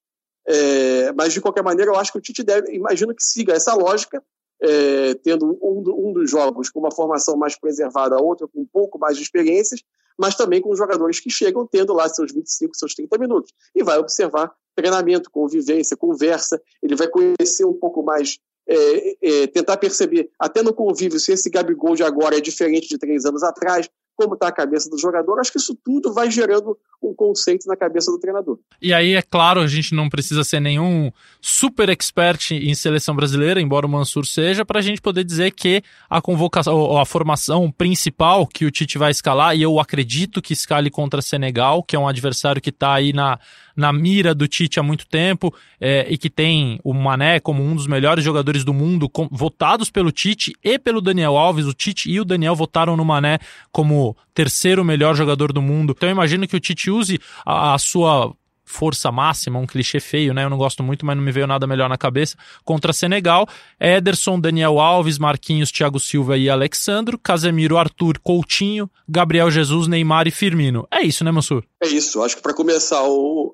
É, 0.47 1.13
mas, 1.13 1.33
de 1.33 1.41
qualquer 1.41 1.63
maneira, 1.63 1.93
eu 1.93 1.97
acho 1.97 2.11
que 2.11 2.19
o 2.19 2.21
Tite 2.21 2.43
deve, 2.43 2.75
imagino 2.75 3.15
que 3.15 3.23
siga 3.23 3.53
essa 3.53 3.75
lógica, 3.75 4.23
é, 4.63 5.15
tendo 5.15 5.59
um, 5.61 6.09
um, 6.09 6.13
dos 6.13 6.31
jogos 6.31 6.71
com 6.71 6.79
uma 6.79 6.93
formação 6.93 7.37
mais 7.37 7.59
preservada, 7.59 8.17
outro 8.17 8.49
com 8.49 8.61
um 8.61 8.67
pouco 8.67 8.99
mais 8.99 9.17
de 9.17 9.23
experiências, 9.23 9.83
mas 10.17 10.37
também 10.37 10.61
com 10.61 10.75
jogadores 10.75 11.19
que 11.19 11.31
chegam 11.31 11.67
tendo 11.67 11.93
lá 11.93 12.09
seus 12.09 12.33
25, 12.33 12.77
seus 12.77 12.95
30 12.95 13.19
minutos. 13.19 13.53
E 13.75 13.83
vai 13.83 13.99
observar 13.99 14.53
treinamento, 14.77 15.31
convivência, 15.31 15.97
conversa, 15.97 16.63
ele 16.83 16.95
vai 16.95 17.09
conhecer 17.09 17.65
um 17.65 17.75
pouco 17.75 18.03
mais, 18.03 18.39
é, 18.67 19.17
é, 19.21 19.47
tentar 19.49 19.77
perceber, 19.79 20.31
até 20.39 20.63
no 20.63 20.73
convívio, 20.73 21.19
se 21.19 21.33
esse 21.33 21.51
Gabigol 21.51 21.97
de 21.97 22.05
agora 22.05 22.39
é 22.39 22.41
diferente 22.41 22.89
de 22.89 22.99
três 22.99 23.25
anos 23.25 23.43
atrás, 23.43 23.89
como 24.23 24.35
está 24.35 24.49
a 24.49 24.53
cabeça 24.53 24.89
do 24.89 24.99
jogador, 24.99 25.39
acho 25.41 25.53
que 25.53 25.59
isso 25.59 25.77
tudo 25.85 26.13
vai 26.13 26.31
gerando 26.31 26.79
um 27.03 27.13
conceito 27.15 27.67
na 27.67 27.77
cabeça 27.77 28.11
do 28.11 28.19
treinador. 28.19 28.59
E 28.81 28.95
aí, 28.95 29.15
é 29.15 29.23
claro, 29.23 29.61
a 29.61 29.67
gente 29.67 29.95
não 29.95 30.09
precisa 30.09 30.45
ser 30.45 30.61
nenhum 30.61 31.11
super 31.41 31.89
expert 31.89 32.53
em 32.53 32.75
seleção 32.75 33.15
brasileira, 33.15 33.61
embora 33.61 33.87
o 33.87 33.89
Mansur 33.89 34.25
seja, 34.25 34.65
para 34.65 34.79
a 34.79 34.83
gente 34.83 35.01
poder 35.01 35.25
dizer 35.25 35.51
que 35.51 35.83
a 36.09 36.21
convocação, 36.21 36.97
a 36.97 37.05
formação 37.05 37.71
principal 37.71 38.47
que 38.47 38.65
o 38.65 38.71
Tite 38.71 38.99
vai 38.99 39.11
escalar, 39.11 39.57
e 39.57 39.63
eu 39.63 39.81
acredito 39.81 40.41
que 40.41 40.53
escale 40.53 40.91
contra 40.91 41.21
Senegal, 41.21 41.83
que 41.83 41.97
é 41.97 41.99
um 41.99 42.07
adversário 42.07 42.63
que 42.63 42.71
está 42.71 42.95
aí 42.95 43.13
na, 43.13 43.39
na 43.77 43.93
mira 43.93 44.35
do 44.35 44.47
Tite 44.47 44.79
há 44.79 44.83
muito 44.83 45.07
tempo 45.07 45.55
é, 45.81 46.07
e 46.09 46.17
que 46.17 46.31
tem 46.31 46.79
o 46.85 46.95
Mané 46.95 47.41
como 47.41 47.63
um 47.63 47.75
dos 47.75 47.87
melhores 47.87 48.25
jogadores 48.25 48.65
do 48.65 48.73
mundo, 48.73 49.09
com, 49.09 49.29
votados 49.31 49.91
pelo 49.91 50.13
Tite 50.13 50.53
e 50.63 50.79
pelo 50.79 51.01
Daniel 51.01 51.37
Alves. 51.37 51.67
O 51.67 51.75
Tite 51.75 52.11
e 52.11 52.21
o 52.21 52.25
Daniel 52.25 52.55
votaram 52.55 52.97
no 52.97 53.05
Mané 53.05 53.39
como 53.71 54.12
terceiro 54.35 54.85
melhor 54.85 55.15
jogador 55.15 55.53
do 55.53 55.63
mundo. 55.63 55.95
Então 55.97 56.09
eu 56.09 56.13
imagino 56.13 56.47
que 56.47 56.57
o 56.57 56.61
Tite 56.61 56.91
use 56.91 57.19
a, 57.45 57.75
a 57.75 57.79
sua 57.79 58.35
força 58.65 59.13
máxima, 59.13 59.59
um 59.59 59.67
clichê 59.67 60.01
feio, 60.01 60.33
né? 60.33 60.45
Eu 60.45 60.51
não 60.51 60.57
gosto 60.57 60.83
muito, 60.83 61.05
mas 61.05 61.17
não 61.17 61.23
me 61.23 61.31
veio 61.31 61.47
nada 61.47 61.67
melhor 61.67 61.89
na 61.89 61.99
cabeça. 61.99 62.37
Contra 62.65 62.93
Senegal, 62.93 63.47
Ederson, 63.79 64.41
Daniel 64.41 64.81
Alves, 64.81 65.19
Marquinhos, 65.19 65.71
Thiago 65.71 66.01
Silva 66.01 66.39
e 66.39 66.49
Alexandro, 66.49 67.19
Casemiro, 67.19 67.77
Arthur, 67.77 68.19
Coutinho, 68.21 68.91
Gabriel 69.07 69.51
Jesus, 69.51 69.87
Neymar 69.87 70.27
e 70.27 70.31
Firmino. 70.31 70.87
É 70.91 71.03
isso, 71.03 71.23
né, 71.23 71.31
Mansur? 71.31 71.65
É 71.83 71.87
isso. 71.87 72.23
Acho 72.23 72.37
que 72.37 72.43
para 72.43 72.55
começar 72.55 73.03
o, 73.03 73.53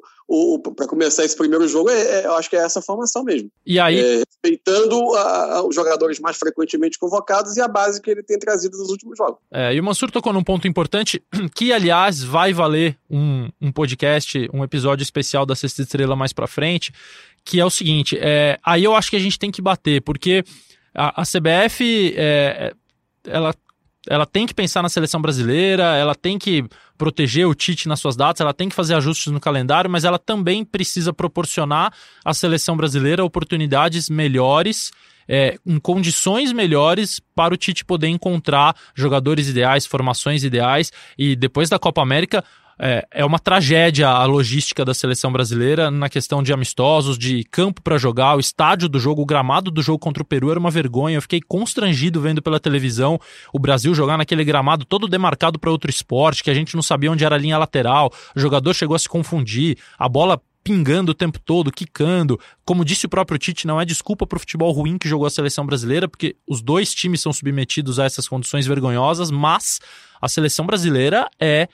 para 0.74 0.86
começar 0.86 1.24
esse 1.24 1.36
primeiro 1.36 1.66
jogo, 1.66 1.88
é, 1.88 2.20
é, 2.20 2.26
eu 2.26 2.34
acho 2.34 2.50
que 2.50 2.56
é 2.56 2.58
essa 2.58 2.82
formação 2.82 3.24
mesmo. 3.24 3.50
E 3.64 3.80
aí? 3.80 3.98
É, 3.98 4.18
respeitando 4.18 5.14
a, 5.14 5.56
a, 5.56 5.66
os 5.66 5.74
jogadores 5.74 6.20
mais 6.20 6.36
frequentemente 6.36 6.98
convocados 6.98 7.56
e 7.56 7.62
a 7.62 7.68
base 7.68 8.00
que 8.02 8.10
ele 8.10 8.22
tem 8.22 8.38
trazido 8.38 8.76
nos 8.76 8.90
últimos 8.90 9.16
jogos. 9.16 9.38
É, 9.50 9.74
e 9.74 9.80
o 9.80 9.84
Mansur 9.84 10.10
tocou 10.10 10.32
num 10.32 10.44
ponto 10.44 10.68
importante, 10.68 11.22
que 11.54 11.72
aliás 11.72 12.22
vai 12.22 12.52
valer 12.52 12.98
um, 13.08 13.48
um 13.60 13.72
podcast, 13.72 14.48
um 14.52 14.62
episódio 14.62 15.02
especial 15.02 15.46
da 15.46 15.56
Sexta 15.56 15.80
Estrela 15.80 16.14
mais 16.14 16.34
para 16.34 16.46
frente, 16.46 16.92
que 17.42 17.58
é 17.58 17.64
o 17.64 17.70
seguinte: 17.70 18.18
é, 18.20 18.58
aí 18.62 18.84
eu 18.84 18.94
acho 18.94 19.08
que 19.08 19.16
a 19.16 19.20
gente 19.20 19.38
tem 19.38 19.50
que 19.50 19.62
bater, 19.62 20.02
porque 20.02 20.44
a, 20.94 21.22
a 21.22 21.24
CBF 21.24 22.14
é, 22.16 22.74
ela 23.24 23.54
ela 24.08 24.26
tem 24.26 24.46
que 24.46 24.54
pensar 24.54 24.82
na 24.82 24.88
seleção 24.88 25.20
brasileira, 25.20 25.96
ela 25.96 26.14
tem 26.14 26.38
que 26.38 26.64
proteger 26.96 27.46
o 27.46 27.54
Tite 27.54 27.88
nas 27.88 28.00
suas 28.00 28.16
datas, 28.16 28.40
ela 28.40 28.54
tem 28.54 28.68
que 28.68 28.74
fazer 28.74 28.94
ajustes 28.94 29.32
no 29.32 29.40
calendário, 29.40 29.90
mas 29.90 30.04
ela 30.04 30.18
também 30.18 30.64
precisa 30.64 31.12
proporcionar 31.12 31.92
à 32.24 32.34
seleção 32.34 32.76
brasileira 32.76 33.24
oportunidades 33.24 34.08
melhores. 34.08 34.90
É, 35.30 35.58
em 35.66 35.78
condições 35.78 36.54
melhores 36.54 37.20
para 37.34 37.52
o 37.52 37.56
Tite 37.56 37.84
poder 37.84 38.08
encontrar 38.08 38.74
jogadores 38.94 39.46
ideais, 39.46 39.84
formações 39.84 40.42
ideais 40.42 40.90
e 41.18 41.36
depois 41.36 41.68
da 41.68 41.78
Copa 41.78 42.00
América 42.00 42.42
é, 42.78 43.06
é 43.10 43.24
uma 43.24 43.38
tragédia 43.38 44.08
a 44.08 44.24
logística 44.24 44.84
da 44.84 44.94
seleção 44.94 45.32
brasileira 45.32 45.90
na 45.90 46.08
questão 46.08 46.42
de 46.42 46.52
amistosos, 46.52 47.18
de 47.18 47.44
campo 47.44 47.82
para 47.82 47.98
jogar, 47.98 48.36
o 48.36 48.40
estádio 48.40 48.88
do 48.88 48.98
jogo, 49.00 49.22
o 49.22 49.26
gramado 49.26 49.70
do 49.70 49.82
jogo 49.82 49.98
contra 49.98 50.22
o 50.22 50.26
Peru 50.26 50.50
era 50.50 50.60
uma 50.60 50.70
vergonha. 50.70 51.16
Eu 51.16 51.22
fiquei 51.22 51.40
constrangido 51.40 52.20
vendo 52.20 52.40
pela 52.40 52.60
televisão 52.60 53.18
o 53.52 53.58
Brasil 53.58 53.94
jogar 53.94 54.16
naquele 54.16 54.44
gramado 54.44 54.84
todo 54.84 55.08
demarcado 55.08 55.58
para 55.58 55.70
outro 55.70 55.90
esporte, 55.90 56.44
que 56.44 56.50
a 56.50 56.54
gente 56.54 56.74
não 56.74 56.82
sabia 56.82 57.10
onde 57.10 57.24
era 57.24 57.34
a 57.34 57.38
linha 57.38 57.58
lateral. 57.58 58.12
O 58.34 58.40
jogador 58.40 58.72
chegou 58.74 58.94
a 58.94 58.98
se 58.98 59.08
confundir, 59.08 59.76
a 59.98 60.08
bola 60.08 60.40
pingando 60.62 61.12
o 61.12 61.14
tempo 61.14 61.38
todo, 61.38 61.72
quicando. 61.72 62.38
Como 62.64 62.84
disse 62.84 63.06
o 63.06 63.08
próprio 63.08 63.38
Tite, 63.38 63.66
não 63.66 63.80
é 63.80 63.84
desculpa 63.86 64.26
para 64.26 64.36
o 64.36 64.40
futebol 64.40 64.70
ruim 64.70 64.98
que 64.98 65.08
jogou 65.08 65.26
a 65.26 65.30
seleção 65.30 65.64
brasileira, 65.64 66.06
porque 66.06 66.36
os 66.46 66.60
dois 66.60 66.94
times 66.94 67.22
são 67.22 67.32
submetidos 67.32 67.98
a 67.98 68.04
essas 68.04 68.28
condições 68.28 68.66
vergonhosas, 68.66 69.30
mas 69.30 69.80
a 70.20 70.28
seleção 70.28 70.66
brasileira 70.66 71.28
é 71.40 71.68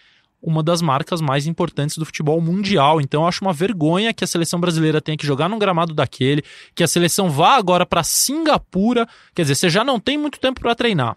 uma 0.45 0.63
das 0.63 0.83
marcas 0.83 1.21
mais 1.21 1.47
importantes 1.47 1.97
do 1.97 2.05
futebol 2.05 2.41
mundial. 2.41 3.01
Então 3.01 3.23
eu 3.23 3.29
acho 3.29 3.43
uma 3.43 3.53
vergonha 3.53 4.13
que 4.13 4.23
a 4.23 4.27
seleção 4.27 4.61
brasileira 4.61 5.01
tenha 5.01 5.17
que 5.17 5.27
jogar 5.27 5.49
num 5.49 5.59
gramado 5.59 5.95
daquele, 5.95 6.45
que 6.75 6.85
a 6.85 6.89
seleção 6.89 7.31
vá 7.31 7.57
agora 7.57 7.87
para 7.87 8.03
Singapura, 8.03 9.09
quer 9.35 9.43
dizer, 9.43 9.55
você 9.55 9.71
já 9.71 9.83
não 9.83 9.99
tem 9.99 10.19
muito 10.19 10.39
tempo 10.39 10.61
para 10.61 10.75
treinar. 10.75 11.17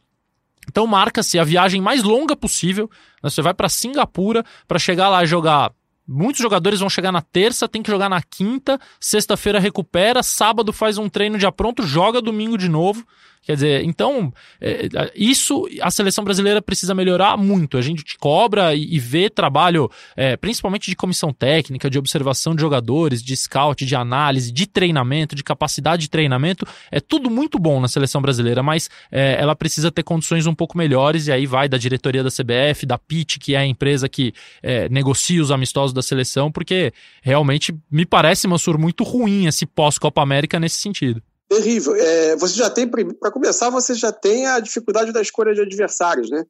Então 0.70 0.88
marca-se 0.88 1.38
a 1.38 1.44
viagem 1.44 1.82
mais 1.82 2.04
longa 2.04 2.36
possível. 2.36 2.90
Né? 3.22 3.30
Você 3.30 3.42
vai 3.42 3.54
para 3.54 3.70
Singapura 3.70 4.44
para 4.68 4.80
chegar 4.80 5.10
lá 5.10 5.24
e 5.24 5.28
jogar 5.28 5.72
Muitos 6.10 6.42
jogadores 6.42 6.80
vão 6.80 6.90
chegar 6.90 7.12
na 7.12 7.22
terça, 7.22 7.68
tem 7.68 7.84
que 7.84 7.92
jogar 7.92 8.08
na 8.08 8.22
quinta, 8.22 8.80
sexta-feira 8.98 9.60
recupera, 9.60 10.24
sábado 10.24 10.72
faz 10.72 10.98
um 10.98 11.10
treino 11.10 11.38
já 11.38 11.52
pronto, 11.52 11.84
joga 11.84 12.22
domingo 12.22 12.58
de 12.58 12.70
novo. 12.70 13.06
Quer 13.48 13.54
dizer, 13.54 13.86
então, 13.86 14.34
é, 14.60 14.90
isso 15.16 15.70
a 15.82 15.90
seleção 15.90 16.22
brasileira 16.22 16.62
precisa 16.62 16.94
melhorar 16.94 17.38
muito. 17.38 17.78
A 17.78 17.82
gente 17.82 18.04
cobra 18.18 18.76
e, 18.76 18.96
e 18.96 19.00
vê 19.00 19.30
trabalho, 19.30 19.90
é, 20.18 20.36
principalmente 20.36 20.90
de 20.90 20.98
comissão 20.98 21.32
técnica, 21.32 21.90
de 21.90 21.98
observação 21.98 22.54
de 22.54 22.60
jogadores, 22.60 23.24
de 23.24 23.38
scout, 23.38 23.86
de 23.86 23.96
análise, 23.96 24.52
de 24.52 24.68
treinamento, 24.68 25.34
de 25.34 25.46
capacidade 25.46 26.02
de 26.02 26.10
treinamento. 26.10 26.68
É 26.92 27.00
tudo 27.00 27.30
muito 27.30 27.58
bom 27.58 27.80
na 27.80 27.88
seleção 27.88 28.22
brasileira, 28.22 28.62
mas 28.62 28.90
é, 29.10 29.38
ela 29.40 29.56
precisa 29.56 29.90
ter 29.90 30.04
condições 30.04 30.46
um 30.46 30.54
pouco 30.54 30.78
melhores. 30.78 31.28
E 31.28 31.32
aí 31.32 31.46
vai 31.46 31.70
da 31.70 31.78
diretoria 31.78 32.26
da 32.26 32.30
CBF, 32.30 32.86
da 32.86 32.98
PIT, 32.98 33.40
que 33.40 33.56
é 33.56 33.60
a 33.60 33.66
empresa 33.66 34.10
que 34.10 34.34
é, 34.62 34.90
negocia 34.90 35.42
os 35.42 35.52
amistosos 35.52 35.94
da 35.94 36.02
seleção, 36.02 36.52
porque 36.52 36.92
realmente 37.22 37.74
me 37.90 38.06
parece, 38.06 38.46
Mansur, 38.46 38.78
muito 38.78 39.06
ruim 39.06 39.46
esse 39.46 39.66
pós-Copa 39.66 40.22
América 40.22 40.60
nesse 40.60 40.82
sentido. 40.82 41.22
Terrível. 41.50 41.96
É, 41.96 42.36
você 42.36 42.56
já 42.56 42.70
tem, 42.70 42.88
para 42.90 43.32
começar, 43.32 43.70
você 43.70 43.94
já 43.94 44.12
tem 44.12 44.46
a 44.46 44.60
dificuldade 44.60 45.14
da 45.14 45.22
escolha 45.22 45.54
de 45.54 45.62
adversários, 45.62 46.30
né? 46.30 46.46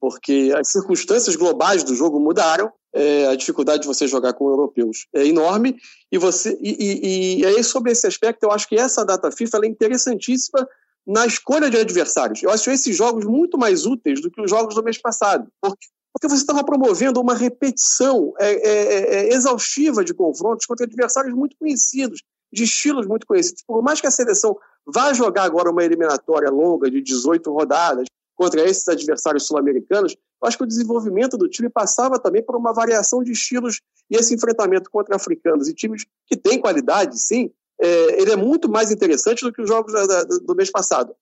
Porque 0.00 0.52
as 0.56 0.70
circunstâncias 0.70 1.34
globais 1.34 1.82
do 1.82 1.94
jogo 1.94 2.20
mudaram, 2.20 2.72
é, 2.94 3.26
a 3.26 3.34
dificuldade 3.34 3.82
de 3.82 3.88
você 3.88 4.06
jogar 4.06 4.34
com 4.34 4.48
europeus 4.48 5.06
é 5.14 5.26
enorme, 5.26 5.76
e 6.12 6.16
você 6.16 6.56
e, 6.60 6.76
e, 6.78 7.40
e 7.40 7.46
aí 7.46 7.62
sobre 7.64 7.90
esse 7.90 8.06
aspecto 8.06 8.44
eu 8.44 8.52
acho 8.52 8.68
que 8.68 8.76
essa 8.76 9.04
data 9.04 9.30
FIFA 9.32 9.60
é 9.64 9.66
interessantíssima 9.66 10.66
na 11.06 11.26
escolha 11.26 11.68
de 11.68 11.76
adversários. 11.76 12.42
Eu 12.42 12.50
acho 12.50 12.70
esses 12.70 12.96
jogos 12.96 13.24
muito 13.24 13.58
mais 13.58 13.84
úteis 13.84 14.20
do 14.20 14.30
que 14.30 14.40
os 14.40 14.50
jogos 14.50 14.74
do 14.74 14.82
mês 14.82 14.98
passado, 14.98 15.48
porque, 15.60 15.86
porque 16.12 16.28
você 16.28 16.40
estava 16.40 16.62
promovendo 16.64 17.20
uma 17.20 17.34
repetição 17.34 18.32
é, 18.38 18.52
é, 18.52 18.70
é, 18.70 19.28
é 19.28 19.34
exaustiva 19.34 20.04
de 20.04 20.14
confrontos 20.14 20.66
contra 20.66 20.86
adversários 20.86 21.34
muito 21.34 21.56
conhecidos 21.58 22.22
de 22.56 22.64
estilos 22.64 23.06
muito 23.06 23.26
conhecidos. 23.26 23.62
Por 23.66 23.82
mais 23.82 24.00
que 24.00 24.06
a 24.06 24.10
seleção 24.10 24.56
vá 24.86 25.12
jogar 25.12 25.42
agora 25.42 25.70
uma 25.70 25.84
eliminatória 25.84 26.50
longa 26.50 26.90
de 26.90 27.02
18 27.02 27.52
rodadas 27.52 28.06
contra 28.34 28.62
esses 28.62 28.88
adversários 28.88 29.46
sul-americanos, 29.46 30.16
acho 30.42 30.56
que 30.56 30.64
o 30.64 30.66
desenvolvimento 30.66 31.36
do 31.36 31.48
time 31.48 31.68
passava 31.68 32.18
também 32.18 32.42
por 32.42 32.56
uma 32.56 32.72
variação 32.72 33.22
de 33.22 33.32
estilos 33.32 33.82
e 34.10 34.16
esse 34.16 34.34
enfrentamento 34.34 34.90
contra 34.90 35.16
africanos 35.16 35.68
e 35.68 35.74
times 35.74 36.06
que 36.26 36.36
têm 36.36 36.58
qualidade, 36.58 37.18
sim, 37.18 37.50
é, 37.78 38.22
ele 38.22 38.30
é 38.30 38.36
muito 38.36 38.70
mais 38.70 38.90
interessante 38.90 39.44
do 39.44 39.52
que 39.52 39.60
os 39.60 39.68
jogos 39.68 39.92
da, 39.92 40.06
da, 40.06 40.22
do 40.24 40.54
mês 40.54 40.70
passado. 40.70 41.14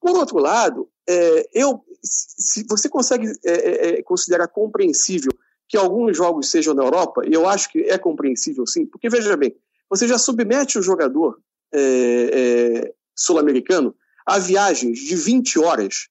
Por 0.00 0.16
outro 0.16 0.38
lado, 0.38 0.88
é, 1.06 1.48
eu, 1.52 1.84
se 2.02 2.64
você 2.66 2.88
consegue 2.88 3.30
é, 3.44 3.52
é, 3.52 3.88
é, 3.98 4.02
considerar 4.02 4.48
compreensível 4.48 5.32
que 5.68 5.76
alguns 5.76 6.16
jogos 6.16 6.50
sejam 6.50 6.72
na 6.72 6.82
Europa, 6.82 7.22
e 7.26 7.34
eu 7.34 7.46
acho 7.46 7.70
que 7.70 7.80
é 7.80 7.98
compreensível 7.98 8.66
sim, 8.66 8.86
porque 8.86 9.10
veja 9.10 9.36
bem, 9.36 9.54
você 9.88 10.06
já 10.06 10.18
submete 10.18 10.78
o 10.78 10.82
jogador 10.82 11.38
é, 11.72 11.80
é, 11.80 12.94
sul-americano 13.14 13.94
a 14.26 14.38
viagens 14.38 14.98
de 14.98 15.16
20 15.16 15.58
horas 15.58 16.08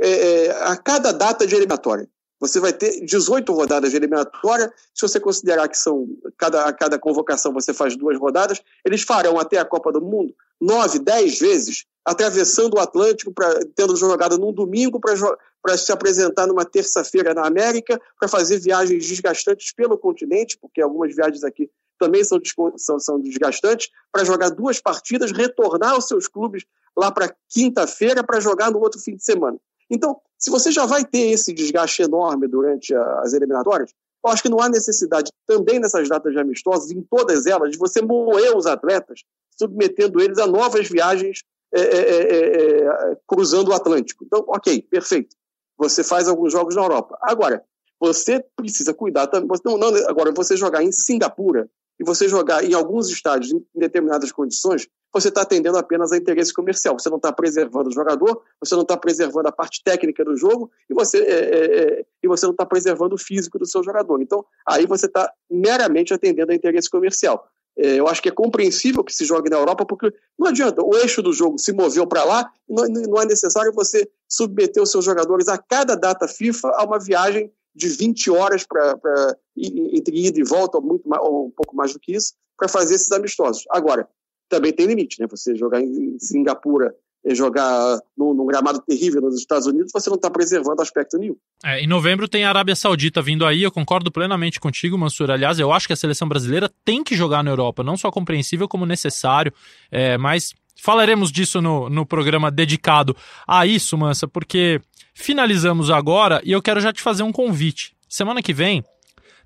é, 0.00 0.08
é, 0.08 0.50
a 0.64 0.76
cada 0.76 1.12
data 1.12 1.46
de 1.46 1.54
eliminatória. 1.54 2.08
Você 2.38 2.60
vai 2.60 2.72
ter 2.72 3.00
18 3.00 3.50
rodadas 3.52 3.90
de 3.90 3.96
eliminatória. 3.96 4.70
Se 4.94 5.08
você 5.08 5.18
considerar 5.18 5.68
que 5.68 5.78
são 5.78 6.06
cada, 6.36 6.66
a 6.66 6.72
cada 6.72 6.98
convocação 6.98 7.52
você 7.52 7.72
faz 7.72 7.96
duas 7.96 8.18
rodadas, 8.18 8.60
eles 8.84 9.02
farão 9.02 9.38
até 9.38 9.58
a 9.58 9.64
Copa 9.64 9.90
do 9.90 10.02
Mundo 10.02 10.34
nove, 10.60 10.98
dez 10.98 11.38
vezes, 11.38 11.84
atravessando 12.04 12.74
o 12.74 12.80
Atlântico, 12.80 13.32
pra, 13.32 13.58
tendo 13.74 13.96
jogado 13.96 14.38
num 14.38 14.52
domingo 14.52 15.00
para 15.00 15.76
se 15.76 15.92
apresentar 15.92 16.46
numa 16.46 16.64
terça-feira 16.64 17.34
na 17.34 17.46
América, 17.46 18.00
para 18.18 18.28
fazer 18.28 18.58
viagens 18.58 19.06
desgastantes 19.06 19.72
pelo 19.72 19.98
continente, 19.98 20.58
porque 20.60 20.80
algumas 20.80 21.14
viagens 21.14 21.44
aqui 21.44 21.70
também 21.98 22.24
são, 22.24 22.38
são, 22.76 22.98
são 22.98 23.20
desgastantes, 23.20 23.90
para 24.12 24.24
jogar 24.24 24.50
duas 24.50 24.80
partidas, 24.80 25.32
retornar 25.32 25.92
aos 25.92 26.06
seus 26.06 26.28
clubes 26.28 26.64
lá 26.96 27.10
para 27.10 27.34
quinta-feira 27.48 28.24
para 28.24 28.40
jogar 28.40 28.70
no 28.70 28.80
outro 28.80 29.00
fim 29.00 29.16
de 29.16 29.24
semana. 29.24 29.58
Então, 29.90 30.20
se 30.38 30.50
você 30.50 30.70
já 30.70 30.86
vai 30.86 31.04
ter 31.04 31.30
esse 31.30 31.52
desgaste 31.52 32.02
enorme 32.02 32.48
durante 32.48 32.94
as 32.94 33.32
eliminatórias, 33.32 33.92
eu 34.24 34.30
acho 34.30 34.42
que 34.42 34.48
não 34.48 34.60
há 34.60 34.68
necessidade 34.68 35.30
também 35.46 35.78
nessas 35.78 36.08
datas 36.08 36.32
de 36.32 36.40
amistosos, 36.40 36.90
em 36.90 37.00
todas 37.02 37.46
elas, 37.46 37.70
de 37.70 37.78
você 37.78 38.02
moer 38.02 38.56
os 38.56 38.66
atletas, 38.66 39.20
submetendo 39.56 40.20
eles 40.20 40.38
a 40.38 40.46
novas 40.46 40.88
viagens 40.88 41.44
é, 41.72 41.80
é, 41.80 42.00
é, 42.00 42.84
é 42.84 43.18
cruzando 43.26 43.68
o 43.68 43.72
Atlântico. 43.72 44.24
Então, 44.24 44.44
ok, 44.48 44.82
perfeito. 44.82 45.36
Você 45.78 46.02
faz 46.02 46.26
alguns 46.26 46.52
jogos 46.52 46.74
na 46.74 46.82
Europa. 46.82 47.16
Agora, 47.22 47.62
você 48.00 48.44
precisa 48.56 48.92
cuidar 48.92 49.26
também. 49.26 49.48
Não, 49.64 49.78
não, 49.78 49.88
agora, 50.08 50.32
você 50.32 50.56
jogar 50.56 50.82
em 50.82 50.92
Singapura 50.92 51.68
e 51.98 52.04
você 52.04 52.28
jogar 52.28 52.64
em 52.64 52.74
alguns 52.74 53.08
estádios 53.08 53.52
em 53.52 53.64
determinadas 53.74 54.30
condições, 54.30 54.86
você 55.12 55.28
está 55.28 55.42
atendendo 55.42 55.78
apenas 55.78 56.12
a 56.12 56.16
interesse 56.16 56.52
comercial. 56.52 56.98
Você 56.98 57.08
não 57.08 57.16
está 57.16 57.32
preservando 57.32 57.88
o 57.88 57.92
jogador, 57.92 58.42
você 58.60 58.74
não 58.74 58.82
está 58.82 58.96
preservando 58.96 59.48
a 59.48 59.52
parte 59.52 59.82
técnica 59.82 60.24
do 60.24 60.36
jogo 60.36 60.70
e 60.90 60.94
você, 60.94 61.18
é, 61.18 61.32
é, 61.32 61.78
é, 62.00 62.04
e 62.22 62.28
você 62.28 62.44
não 62.44 62.52
está 62.52 62.66
preservando 62.66 63.14
o 63.14 63.18
físico 63.18 63.58
do 63.58 63.66
seu 63.66 63.82
jogador. 63.82 64.20
Então, 64.20 64.44
aí 64.66 64.86
você 64.86 65.06
está 65.06 65.32
meramente 65.50 66.12
atendendo 66.12 66.52
a 66.52 66.54
interesse 66.54 66.90
comercial. 66.90 67.48
É, 67.78 67.96
eu 67.96 68.08
acho 68.08 68.22
que 68.22 68.28
é 68.28 68.32
compreensível 68.32 69.04
que 69.04 69.12
se 69.12 69.24
jogue 69.24 69.50
na 69.50 69.58
Europa, 69.58 69.84
porque 69.84 70.12
não 70.38 70.48
adianta, 70.48 70.82
o 70.82 70.96
eixo 70.96 71.22
do 71.22 71.32
jogo 71.32 71.58
se 71.58 71.72
moveu 71.72 72.06
para 72.06 72.24
lá, 72.24 72.50
não, 72.68 72.84
não 72.84 73.20
é 73.20 73.26
necessário 73.26 73.72
você 73.72 74.08
submeter 74.28 74.82
os 74.82 74.90
seus 74.90 75.04
jogadores 75.04 75.46
a 75.46 75.58
cada 75.58 75.94
data 75.94 76.26
FIFA 76.26 76.68
a 76.74 76.84
uma 76.84 76.98
viagem 76.98 77.52
de 77.76 77.88
20 77.88 78.30
horas 78.30 78.64
para 78.66 79.36
entre 79.56 80.26
ida 80.26 80.40
e 80.40 80.44
volta, 80.44 80.78
ou, 80.78 80.82
muito 80.82 81.06
mais, 81.08 81.22
ou 81.22 81.46
um 81.46 81.50
pouco 81.50 81.76
mais 81.76 81.92
do 81.92 82.00
que 82.00 82.12
isso, 82.12 82.32
para 82.56 82.68
fazer 82.68 82.94
esses 82.94 83.12
amistosos. 83.12 83.64
Agora, 83.70 84.08
também 84.48 84.72
tem 84.72 84.86
limite, 84.86 85.20
né? 85.20 85.26
Você 85.30 85.54
jogar 85.54 85.80
em 85.80 86.18
Singapura 86.18 86.94
e 87.24 87.34
jogar 87.34 87.98
num, 88.16 88.32
num, 88.32 88.46
gramado 88.46 88.80
terrível 88.80 89.20
nos 89.20 89.36
Estados 89.36 89.66
Unidos, 89.66 89.90
você 89.92 90.08
não 90.08 90.14
está 90.14 90.30
preservando 90.30 90.80
aspecto 90.80 91.18
nenhum. 91.18 91.36
É, 91.64 91.80
em 91.80 91.86
novembro 91.86 92.28
tem 92.28 92.44
a 92.44 92.48
Arábia 92.48 92.76
Saudita 92.76 93.20
vindo 93.20 93.44
aí, 93.44 93.64
eu 93.64 93.72
concordo 93.72 94.12
plenamente 94.12 94.60
contigo, 94.60 94.96
Mansur. 94.96 95.30
Aliás, 95.30 95.58
eu 95.58 95.72
acho 95.72 95.88
que 95.88 95.92
a 95.92 95.96
seleção 95.96 96.28
brasileira 96.28 96.70
tem 96.84 97.02
que 97.02 97.16
jogar 97.16 97.42
na 97.42 97.50
Europa, 97.50 97.82
não 97.82 97.96
só 97.96 98.12
compreensível 98.12 98.68
como 98.68 98.86
necessário, 98.86 99.52
é, 99.90 100.16
mas 100.16 100.54
falaremos 100.80 101.32
disso 101.32 101.60
no, 101.60 101.88
no 101.88 102.06
programa 102.06 102.50
dedicado 102.50 103.16
a 103.46 103.66
isso, 103.66 103.96
Mansa, 103.96 104.28
porque 104.28 104.80
finalizamos 105.14 105.90
agora 105.90 106.40
e 106.44 106.52
eu 106.52 106.62
quero 106.62 106.80
já 106.80 106.92
te 106.92 107.02
fazer 107.02 107.22
um 107.22 107.32
convite. 107.32 107.94
Semana 108.08 108.42
que 108.42 108.52
vem 108.52 108.84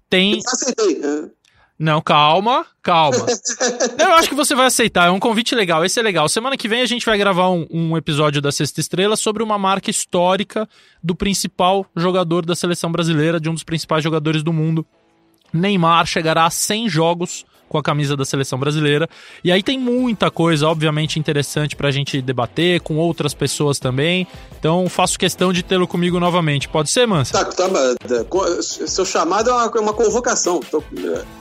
tem. 0.08 0.40
Né? 1.00 1.30
Não, 1.78 2.02
calma, 2.02 2.66
calma. 2.82 3.24
Eu 3.98 4.12
acho 4.12 4.28
que 4.28 4.34
você 4.34 4.54
vai 4.54 4.66
aceitar, 4.66 5.08
é 5.08 5.10
um 5.10 5.18
convite 5.18 5.54
legal, 5.54 5.82
esse 5.82 5.98
é 5.98 6.02
legal. 6.02 6.28
Semana 6.28 6.56
que 6.56 6.68
vem 6.68 6.82
a 6.82 6.86
gente 6.86 7.06
vai 7.06 7.16
gravar 7.16 7.48
um, 7.48 7.66
um, 7.70 7.96
episódio 7.96 8.42
da 8.42 8.52
Sexta 8.52 8.80
Estrela 8.80 9.16
sobre 9.16 9.42
uma 9.42 9.56
marca 9.56 9.90
histórica 9.90 10.68
do 11.02 11.14
principal 11.14 11.86
jogador 11.96 12.44
da 12.44 12.54
seleção 12.54 12.92
brasileira, 12.92 13.40
de 13.40 13.48
um 13.48 13.54
dos 13.54 13.64
principais 13.64 14.04
jogadores 14.04 14.42
do 14.42 14.52
mundo. 14.52 14.84
Neymar 15.54 16.04
chegará 16.04 16.44
a 16.44 16.50
100 16.50 16.88
jogos 16.90 17.46
com 17.70 17.78
a 17.78 17.82
camisa 17.82 18.16
da 18.16 18.24
seleção 18.24 18.58
brasileira. 18.58 19.08
E 19.44 19.52
aí 19.52 19.62
tem 19.62 19.78
muita 19.78 20.28
coisa, 20.28 20.66
obviamente, 20.68 21.20
interessante 21.20 21.76
pra 21.76 21.90
gente 21.92 22.20
debater 22.20 22.80
com 22.80 22.96
outras 22.96 23.32
pessoas 23.32 23.78
também. 23.78 24.26
Então 24.58 24.88
faço 24.88 25.16
questão 25.16 25.52
de 25.52 25.62
tê-lo 25.62 25.86
comigo 25.86 26.18
novamente. 26.18 26.68
Pode 26.68 26.90
ser, 26.90 27.06
Mansa? 27.06 27.32
Tá, 27.32 27.44
tá, 27.44 27.68
seu 28.60 29.04
chamado 29.04 29.50
é 29.50 29.52
uma, 29.52 29.72
é 29.72 29.80
uma 29.80 29.92
convocação. 29.94 30.58
Tô... 30.68 30.82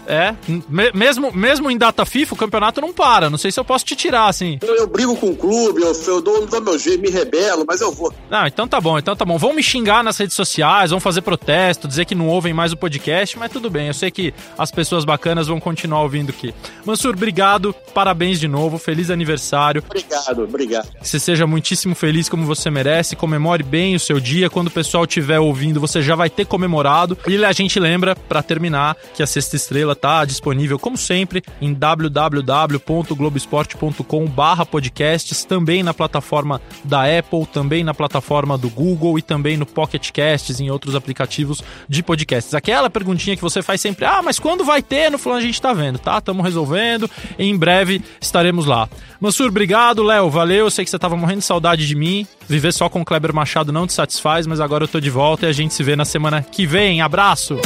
É, 0.05 0.36
me, 0.69 0.91
mesmo, 0.93 1.32
mesmo 1.34 1.71
em 1.71 1.77
data 1.77 2.05
FIFA, 2.05 2.36
o 2.36 2.38
campeonato 2.38 2.80
não 2.80 2.93
para. 2.93 3.27
Não 3.27 3.38
sei 3.38 3.51
se 3.51 3.59
eu 3.59 3.65
posso 3.65 3.84
te 3.84 3.95
tirar, 3.95 4.27
assim. 4.27 4.59
Eu, 4.61 4.75
eu 4.75 4.88
brigo 4.88 5.15
com 5.15 5.32
o 5.32 5.36
clube, 5.36 5.82
eu, 5.82 5.99
eu 6.07 6.21
dou, 6.21 6.45
dou 6.45 6.61
meu 6.61 6.77
jeito, 6.77 7.01
me 7.01 7.09
rebelo, 7.09 7.65
mas 7.67 7.82
eu 7.82 7.91
vou. 7.91 8.13
Não, 8.30 8.45
então 8.45 8.67
tá 8.67 8.80
bom, 8.80 8.99
então 8.99 9.15
tá 9.15 9.25
bom. 9.25 9.38
Vão 9.39 9.51
me 9.51 9.63
xingar 9.63 10.03
nas 10.03 10.17
redes 10.17 10.36
sociais, 10.36 10.91
vão 10.91 10.99
fazer 10.99 11.21
protesto, 11.21 11.88
dizer 11.88 12.05
que 12.05 12.13
não 12.13 12.27
ouvem 12.27 12.53
mais 12.53 12.71
o 12.71 12.77
podcast, 12.77 13.38
mas 13.39 13.51
tudo 13.51 13.67
bem. 13.67 13.88
Eu 13.88 13.95
sei 13.95 14.11
que 14.11 14.32
as 14.55 14.69
pessoas 14.69 15.03
bacanas 15.03 15.47
vão 15.47 15.59
continuar 15.59 16.03
ouvindo 16.03 16.18
ouvindo 16.20 16.32
aqui. 16.32 16.53
Mansur, 16.86 17.13
obrigado, 17.13 17.74
parabéns 17.93 18.39
de 18.39 18.47
novo, 18.47 18.78
feliz 18.78 19.09
aniversário. 19.09 19.84
Obrigado, 19.86 20.43
obrigado. 20.43 20.89
Que 20.99 21.07
você 21.07 21.20
seja 21.20 21.47
muitíssimo 21.47 21.95
feliz 21.95 22.30
como 22.30 22.45
você 22.45 22.70
merece, 22.70 23.15
comemore 23.15 23.63
bem 23.63 23.95
o 23.95 23.99
seu 23.99 24.20
dia. 24.20 24.49
Quando 24.49 24.67
o 24.67 24.72
pessoal 24.72 25.05
estiver 25.05 25.39
ouvindo, 25.39 25.80
você 25.80 26.01
já 26.01 26.15
vai 26.15 26.30
ter 26.30 26.45
comemorado. 26.45 27.17
E 27.28 27.43
a 27.43 27.51
gente 27.51 27.80
lembra, 27.80 28.15
para 28.15 28.43
terminar, 28.43 28.95
que 29.13 29.24
a 29.24 29.28
Sexta 29.28 29.55
Estrela 29.55 29.95
tá 29.95 30.26
disponível, 30.26 30.78
como 30.78 30.97
sempre, 30.97 31.41
em 31.61 31.74
www.globesport.com 31.74 34.30
podcasts, 34.70 35.45
também 35.45 35.84
na 35.84 35.93
plataforma 35.93 36.61
da 36.84 37.03
Apple, 37.03 37.45
também 37.45 37.84
na 37.84 37.93
plataforma 37.93 38.57
do 38.57 38.70
Google 38.70 39.17
e 39.17 39.22
também 39.22 39.57
no 39.57 39.65
Pocket 39.65 40.11
Casts 40.11 40.59
em 40.59 40.70
outros 40.70 40.95
aplicativos 40.95 41.63
de 41.88 42.03
podcasts. 42.03 42.53
Aquela 42.53 42.89
perguntinha 42.89 43.36
que 43.36 43.41
você 43.41 43.61
faz 43.61 43.82
sempre, 43.82 44.05
ah, 44.05 44.22
mas 44.24 44.39
quando 44.39 44.63
vai 44.63 44.82
ter? 44.82 45.09
No 45.09 45.17
fulano 45.17 45.41
a 45.41 45.45
gente 45.45 45.61
tá 45.61 45.74
vendo, 45.74 45.99
tá? 45.99 46.09
Estamos 46.18 46.43
resolvendo. 46.43 47.10
Em 47.38 47.55
breve 47.55 48.01
estaremos 48.20 48.66
lá. 48.66 48.89
Mansur, 49.20 49.47
obrigado. 49.47 50.03
Léo, 50.03 50.30
valeu. 50.30 50.66
Eu 50.66 50.72
sei 50.72 50.84
que 50.84 50.89
você 50.89 50.95
estava 50.97 51.16
morrendo 51.16 51.39
de 51.39 51.45
saudade 51.45 51.88
de 51.88 51.95
mim. 51.95 52.26
Viver 52.47 52.74
só 52.74 52.89
com 52.89 53.05
Kleber 53.05 53.34
Machado 53.34 53.72
não 53.72 53.86
te 53.86 53.93
satisfaz, 53.93 54.47
mas 54.47 54.60
agora 54.60 54.84
eu 54.84 54.88
tô 54.88 54.99
de 54.99 55.10
volta 55.10 55.45
e 55.45 55.49
a 55.49 55.53
gente 55.53 55.74
se 55.74 55.84
vê 55.84 55.95
na 55.95 56.05
semana 56.05 56.41
que 56.41 56.66
vem. 56.66 57.01
Abraço! 57.01 57.57